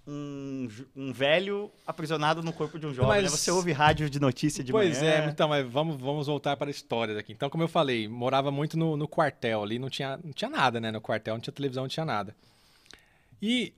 [0.07, 3.09] um, um velho aprisionado no corpo de um jovem.
[3.09, 3.37] Mas- né?
[3.37, 5.11] Você ouve rádio de notícia de pois manhã.
[5.11, 7.33] é, então, mas vamos, vamos voltar para a história daqui.
[7.33, 10.79] Então, como eu falei, morava muito no, no quartel ali, não tinha, não tinha nada,
[10.79, 10.91] né?
[10.91, 12.35] No quartel, não tinha televisão, não tinha nada.
[13.41, 13.73] E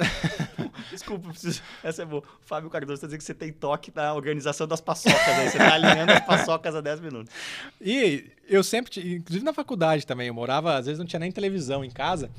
[0.90, 1.62] Desculpa, preciso...
[1.82, 2.22] essa é boa.
[2.22, 5.20] O Fábio Cardoso está dizendo que você tem toque na organização das paçocas.
[5.28, 5.48] Aí.
[5.48, 7.32] Você tá alinhando as paçocas há 10 minutos.
[7.80, 11.84] E eu sempre, inclusive na faculdade também, eu morava, às vezes não tinha nem televisão
[11.84, 12.30] em casa,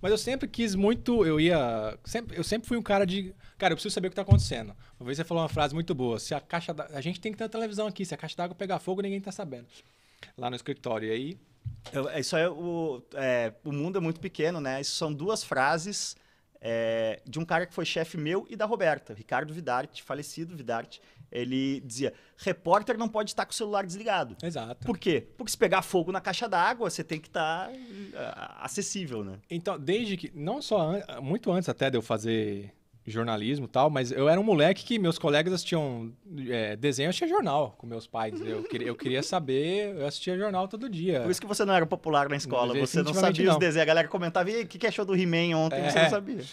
[0.00, 3.72] mas eu sempre quis muito, eu ia, sempre, eu sempre fui um cara de, cara,
[3.72, 4.74] eu preciso saber o que tá acontecendo.
[4.98, 7.30] Uma vez você falou uma frase muito boa, se a caixa, da, a gente tem
[7.30, 9.66] que ter televisão aqui, se a caixa d'água pegar fogo, ninguém tá sabendo.
[10.36, 11.38] Lá no escritório, e aí,
[11.92, 14.80] Eu- Isso é o, é, o mundo é muito pequeno, né?
[14.80, 16.16] Isso são duas frases
[16.64, 21.02] é, de um cara que foi chefe meu e da Roberta, Ricardo Vidarte, falecido Vidarte.
[21.30, 24.36] Ele dizia: repórter não pode estar com o celular desligado.
[24.42, 24.86] exato.
[24.86, 25.26] Por quê?
[25.36, 27.70] Porque se pegar fogo na caixa d'água, você tem que estar
[28.14, 29.38] ah, acessível, né?
[29.50, 32.70] Então, desde que, não só, an- muito antes até de eu fazer
[33.06, 36.12] jornalismo e tal, mas eu era um moleque que meus colegas assistiam
[36.48, 38.40] é, desenho, eu assistia jornal com meus pais.
[38.40, 41.20] Eu queria, eu queria saber, eu assistia jornal todo dia.
[41.22, 43.58] Por isso que você não era popular na escola, você não sabia os não.
[43.58, 43.82] desenhos.
[43.82, 45.82] A galera comentava, e o que que achou do He-Man ontem?
[45.90, 46.02] Você É.
[46.04, 46.44] não sabia.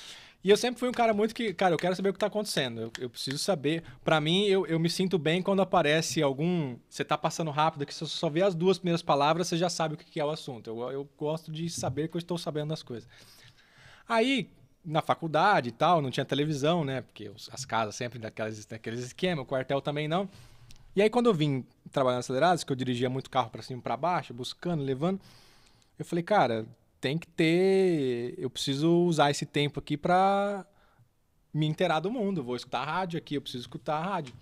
[0.42, 2.28] E eu sempre fui um cara muito que, cara, eu quero saber o que tá
[2.28, 2.80] acontecendo.
[2.80, 3.84] Eu, eu preciso saber.
[4.06, 6.78] Pra mim, eu, eu me sinto bem quando aparece algum.
[6.90, 9.70] Você tá passando rápido, que se você só vê as duas primeiras palavras, você já
[9.70, 10.70] sabe o que que é o assunto.
[10.70, 13.06] Eu, eu gosto de saber que eu estou sabendo das coisas.
[14.08, 14.50] Aí,
[14.84, 17.02] na faculdade e tal, não tinha televisão, né?
[17.02, 20.30] Porque as casas sempre daquelas, daqueles esquemas, o quartel também não.
[20.96, 23.80] E aí, quando eu vim trabalhar na Acelerados, que eu dirigia muito carro pra cima
[23.80, 25.20] e pra baixo, buscando, levando,
[25.98, 26.66] eu falei, cara,
[27.00, 28.34] tem que ter.
[28.38, 30.66] Eu preciso usar esse tempo aqui pra
[31.54, 32.44] me inteirar do mundo.
[32.44, 34.34] Vou escutar a rádio aqui, eu preciso escutar a rádio.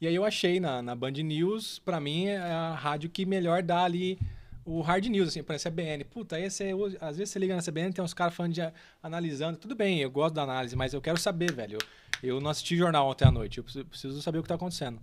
[0.00, 3.62] E aí eu achei na, na Band News, pra mim, é a rádio que melhor
[3.62, 4.18] dá ali
[4.64, 6.04] o hard news, assim, parece a CBN.
[6.04, 6.70] Puta, aí você,
[7.00, 8.60] às vezes você liga na CBN, tem uns caras falando de
[9.02, 9.58] analisando.
[9.58, 11.78] Tudo bem, eu gosto da análise, mas eu quero saber, velho.
[12.22, 14.54] Eu, eu não assisti jornal ontem à noite, eu preciso, preciso saber o que tá
[14.54, 15.00] acontecendo.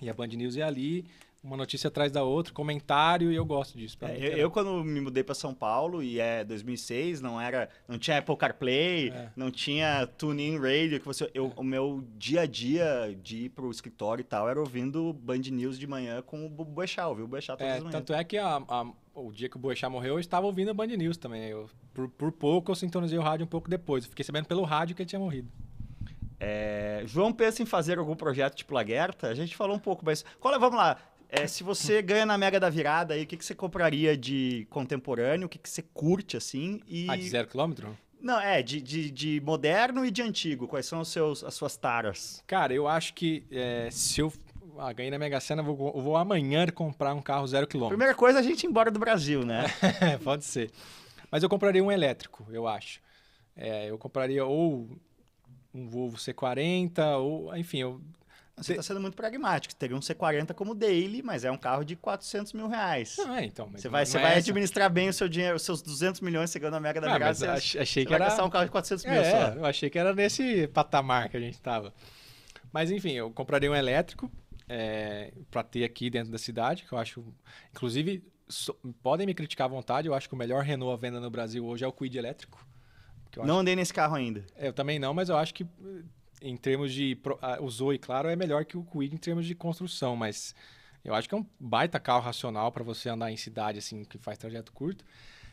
[0.00, 1.06] E a Band News é ali,
[1.42, 3.96] uma notícia atrás da outra, comentário, e eu gosto disso.
[4.02, 7.98] É, eu, eu, quando me mudei para São Paulo, e é 2006, não era, não
[7.98, 9.30] tinha Apple CarPlay, É.
[9.34, 13.70] não tinha TuneIn Radio, que você, eu, o meu dia a dia de ir pro
[13.70, 17.24] escritório e tal era ouvindo Band News de manhã com o Boechat, viu?
[17.24, 17.92] O Boechat todas É, as manhãs.
[17.94, 20.74] tanto é que a- a- o dia que o Boechat morreu, eu estava ouvindo a
[20.74, 21.44] Band News também.
[21.48, 24.04] Eu, por, por pouco eu sintonizei o rádio um pouco depois.
[24.04, 25.48] Eu fiquei sabendo pelo rádio que ele tinha morrido.
[26.38, 29.28] É, João pensa em fazer algum projeto tipo Laguerta?
[29.28, 30.96] A gente falou um pouco, mas qual é, vamos lá.
[31.30, 34.66] É, se você ganha na Mega da Virada, aí, o que, que você compraria de
[34.68, 35.46] contemporâneo?
[35.46, 36.80] O que, que você curte, assim?
[36.88, 37.06] E...
[37.08, 37.96] Ah, de zero quilômetro?
[38.20, 40.66] Não, é, de, de, de moderno e de antigo.
[40.66, 42.42] Quais são os seus, as suas taras?
[42.46, 44.32] Cara, eu acho que é, se eu
[44.78, 47.96] ah, ganhei na Mega Sena, eu vou, vou amanhã comprar um carro zero quilômetro.
[47.96, 49.64] Primeira coisa, a gente ir embora do Brasil, né?
[50.24, 50.70] Pode ser.
[51.30, 53.00] Mas eu compraria um elétrico, eu acho.
[53.56, 54.88] É, eu compraria ou
[55.72, 58.00] um Volvo C40, ou, enfim, eu
[58.62, 59.74] Você está sendo muito pragmático.
[59.74, 63.16] Teria um C40 como daily, mas é um carro de 400 mil reais.
[63.18, 63.66] Não, é, então.
[63.70, 64.38] Você não- vai, não você é vai essa.
[64.40, 67.28] administrar bem o seu dinheiro, os seus 200 milhões ganhou na Mega da Ah, Virada.
[67.30, 68.24] mas Você, ach- achei você que vai era.
[68.26, 69.58] gastar um carro de 400 mil É, só.
[69.58, 71.92] eu achei que era nesse patamar que a gente tava.
[72.72, 74.30] Mas enfim, eu compraria um elétrico
[74.68, 77.24] é, para ter aqui dentro da cidade, que eu acho.
[77.72, 81.18] Inclusive, so- podem me criticar à vontade, eu acho que o melhor Renault à venda
[81.18, 82.64] no Brasil hoje é o Kwid elétrico.
[83.36, 84.44] eu acho- Não andei nesse carro ainda.
[84.56, 86.02] É, eu também não, mas eu acho que eh,
[86.40, 87.18] em termos de.
[87.42, 90.54] ah, O Zoe, claro, é melhor que o Kwid em termos de construção, mas
[91.04, 94.18] eu acho que é um baita carro racional para você andar em cidade, assim, que
[94.18, 95.04] faz trajeto curto.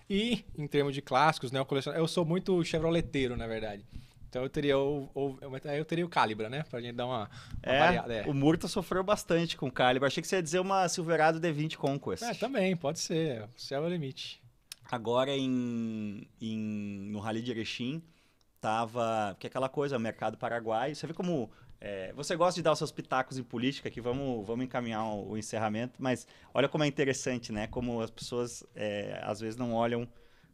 [0.10, 1.60] E em termos de clássicos, né?
[1.60, 1.98] Eu, coleciono...
[1.98, 3.84] eu sou muito chevroleteiro, na verdade.
[4.30, 5.38] Então eu teria o, o-
[5.72, 6.64] eu teria o Calibra, né?
[6.70, 7.30] Pra gente dar uma, uma
[7.64, 8.14] É, variada.
[8.14, 8.26] É.
[8.28, 10.06] o Murta sofreu bastante com o Calibre.
[10.08, 12.24] Achei que você ia dizer uma Silverado D20 Conquest.
[12.24, 13.44] É, também, pode ser.
[13.44, 14.42] O céu é o limite.
[14.90, 18.02] Agora em, em- no Rally de Erechim,
[18.62, 19.36] tava.
[19.40, 20.96] Que é aquela coisa, mercado paraguaio.
[20.96, 21.50] Você vê como.
[21.80, 25.32] é, você gosta de dar os seus pitacos em política, aqui vamos, vamos encaminhar o,
[25.32, 27.68] o encerramento, mas olha como é interessante, né?
[27.68, 30.08] Como as pessoas é, às vezes não olham,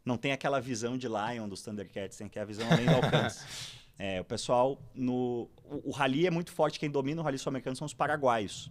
[0.04, 2.94] não tem aquela visão de Lion dos Thundercats, tem que é a visão além do
[2.94, 3.44] alcance.
[3.96, 5.48] É, o pessoal no.
[5.62, 8.68] O, o rally é muito forte, quem domina o rally sul-americano são os paraguaios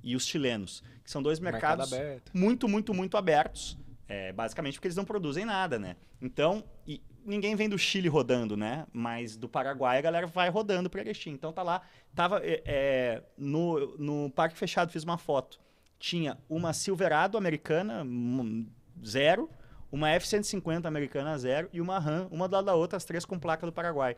[0.00, 2.30] e os chilenos, que são dois Mercado mercados aberto.
[2.32, 3.76] muito, muito, muito abertos.
[4.10, 5.96] é, basicamente porque eles não produzem nada, né?
[6.20, 7.00] Então, e
[7.30, 8.86] ninguém vem do Chile rodando, né?
[8.92, 11.30] Mas do Paraguai a galera vai rodando para Erechim.
[11.30, 11.82] Então tá lá.
[12.14, 15.58] Tava é, é, no, no Parque Fechado, fiz uma foto.
[15.98, 18.66] Tinha uma Silverado americana, hum,
[19.04, 19.48] zero.
[19.92, 21.68] Uma F-150 americana, zero.
[21.72, 24.16] E uma RAM, uma do lado da outra, as três com placa do Paraguai.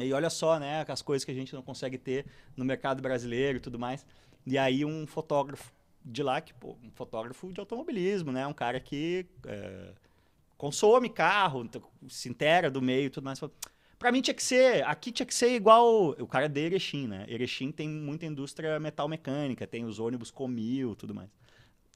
[0.00, 2.26] E olha só, né, as coisas que a gente não consegue ter
[2.56, 4.06] no mercado brasileiro e tudo mais.
[4.46, 5.72] E aí um fotógrafo
[6.04, 9.92] de lá, que, pô, um fotógrafo de automobilismo, né, um cara que é,
[10.62, 11.68] consome carro,
[12.08, 13.40] se intera do meio e tudo mais.
[13.98, 17.24] Pra mim tinha que ser, aqui tinha que ser igual, o cara de Erechim, né,
[17.26, 21.28] Erechim tem muita indústria metal mecânica, tem os ônibus Comil tudo mais.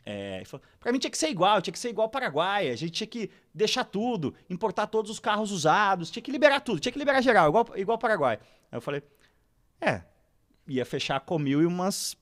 [0.05, 0.43] É,
[0.81, 3.31] pra mim tinha que ser igual, tinha que ser igual Paraguai, a gente tinha que
[3.55, 7.49] deixar tudo, importar todos os carros usados, tinha que liberar tudo, tinha que liberar geral,
[7.49, 8.41] igual, igual Paraguai.
[8.73, 9.01] Aí eu falei,
[9.81, 10.03] é,
[10.67, 12.17] ia fechar com mil e umas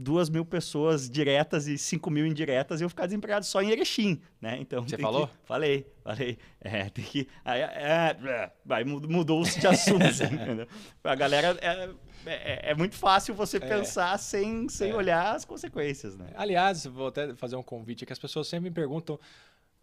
[0.00, 4.20] duas mil pessoas diretas e cinco mil indiretas e eu ficar desempregado só em Erechim,
[4.40, 4.56] né?
[4.60, 5.28] Então, Você falou?
[5.28, 6.38] Que, falei, falei.
[6.60, 7.28] É, tem que...
[7.44, 10.66] Aí, é, é, aí mudou-se de assunto, entendeu?
[11.04, 11.56] A galera...
[11.60, 11.90] É,
[12.26, 13.60] é, é muito fácil você É.
[13.60, 14.94] pensar sem, sem É.
[14.94, 16.28] olhar as consequências, né?
[16.34, 19.18] Aliás, vou até fazer um convite que as pessoas sempre me perguntam: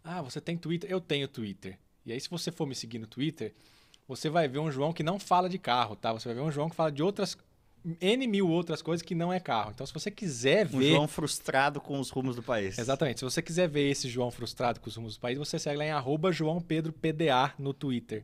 [0.03, 0.89] Ah, você tem Twitter?
[0.89, 1.79] Eu tenho Twitter.
[2.05, 3.53] E aí, se você for me seguir no Twitter,
[4.07, 6.13] você vai ver um João que não fala de carro, tá?
[6.13, 7.35] Você vai ver um João que fala de outras.
[8.01, 9.71] N mil outras coisas que não é carro.
[9.73, 10.91] Então, se você quiser Um ver.
[10.91, 12.77] João frustrado com os rumos do país.
[12.77, 13.19] Exatamente.
[13.19, 15.85] Se você quiser ver esse João frustrado com os rumos do país, você segue lá
[15.85, 18.23] em arroba João Pedro PDA no Twitter.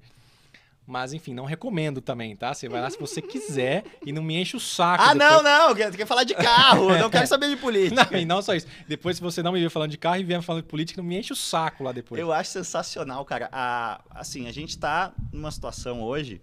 [0.85, 2.53] Mas, enfim, não recomendo também, tá?
[2.53, 5.01] Você vai lá se você quiser e não me enche o saco.
[5.01, 5.31] Ah, depois.
[5.31, 8.09] não, não, quer, quer falar de carro, eu não quero saber de política.
[8.11, 8.67] Não, e não só isso.
[8.85, 11.07] Depois, se você não me ver falando de carro e vier falando de política, não
[11.07, 12.19] me enche o saco lá depois.
[12.19, 13.47] Eu acho sensacional, cara.
[13.49, 16.41] A, assim, a gente tá numa situação hoje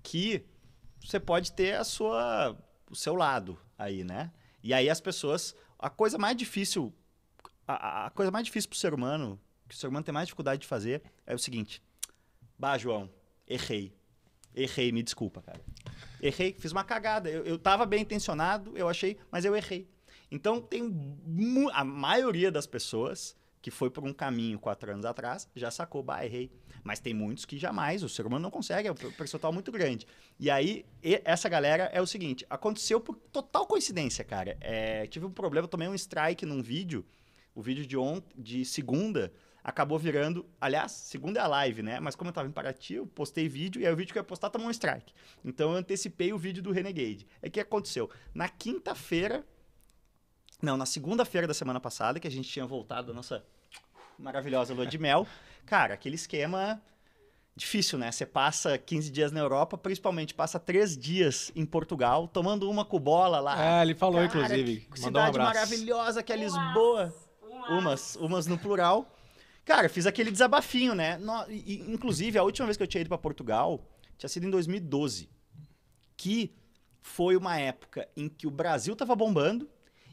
[0.00, 0.44] que
[1.04, 2.56] você pode ter a sua,
[2.90, 4.32] o seu lado aí, né?
[4.62, 6.92] E aí as pessoas, a coisa mais difícil,
[7.66, 10.62] a- a, coisa mais difícil pro ser humano, que o ser humano tem mais dificuldade
[10.62, 11.82] de fazer, é o seguinte:
[12.58, 13.10] Bah, João,
[13.46, 13.94] errei.
[14.54, 15.60] Errei, me desculpa, cara.
[16.20, 17.28] Errei, fiz uma cagada.
[17.30, 19.88] Eu, eu tava bem intencionado, eu achei, mas eu errei.
[20.30, 20.90] Então, tem
[21.72, 26.24] a maioria das pessoas que foi por um caminho quatro anos atrás já sacou, bah,
[26.24, 26.50] errei.
[26.82, 30.06] Mas tem muitos que jamais, o ser humano não consegue, é um percentual muito grande.
[30.38, 30.84] E aí,
[31.24, 34.56] essa galera é o seguinte: aconteceu por total coincidência, cara.
[34.60, 37.04] É, tive um problema, tomei um strike num vídeo,
[37.54, 37.96] o vídeo de
[38.36, 39.32] de segunda,
[39.62, 40.44] acabou virando.
[40.60, 42.00] Aliás, segunda é a live, né?
[42.00, 44.22] Mas como eu tava em Paraty, eu postei vídeo e aí o vídeo que eu
[44.22, 45.12] ia postar tomou um strike.
[45.44, 47.26] Então eu antecipei o vídeo do Renegade.
[47.40, 48.10] É que aconteceu.
[48.34, 49.46] Na quinta-feira.
[50.60, 53.44] Não, na segunda-feira da semana passada, que a gente tinha voltado da nossa
[54.18, 55.26] maravilhosa lua de mel.
[55.66, 56.80] Cara, aquele esquema
[57.54, 58.10] difícil, né?
[58.10, 62.98] Você passa 15 dias na Europa, principalmente passa três dias em Portugal, tomando uma com
[62.98, 63.78] bola lá.
[63.78, 64.26] É, ele falou, Cara,
[64.56, 64.80] inclusive.
[64.80, 65.54] que Mandou um cidade abraço.
[65.54, 67.14] maravilhosa que é Lisboa.
[67.42, 67.70] Umas.
[67.70, 69.06] Umas, umas no plural.
[69.64, 71.16] Cara, fiz aquele desabafinho, né?
[71.18, 73.80] No- e, inclusive, a última vez que eu tinha ido para Portugal
[74.18, 75.28] tinha sido em 2012.
[76.16, 76.52] Que
[77.00, 79.68] foi uma época em que o Brasil tava bombando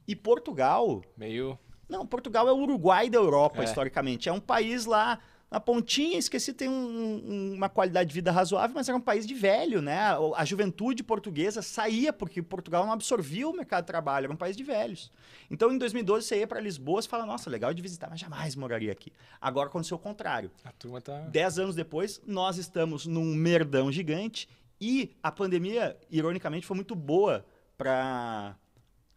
[0.07, 1.01] e Portugal.
[1.17, 1.57] Meio.
[1.89, 3.65] Não, Portugal é o Uruguai da Europa, É.
[3.65, 4.29] historicamente.
[4.29, 5.19] É um país lá
[5.51, 9.25] na pontinha, esqueci, tem um- um- uma qualidade de vida razoável, mas era um país
[9.25, 9.97] de velho, né?
[10.35, 14.55] A juventude portuguesa saía porque Portugal não absorvia o mercado de trabalho, era um país
[14.55, 15.11] de velhos.
[15.49, 18.55] Então, em 2012, você ia para Lisboa e fala, nossa, legal de visitar, mas jamais
[18.55, 19.11] moraria aqui.
[19.41, 20.51] Agora aconteceu o contrário.
[20.63, 21.17] A turma tá.
[21.21, 24.47] Dez anos depois, nós estamos num merdão gigante
[24.79, 27.43] e a pandemia, ironicamente, foi muito boa
[27.75, 28.55] para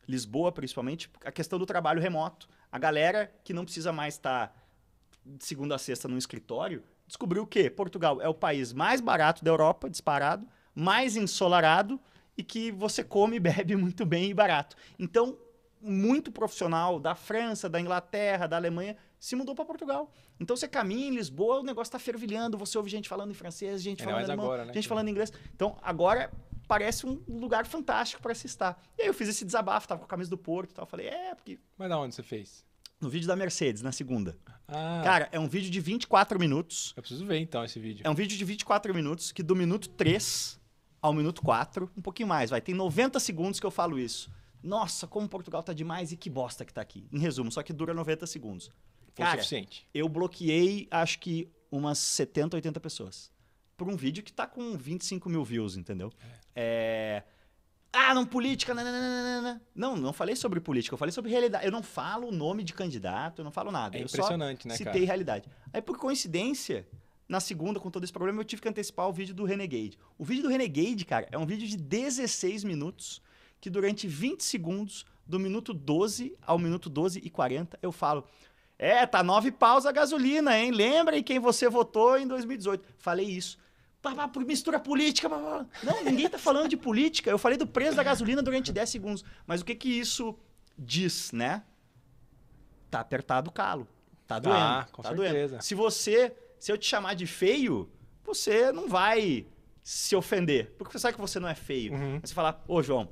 [0.08, 2.48] Lisboa, principalmente, a questão do trabalho remoto.
[2.72, 4.56] A galera que não precisa mais estar
[5.24, 9.50] de segunda a sexta num escritório descobriu que Portugal é o país mais barato da
[9.50, 12.00] Europa, disparado, mais ensolarado
[12.36, 14.74] e que você come e bebe muito bem e barato.
[14.98, 15.36] Então,
[15.82, 20.10] muito profissional da França, da Inglaterra, da Alemanha se mudou para Portugal.
[20.38, 23.82] Então você caminha em Lisboa, o negócio está fervilhando, você ouve gente falando em francês,
[23.82, 25.32] gente Ainda falando alemão, agora, né, gente falando inglês.
[25.54, 26.32] Então agora
[26.66, 28.80] parece um lugar fantástico para se estar.
[28.98, 31.08] E aí eu fiz esse desabafo, tava com a camisa do Porto e tal, falei,
[31.08, 32.64] é, porque Mas da onde você fez?
[33.00, 34.38] No vídeo da Mercedes, na segunda.
[34.68, 36.92] Ah, Cara, é um vídeo de 24 minutos.
[36.96, 38.02] eu preciso ver então esse vídeo.
[38.06, 40.60] É um vídeo de 24 minutos que do minuto 3
[41.00, 42.60] ao minuto 4, um pouquinho mais, vai.
[42.60, 44.30] Tem 90 segundos que eu falo isso.
[44.62, 47.08] Nossa, como Portugal tá demais e que bosta que tá aqui.
[47.12, 48.66] Em resumo, só que dura 90 segundos.
[49.12, 49.84] Foi o Cara, suficiente.
[49.92, 53.32] eu bloqueei, acho que umas 70, 80 pessoas.
[53.76, 56.12] Por um vídeo que tá com 25 mil views, entendeu?
[56.54, 57.22] É...
[57.92, 58.72] Ah, não, política.
[58.72, 59.60] nananana.
[59.74, 61.66] Não, não falei sobre política, eu falei sobre realidade.
[61.66, 63.98] Eu não falo o nome de candidato, eu não falo nada.
[63.98, 65.06] É eu só impressionante, né, citei cara?
[65.06, 65.48] realidade.
[65.72, 66.88] Aí, por coincidência,
[67.28, 69.98] na segunda, com todo esse problema, eu tive que antecipar o vídeo do Renegade.
[70.16, 73.20] O vídeo do Renegade, cara, é um vídeo de 16 minutos,
[73.60, 78.26] que durante 20 segundos, do minuto 12 ao minuto 12 e 40, eu falo.
[78.82, 80.72] É, tá nove paus a gasolina, hein?
[80.72, 82.84] Lembrem quem você votou em 2018.
[82.98, 83.56] Falei isso.
[84.02, 85.30] Pá, pá, por mistura política.
[85.30, 85.66] pá, pá.
[85.84, 87.30] Não, ninguém tá falando de política.
[87.30, 89.24] Eu falei do preço da gasolina durante 10 segundos.
[89.46, 90.36] Mas o que que isso
[90.76, 91.62] diz, né?
[92.90, 93.86] Tá apertado o calo.
[94.26, 94.58] Tá doendo.
[94.58, 95.48] Tá, com tá certeza.
[95.50, 95.62] doendo.
[95.62, 97.88] Se você, se eu te chamar de feio,
[98.24, 99.46] você não vai
[99.84, 100.74] se ofender.
[100.76, 101.92] Porque você sabe que você não é feio.
[101.92, 102.18] Uhum.
[102.20, 103.08] Mas você falar, ô João,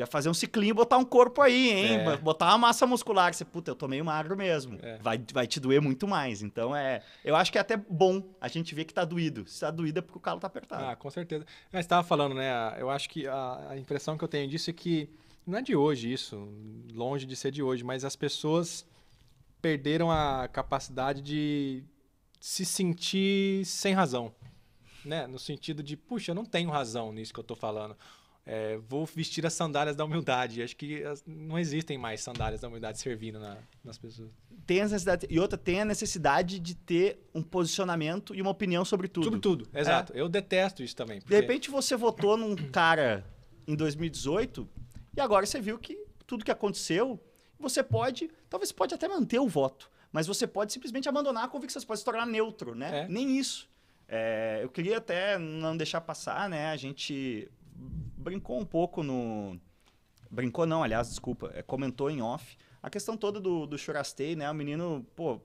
[0.00, 2.00] já fazer um ciclinho e botar um corpo aí, hein?
[2.00, 2.16] É.
[2.16, 3.32] Botar uma massa muscular.
[3.32, 4.78] Você, puta, eu tô meio magro mesmo.
[4.82, 4.98] É.
[4.98, 6.42] Vai, vai te doer muito mais.
[6.42, 7.02] Então, é.
[7.24, 9.46] Eu acho que é até bom a gente ver que tá doído.
[9.46, 10.84] Se tá doído é porque o calo tá apertado.
[10.84, 11.44] Ah, com certeza.
[11.72, 12.50] Mas estava falando, né?
[12.78, 15.08] Eu acho que a, a impressão que eu tenho disso é que
[15.46, 16.48] não é de hoje isso,
[16.92, 18.86] longe de ser de hoje, mas as pessoas
[19.60, 21.82] perderam a capacidade de
[22.40, 24.32] se sentir sem razão,
[25.04, 25.26] né?
[25.26, 27.96] No sentido de, puxa, eu não tenho razão nisso que eu tô falando.
[28.46, 30.62] É, vou vestir as sandálias da humildade.
[30.62, 34.30] Acho que não existem mais sandálias da humildade servindo na- nas pessoas.
[34.66, 35.26] Tem a necessidade.
[35.30, 39.24] E outra, tem a necessidade de ter um posicionamento e uma opinião sobre tudo.
[39.24, 40.12] Sobre tudo, exato.
[40.14, 41.18] Eu detesto isso também.
[41.18, 43.24] De porque- repente você votou num cara
[43.66, 44.68] em 2018
[45.16, 45.96] e agora você viu que
[46.26, 47.20] tudo que aconteceu,
[47.58, 51.80] você pode, talvez pode até manter o voto, mas você pode simplesmente abandonar a convicção,
[51.80, 53.00] você pode se tornar neutro, né?
[53.04, 53.08] É.
[53.08, 53.68] Nem isso.
[54.08, 56.66] É, eu queria até não deixar passar, né?
[56.70, 57.48] A gente
[58.16, 59.58] brincou um pouco no...
[60.30, 62.56] Brincou não, aliás, desculpa, é, comentou em off.
[62.82, 64.48] A questão toda do, do Churastei, né?
[64.50, 65.40] O menino, pô,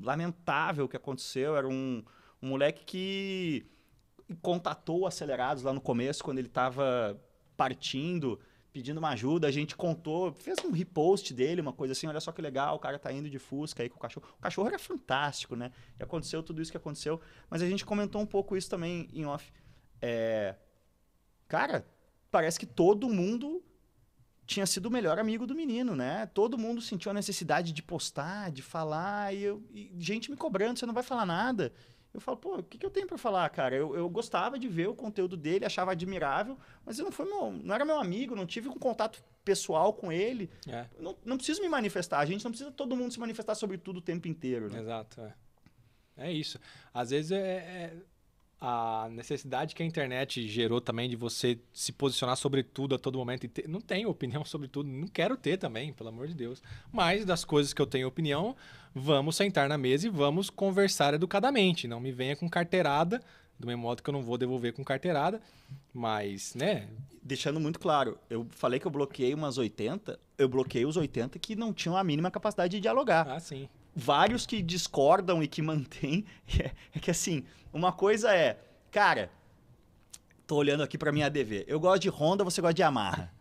[0.00, 1.56] lamentável o que aconteceu.
[1.56, 2.04] Era um,
[2.40, 3.66] um moleque que
[4.40, 7.20] contatou Acelerados lá no começo, quando ele estava
[7.56, 8.38] partindo,
[8.72, 9.48] pedindo uma ajuda.
[9.48, 12.78] A gente contou, fez um repost dele, uma coisa assim, olha só que legal, o
[12.78, 14.26] cara tá indo de Fusca aí com o cachorro.
[14.38, 15.72] O cachorro era fantástico, né?
[15.98, 17.20] E aconteceu tudo isso que aconteceu.
[17.50, 19.52] Mas a gente comentou um pouco isso também em off.
[20.00, 20.54] É...
[21.48, 21.84] Cara,
[22.30, 23.62] parece que todo mundo
[24.46, 26.26] tinha sido o melhor amigo do menino, né?
[26.32, 30.78] Todo mundo sentiu a necessidade de postar, de falar, e, eu, e gente me cobrando,
[30.78, 31.72] você não vai falar nada.
[32.14, 33.76] Eu falo, pô, o que, que eu tenho pra falar, cara?
[33.76, 37.52] Eu, eu gostava de ver o conteúdo dele, achava admirável, mas eu não, foi meu,
[37.52, 40.50] não era meu amigo, não tive um contato pessoal com ele.
[40.66, 43.76] É, Não, não preciso me manifestar, a gente não precisa todo mundo se manifestar sobre
[43.76, 44.80] tudo o tempo inteiro, né?
[44.80, 45.34] Exato, é.
[46.16, 46.58] É isso.
[46.92, 47.96] Às vezes é, é
[48.60, 53.16] a necessidade que a internet gerou também de você se posicionar sobre tudo a todo
[53.18, 53.44] momento.
[53.44, 56.62] E ter- não tenho opinião sobre tudo, não quero ter também, pelo amor de Deus.
[56.92, 58.56] Mas das coisas que eu tenho opinião,
[58.94, 61.86] vamos sentar na mesa e vamos conversar educadamente.
[61.86, 63.22] Não me venha com carteirada,
[63.58, 65.40] do mesmo modo que eu não vou devolver com carteirada.
[65.94, 66.88] Mas, né?
[67.22, 71.54] Deixando muito claro, eu falei que eu bloqueei umas 80, eu bloqueei os 80 que
[71.54, 73.28] não tinham a mínima capacidade de dialogar.
[73.28, 73.68] Ah, sim.
[73.98, 76.24] Vários que discordam e que mantêm.
[76.58, 78.58] É, é que assim, uma coisa é,
[78.90, 79.30] cara,
[80.46, 81.64] tô olhando aqui pra minha ADV.
[81.66, 83.32] Eu gosto de Honda, você gosta de Yamaha.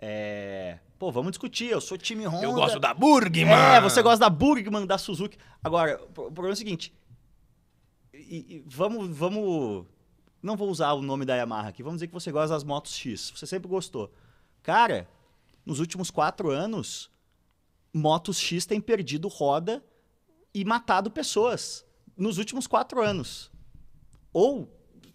[0.00, 1.68] É, pô, vamos discutir.
[1.70, 2.78] Eu sou time Honda.
[2.78, 3.52] da Burgman!
[3.52, 5.36] É, você gosta da Burgman, da Suzuki.
[5.62, 6.92] Agora, o problema é o seguinte.
[8.12, 9.86] e- e vamos, vamos.
[10.42, 11.82] Não vou usar o nome da Yamaha aqui.
[11.82, 13.32] Vamos dizer que você gosta das motos X.
[13.34, 14.12] Você sempre gostou.
[14.62, 15.08] Cara,
[15.64, 17.10] nos últimos quatro anos,
[17.92, 19.82] motos X tem perdido roda
[20.54, 21.84] e matado pessoas.
[22.16, 23.50] Nos últimos quatro anos.
[24.32, 24.68] Ou,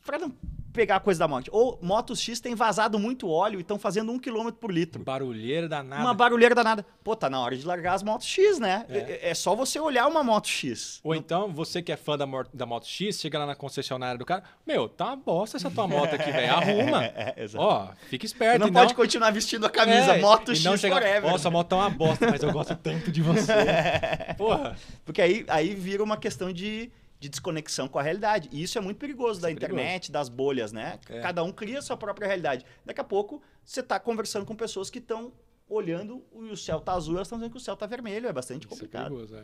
[0.05, 0.35] para não
[0.73, 4.11] pegar a coisa da morte, ou motos X tem vazado muito óleo e estão fazendo
[4.11, 5.03] um quilômetro por litro.
[5.03, 6.01] Barulheira danada.
[6.01, 6.85] Uma barulheira danada.
[7.03, 8.85] Pô, tá na hora de largar as motos X, né?
[8.89, 8.97] É.
[8.97, 10.99] É, é só você olhar uma moto X.
[11.03, 14.25] Ou então, você que é fã da, da Moto X, chega lá na concessionária do
[14.25, 16.53] cara, meu, tá uma bosta essa tua moto aqui, velho.
[16.53, 16.99] Arruma.
[17.09, 17.63] É, é, exato.
[17.63, 18.59] Ó, fica esperto.
[18.59, 21.31] não e pode continuar vestindo a camisa É, moto X não chegar, forever.
[21.31, 23.53] Nossa, a moto é uma bosta, mas eu gosto tanto de você.
[24.37, 24.75] Porra.
[25.05, 28.49] Porque aí, aí vira uma questão de, de desconexão com a realidade.
[28.51, 29.73] E isso é muito perigoso da é perigoso.
[29.73, 30.99] internet, das bolhas, né?
[31.09, 31.19] É.
[31.19, 32.65] Cada um cria a sua própria realidade.
[32.85, 35.33] Daqui a pouco, você tá conversando com pessoas que estão
[35.67, 38.27] olhando e o céu tá azul, elas estão dizendo que o céu tá vermelho.
[38.27, 39.09] É bastante Isso é complicado.
[39.09, 39.43] perigoso, é.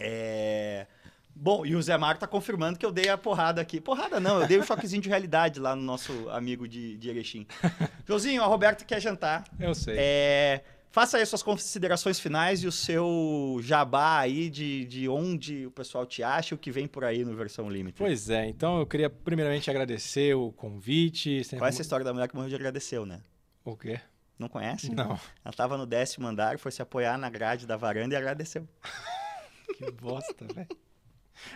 [0.00, 0.86] É...
[1.34, 3.80] Bom, e o Zé Marco tá confirmando que eu dei a porrada aqui.
[3.80, 7.46] Porrada não, eu dei um choquezinho de realidade lá no nosso amigo de, de Erechim.
[8.06, 9.44] Josinho, a Roberta quer jantar.
[9.58, 9.96] Eu sei.
[9.96, 10.64] É...
[10.90, 16.04] faça aí suas considerações finais e o seu jabá aí de, de onde o pessoal
[16.04, 17.98] te acha e o que vem por aí no versão Limited.
[17.98, 21.44] Pois é, então eu queria primeiramente agradecer o convite.
[21.44, 23.20] sempre Qual é essa história da mulher que morreu de agradeceu, né?
[23.64, 24.00] O quê?
[24.38, 24.90] Não conhece?
[24.94, 28.66] Não, Ela tava no décimo andar, foi se apoiar na grade da varanda e agradeceu.
[29.76, 30.68] que bosta, velho.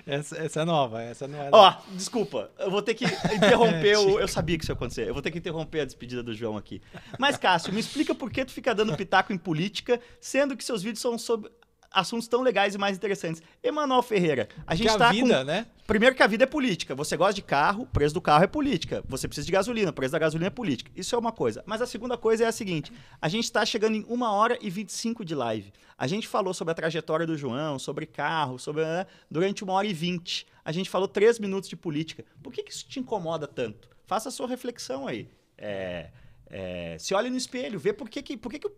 [0.06, 1.51] Essa, essa é nova, essa não é.
[1.52, 4.18] Ó, desculpa, eu vou ter que interromper o.
[4.24, 5.09] Eu sabia que isso ia acontecer.
[5.09, 6.80] Eu vou ter que interromper a despedida do João aqui.
[7.18, 10.82] Mas, Cássio, me explica por que tu fica dando pitaco em política, sendo que seus
[10.82, 11.51] vídeos são sobre
[11.94, 13.40] assuntos tão legais e mais interessantes.
[13.62, 15.44] Emanuel Ferreira, a gente que a tá vida, com.
[15.44, 15.66] né?
[15.86, 16.94] Primeiro que a vida é política.
[16.94, 19.04] Você gosta de carro, o preço do carro é política.
[19.06, 20.90] Você precisa de gasolina, o preço da gasolina é política.
[20.96, 21.62] Isso é uma coisa.
[21.66, 24.68] Mas a segunda coisa é a seguinte: a gente está chegando em 1 hora e
[24.68, 25.72] 25 de live.
[25.96, 28.84] A gente falou sobre a trajetória do João, sobre carro, sobre.
[28.84, 30.46] né, durante 1 hora e 20.
[30.64, 32.24] A gente falou 3 minutos de política.
[32.42, 33.88] Por que, que isso te incomoda tanto?
[34.06, 35.28] Faça a sua reflexão aí.
[35.56, 36.10] É,
[36.46, 38.68] é, se olhe no espelho, vê por que, que, por que, que,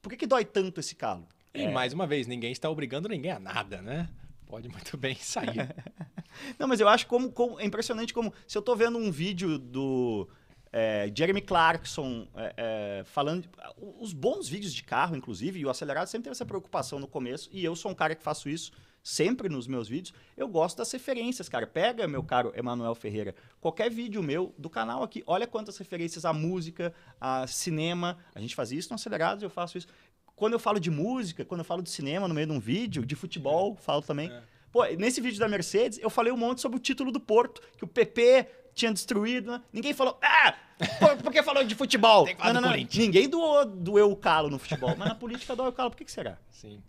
[0.00, 1.26] por que, que dói tanto esse calo.
[1.54, 4.08] E mais uma vez, ninguém está obrigando ninguém a nada, né?
[4.46, 5.74] Pode muito bem sair.
[6.58, 9.56] Não, mas eu acho como, como- é impressionante como se eu tô vendo um vídeo
[9.58, 10.28] do
[10.72, 13.48] é, Jeremy Clarkson é, é, falando
[14.00, 17.48] os bons vídeos de carro, inclusive, e o acelerado sempre teve essa preocupação no começo,
[17.52, 20.14] e eu sou um cara que faço isso sempre nos meus vídeos.
[20.34, 21.66] Eu gosto das referências, cara.
[21.66, 26.32] Pega, meu caro Emanuel Ferreira, qualquer vídeo meu do canal aqui, olha quantas referências a
[26.32, 28.16] música, a cinema.
[28.34, 29.86] A gente faz isso no Acelerados, eu faço isso.
[30.36, 33.06] Quando eu falo de música, quando eu falo de cinema no meio de um vídeo,
[33.06, 34.30] de futebol, falo também.
[34.30, 34.42] É.
[34.72, 37.84] Pô, nesse vídeo da Mercedes, eu falei um monte sobre o título do Porto, que
[37.84, 39.52] o PP tinha destruído.
[39.52, 39.62] né?
[39.72, 40.54] Ninguém falou, ah,
[40.98, 42.24] por, por que falou de futebol?
[42.24, 43.06] Tem que falar do Corinthians.
[43.06, 45.90] Ninguém doou, doeu o calo no futebol, mas na política doeu o calo.
[45.90, 46.38] Por que, que será?
[46.50, 46.82] Sim.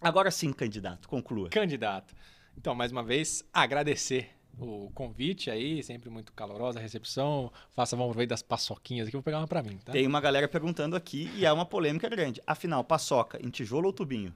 [0.00, 1.48] Agora sim, candidato, conclua.
[1.48, 2.14] Candidato.
[2.56, 7.52] Então, mais uma vez, agradecer o convite aí, sempre muito calorosa a recepção.
[7.74, 9.92] Faça, vamos ver das paçoquinhas aqui, vou pegar uma pra mim, tá?
[9.92, 12.42] Tem uma galera perguntando aqui e é uma polêmica grande.
[12.46, 14.34] Afinal, paçoca em tijolo ou tubinho?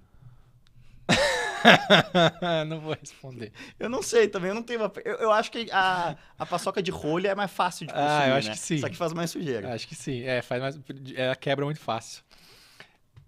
[2.66, 3.52] não vou responder.
[3.78, 4.92] Eu não sei também, eu não tenho uma...
[5.04, 8.28] Eu, eu acho que a, a paçoca de rolha é mais fácil de Ah, consumir,
[8.30, 8.54] eu acho né?
[8.54, 8.78] que sim.
[8.78, 9.72] Só que faz mais sujeira.
[9.72, 10.22] Acho que sim.
[10.22, 10.80] É, faz mais.
[11.14, 12.22] Ela quebra muito fácil.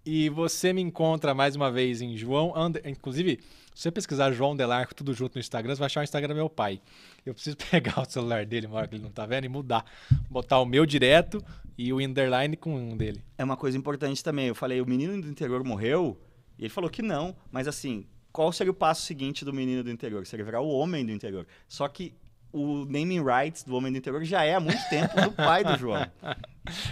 [0.07, 2.53] E você me encontra mais uma vez em João.
[2.55, 2.83] Under...
[2.87, 3.41] Inclusive,
[3.75, 6.35] se você pesquisar João Delarco tudo junto no Instagram, você vai achar o Instagram do
[6.35, 6.81] meu pai.
[7.25, 9.85] Eu preciso pegar o celular dele, uma hora que ele não tá vendo, e mudar.
[10.29, 11.43] Botar o meu direto
[11.79, 13.25] e o underline com um dele.
[13.39, 14.47] É uma coisa importante também.
[14.47, 16.21] Eu falei, o menino do interior morreu?
[16.59, 17.35] E ele falou que não.
[17.51, 20.27] Mas assim, qual seria o passo seguinte do menino do interior?
[20.27, 21.47] Seria virar o homem do interior.
[21.67, 22.15] Só que
[22.55, 25.77] o naming rights do homem do interior já é há muito tempo do pai do
[25.77, 26.07] João.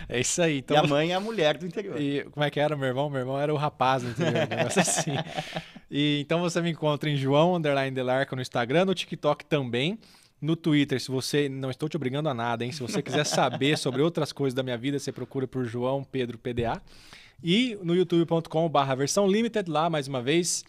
[0.09, 0.59] É isso aí.
[0.59, 2.01] Então, e a mãe é a mulher do interior.
[2.01, 3.09] E como é que era meu irmão?
[3.09, 5.13] Meu irmão era o rapaz no interior, um negócio assim.
[5.89, 9.99] E, então você me encontra em João Underline Delarco no Instagram, no TikTok também.
[10.41, 11.49] No Twitter, se você.
[11.49, 12.73] Não estou te obrigando a nada, hein?
[12.73, 16.37] Se você quiser saber sobre outras coisas da minha vida, você procura por João Pedro
[16.37, 16.83] PDA.
[17.43, 20.65] E no youtube.com/barra versão limited, lá mais uma vez.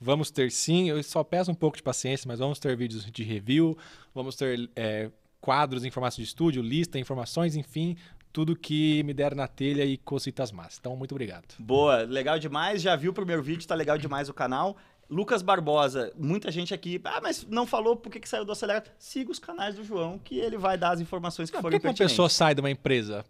[0.00, 3.22] Vamos ter sim, eu só peço um pouco de paciência, mas vamos ter vídeos de
[3.24, 3.76] review,
[4.14, 5.10] vamos ter é,
[5.40, 7.96] quadros em formato de estúdio, lista, informações, enfim,
[8.32, 10.78] tudo que me der na telha e cositas más.
[10.78, 11.54] Então, muito obrigado.
[11.58, 12.80] Boa, legal demais.
[12.80, 14.76] Já viu o primeiro vídeo, tá legal demais o canal.
[15.10, 18.90] Lucas Barbosa, muita gente aqui, ah, mas não falou por que, que saiu do Acelerado.
[18.98, 21.78] Siga os canais do João, que ele vai dar as informações que Não, por forem
[21.78, 23.24] que, que uma pessoa sai de uma empresa?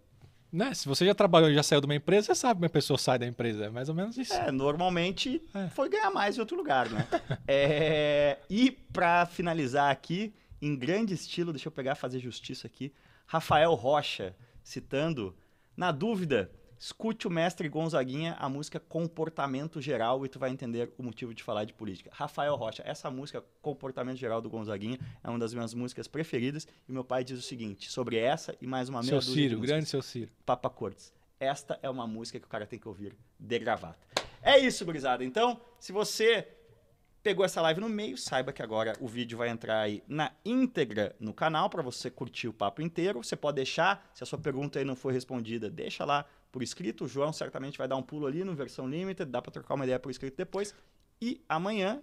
[0.53, 0.73] Né?
[0.75, 2.97] Se você já trabalhou e já saiu de uma empresa, você sabe que uma pessoa
[2.99, 3.67] sai da empresa.
[3.67, 4.33] É mais ou menos isso.
[4.33, 5.69] É, normalmente É.
[5.69, 7.07] foi ganhar mais em outro lugar, né?
[7.47, 12.93] É, e pra finalizar aqui, em grande estilo, deixa eu pegar fazer justiça aqui,
[13.27, 15.37] Rafael Rocha, citando,
[15.77, 21.03] na dúvida, escute o mestre Gonzaguinha, a música Comportamento Geral, e tu vai entender o
[21.03, 22.11] motivo de falar de política.
[22.13, 26.93] Rafael Rocha, essa música Comportamento Geral do Gonzaguinha é uma das minhas músicas preferidas, e
[26.93, 29.59] meu pai diz o seguinte, sobre essa e mais uma meia seu dúzia de Ciro,
[29.59, 29.71] músicas.
[29.71, 30.31] grande seu Ciro.
[30.47, 31.13] Papa Cortes.
[31.41, 33.99] Esta é uma música que o cara tem que ouvir de gravata.
[34.43, 35.25] É isso, gurizada.
[35.25, 36.49] Então, se você
[37.23, 41.15] pegou essa live no meio, saiba que agora o vídeo vai entrar aí na íntegra
[41.21, 43.23] no canal para você curtir o papo inteiro.
[43.23, 47.05] Você pode deixar, se a sua pergunta aí não foi respondida, deixa lá por escrito.
[47.05, 49.85] O João certamente vai dar um pulo ali no versão limited, dá para trocar uma
[49.85, 50.75] ideia por escrito depois.
[51.21, 52.03] E amanhã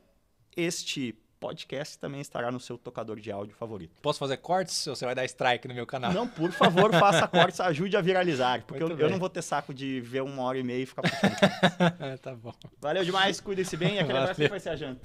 [0.55, 4.01] este podcast também estará no seu tocador de áudio favorito.
[4.01, 6.11] Posso fazer cortes ou você vai dar strike no meu canal?
[6.11, 9.73] Não, por favor, faça cortes, ajude a viralizar, porque eu, eu não vou ter saco
[9.73, 12.17] de ver uma hora e meia e ficar puxando.
[12.19, 12.53] tá bom.
[12.79, 15.01] Valeu demais, cuidem-se bem e aquele abraço que vai ser a janta.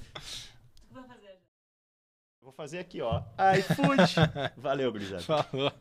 [0.89, 1.39] Vou fazer.
[2.41, 3.21] Vou fazer aqui, ó.
[3.57, 4.15] iFood.
[4.57, 5.21] Valeu, gurizada.
[5.21, 5.71] Falou.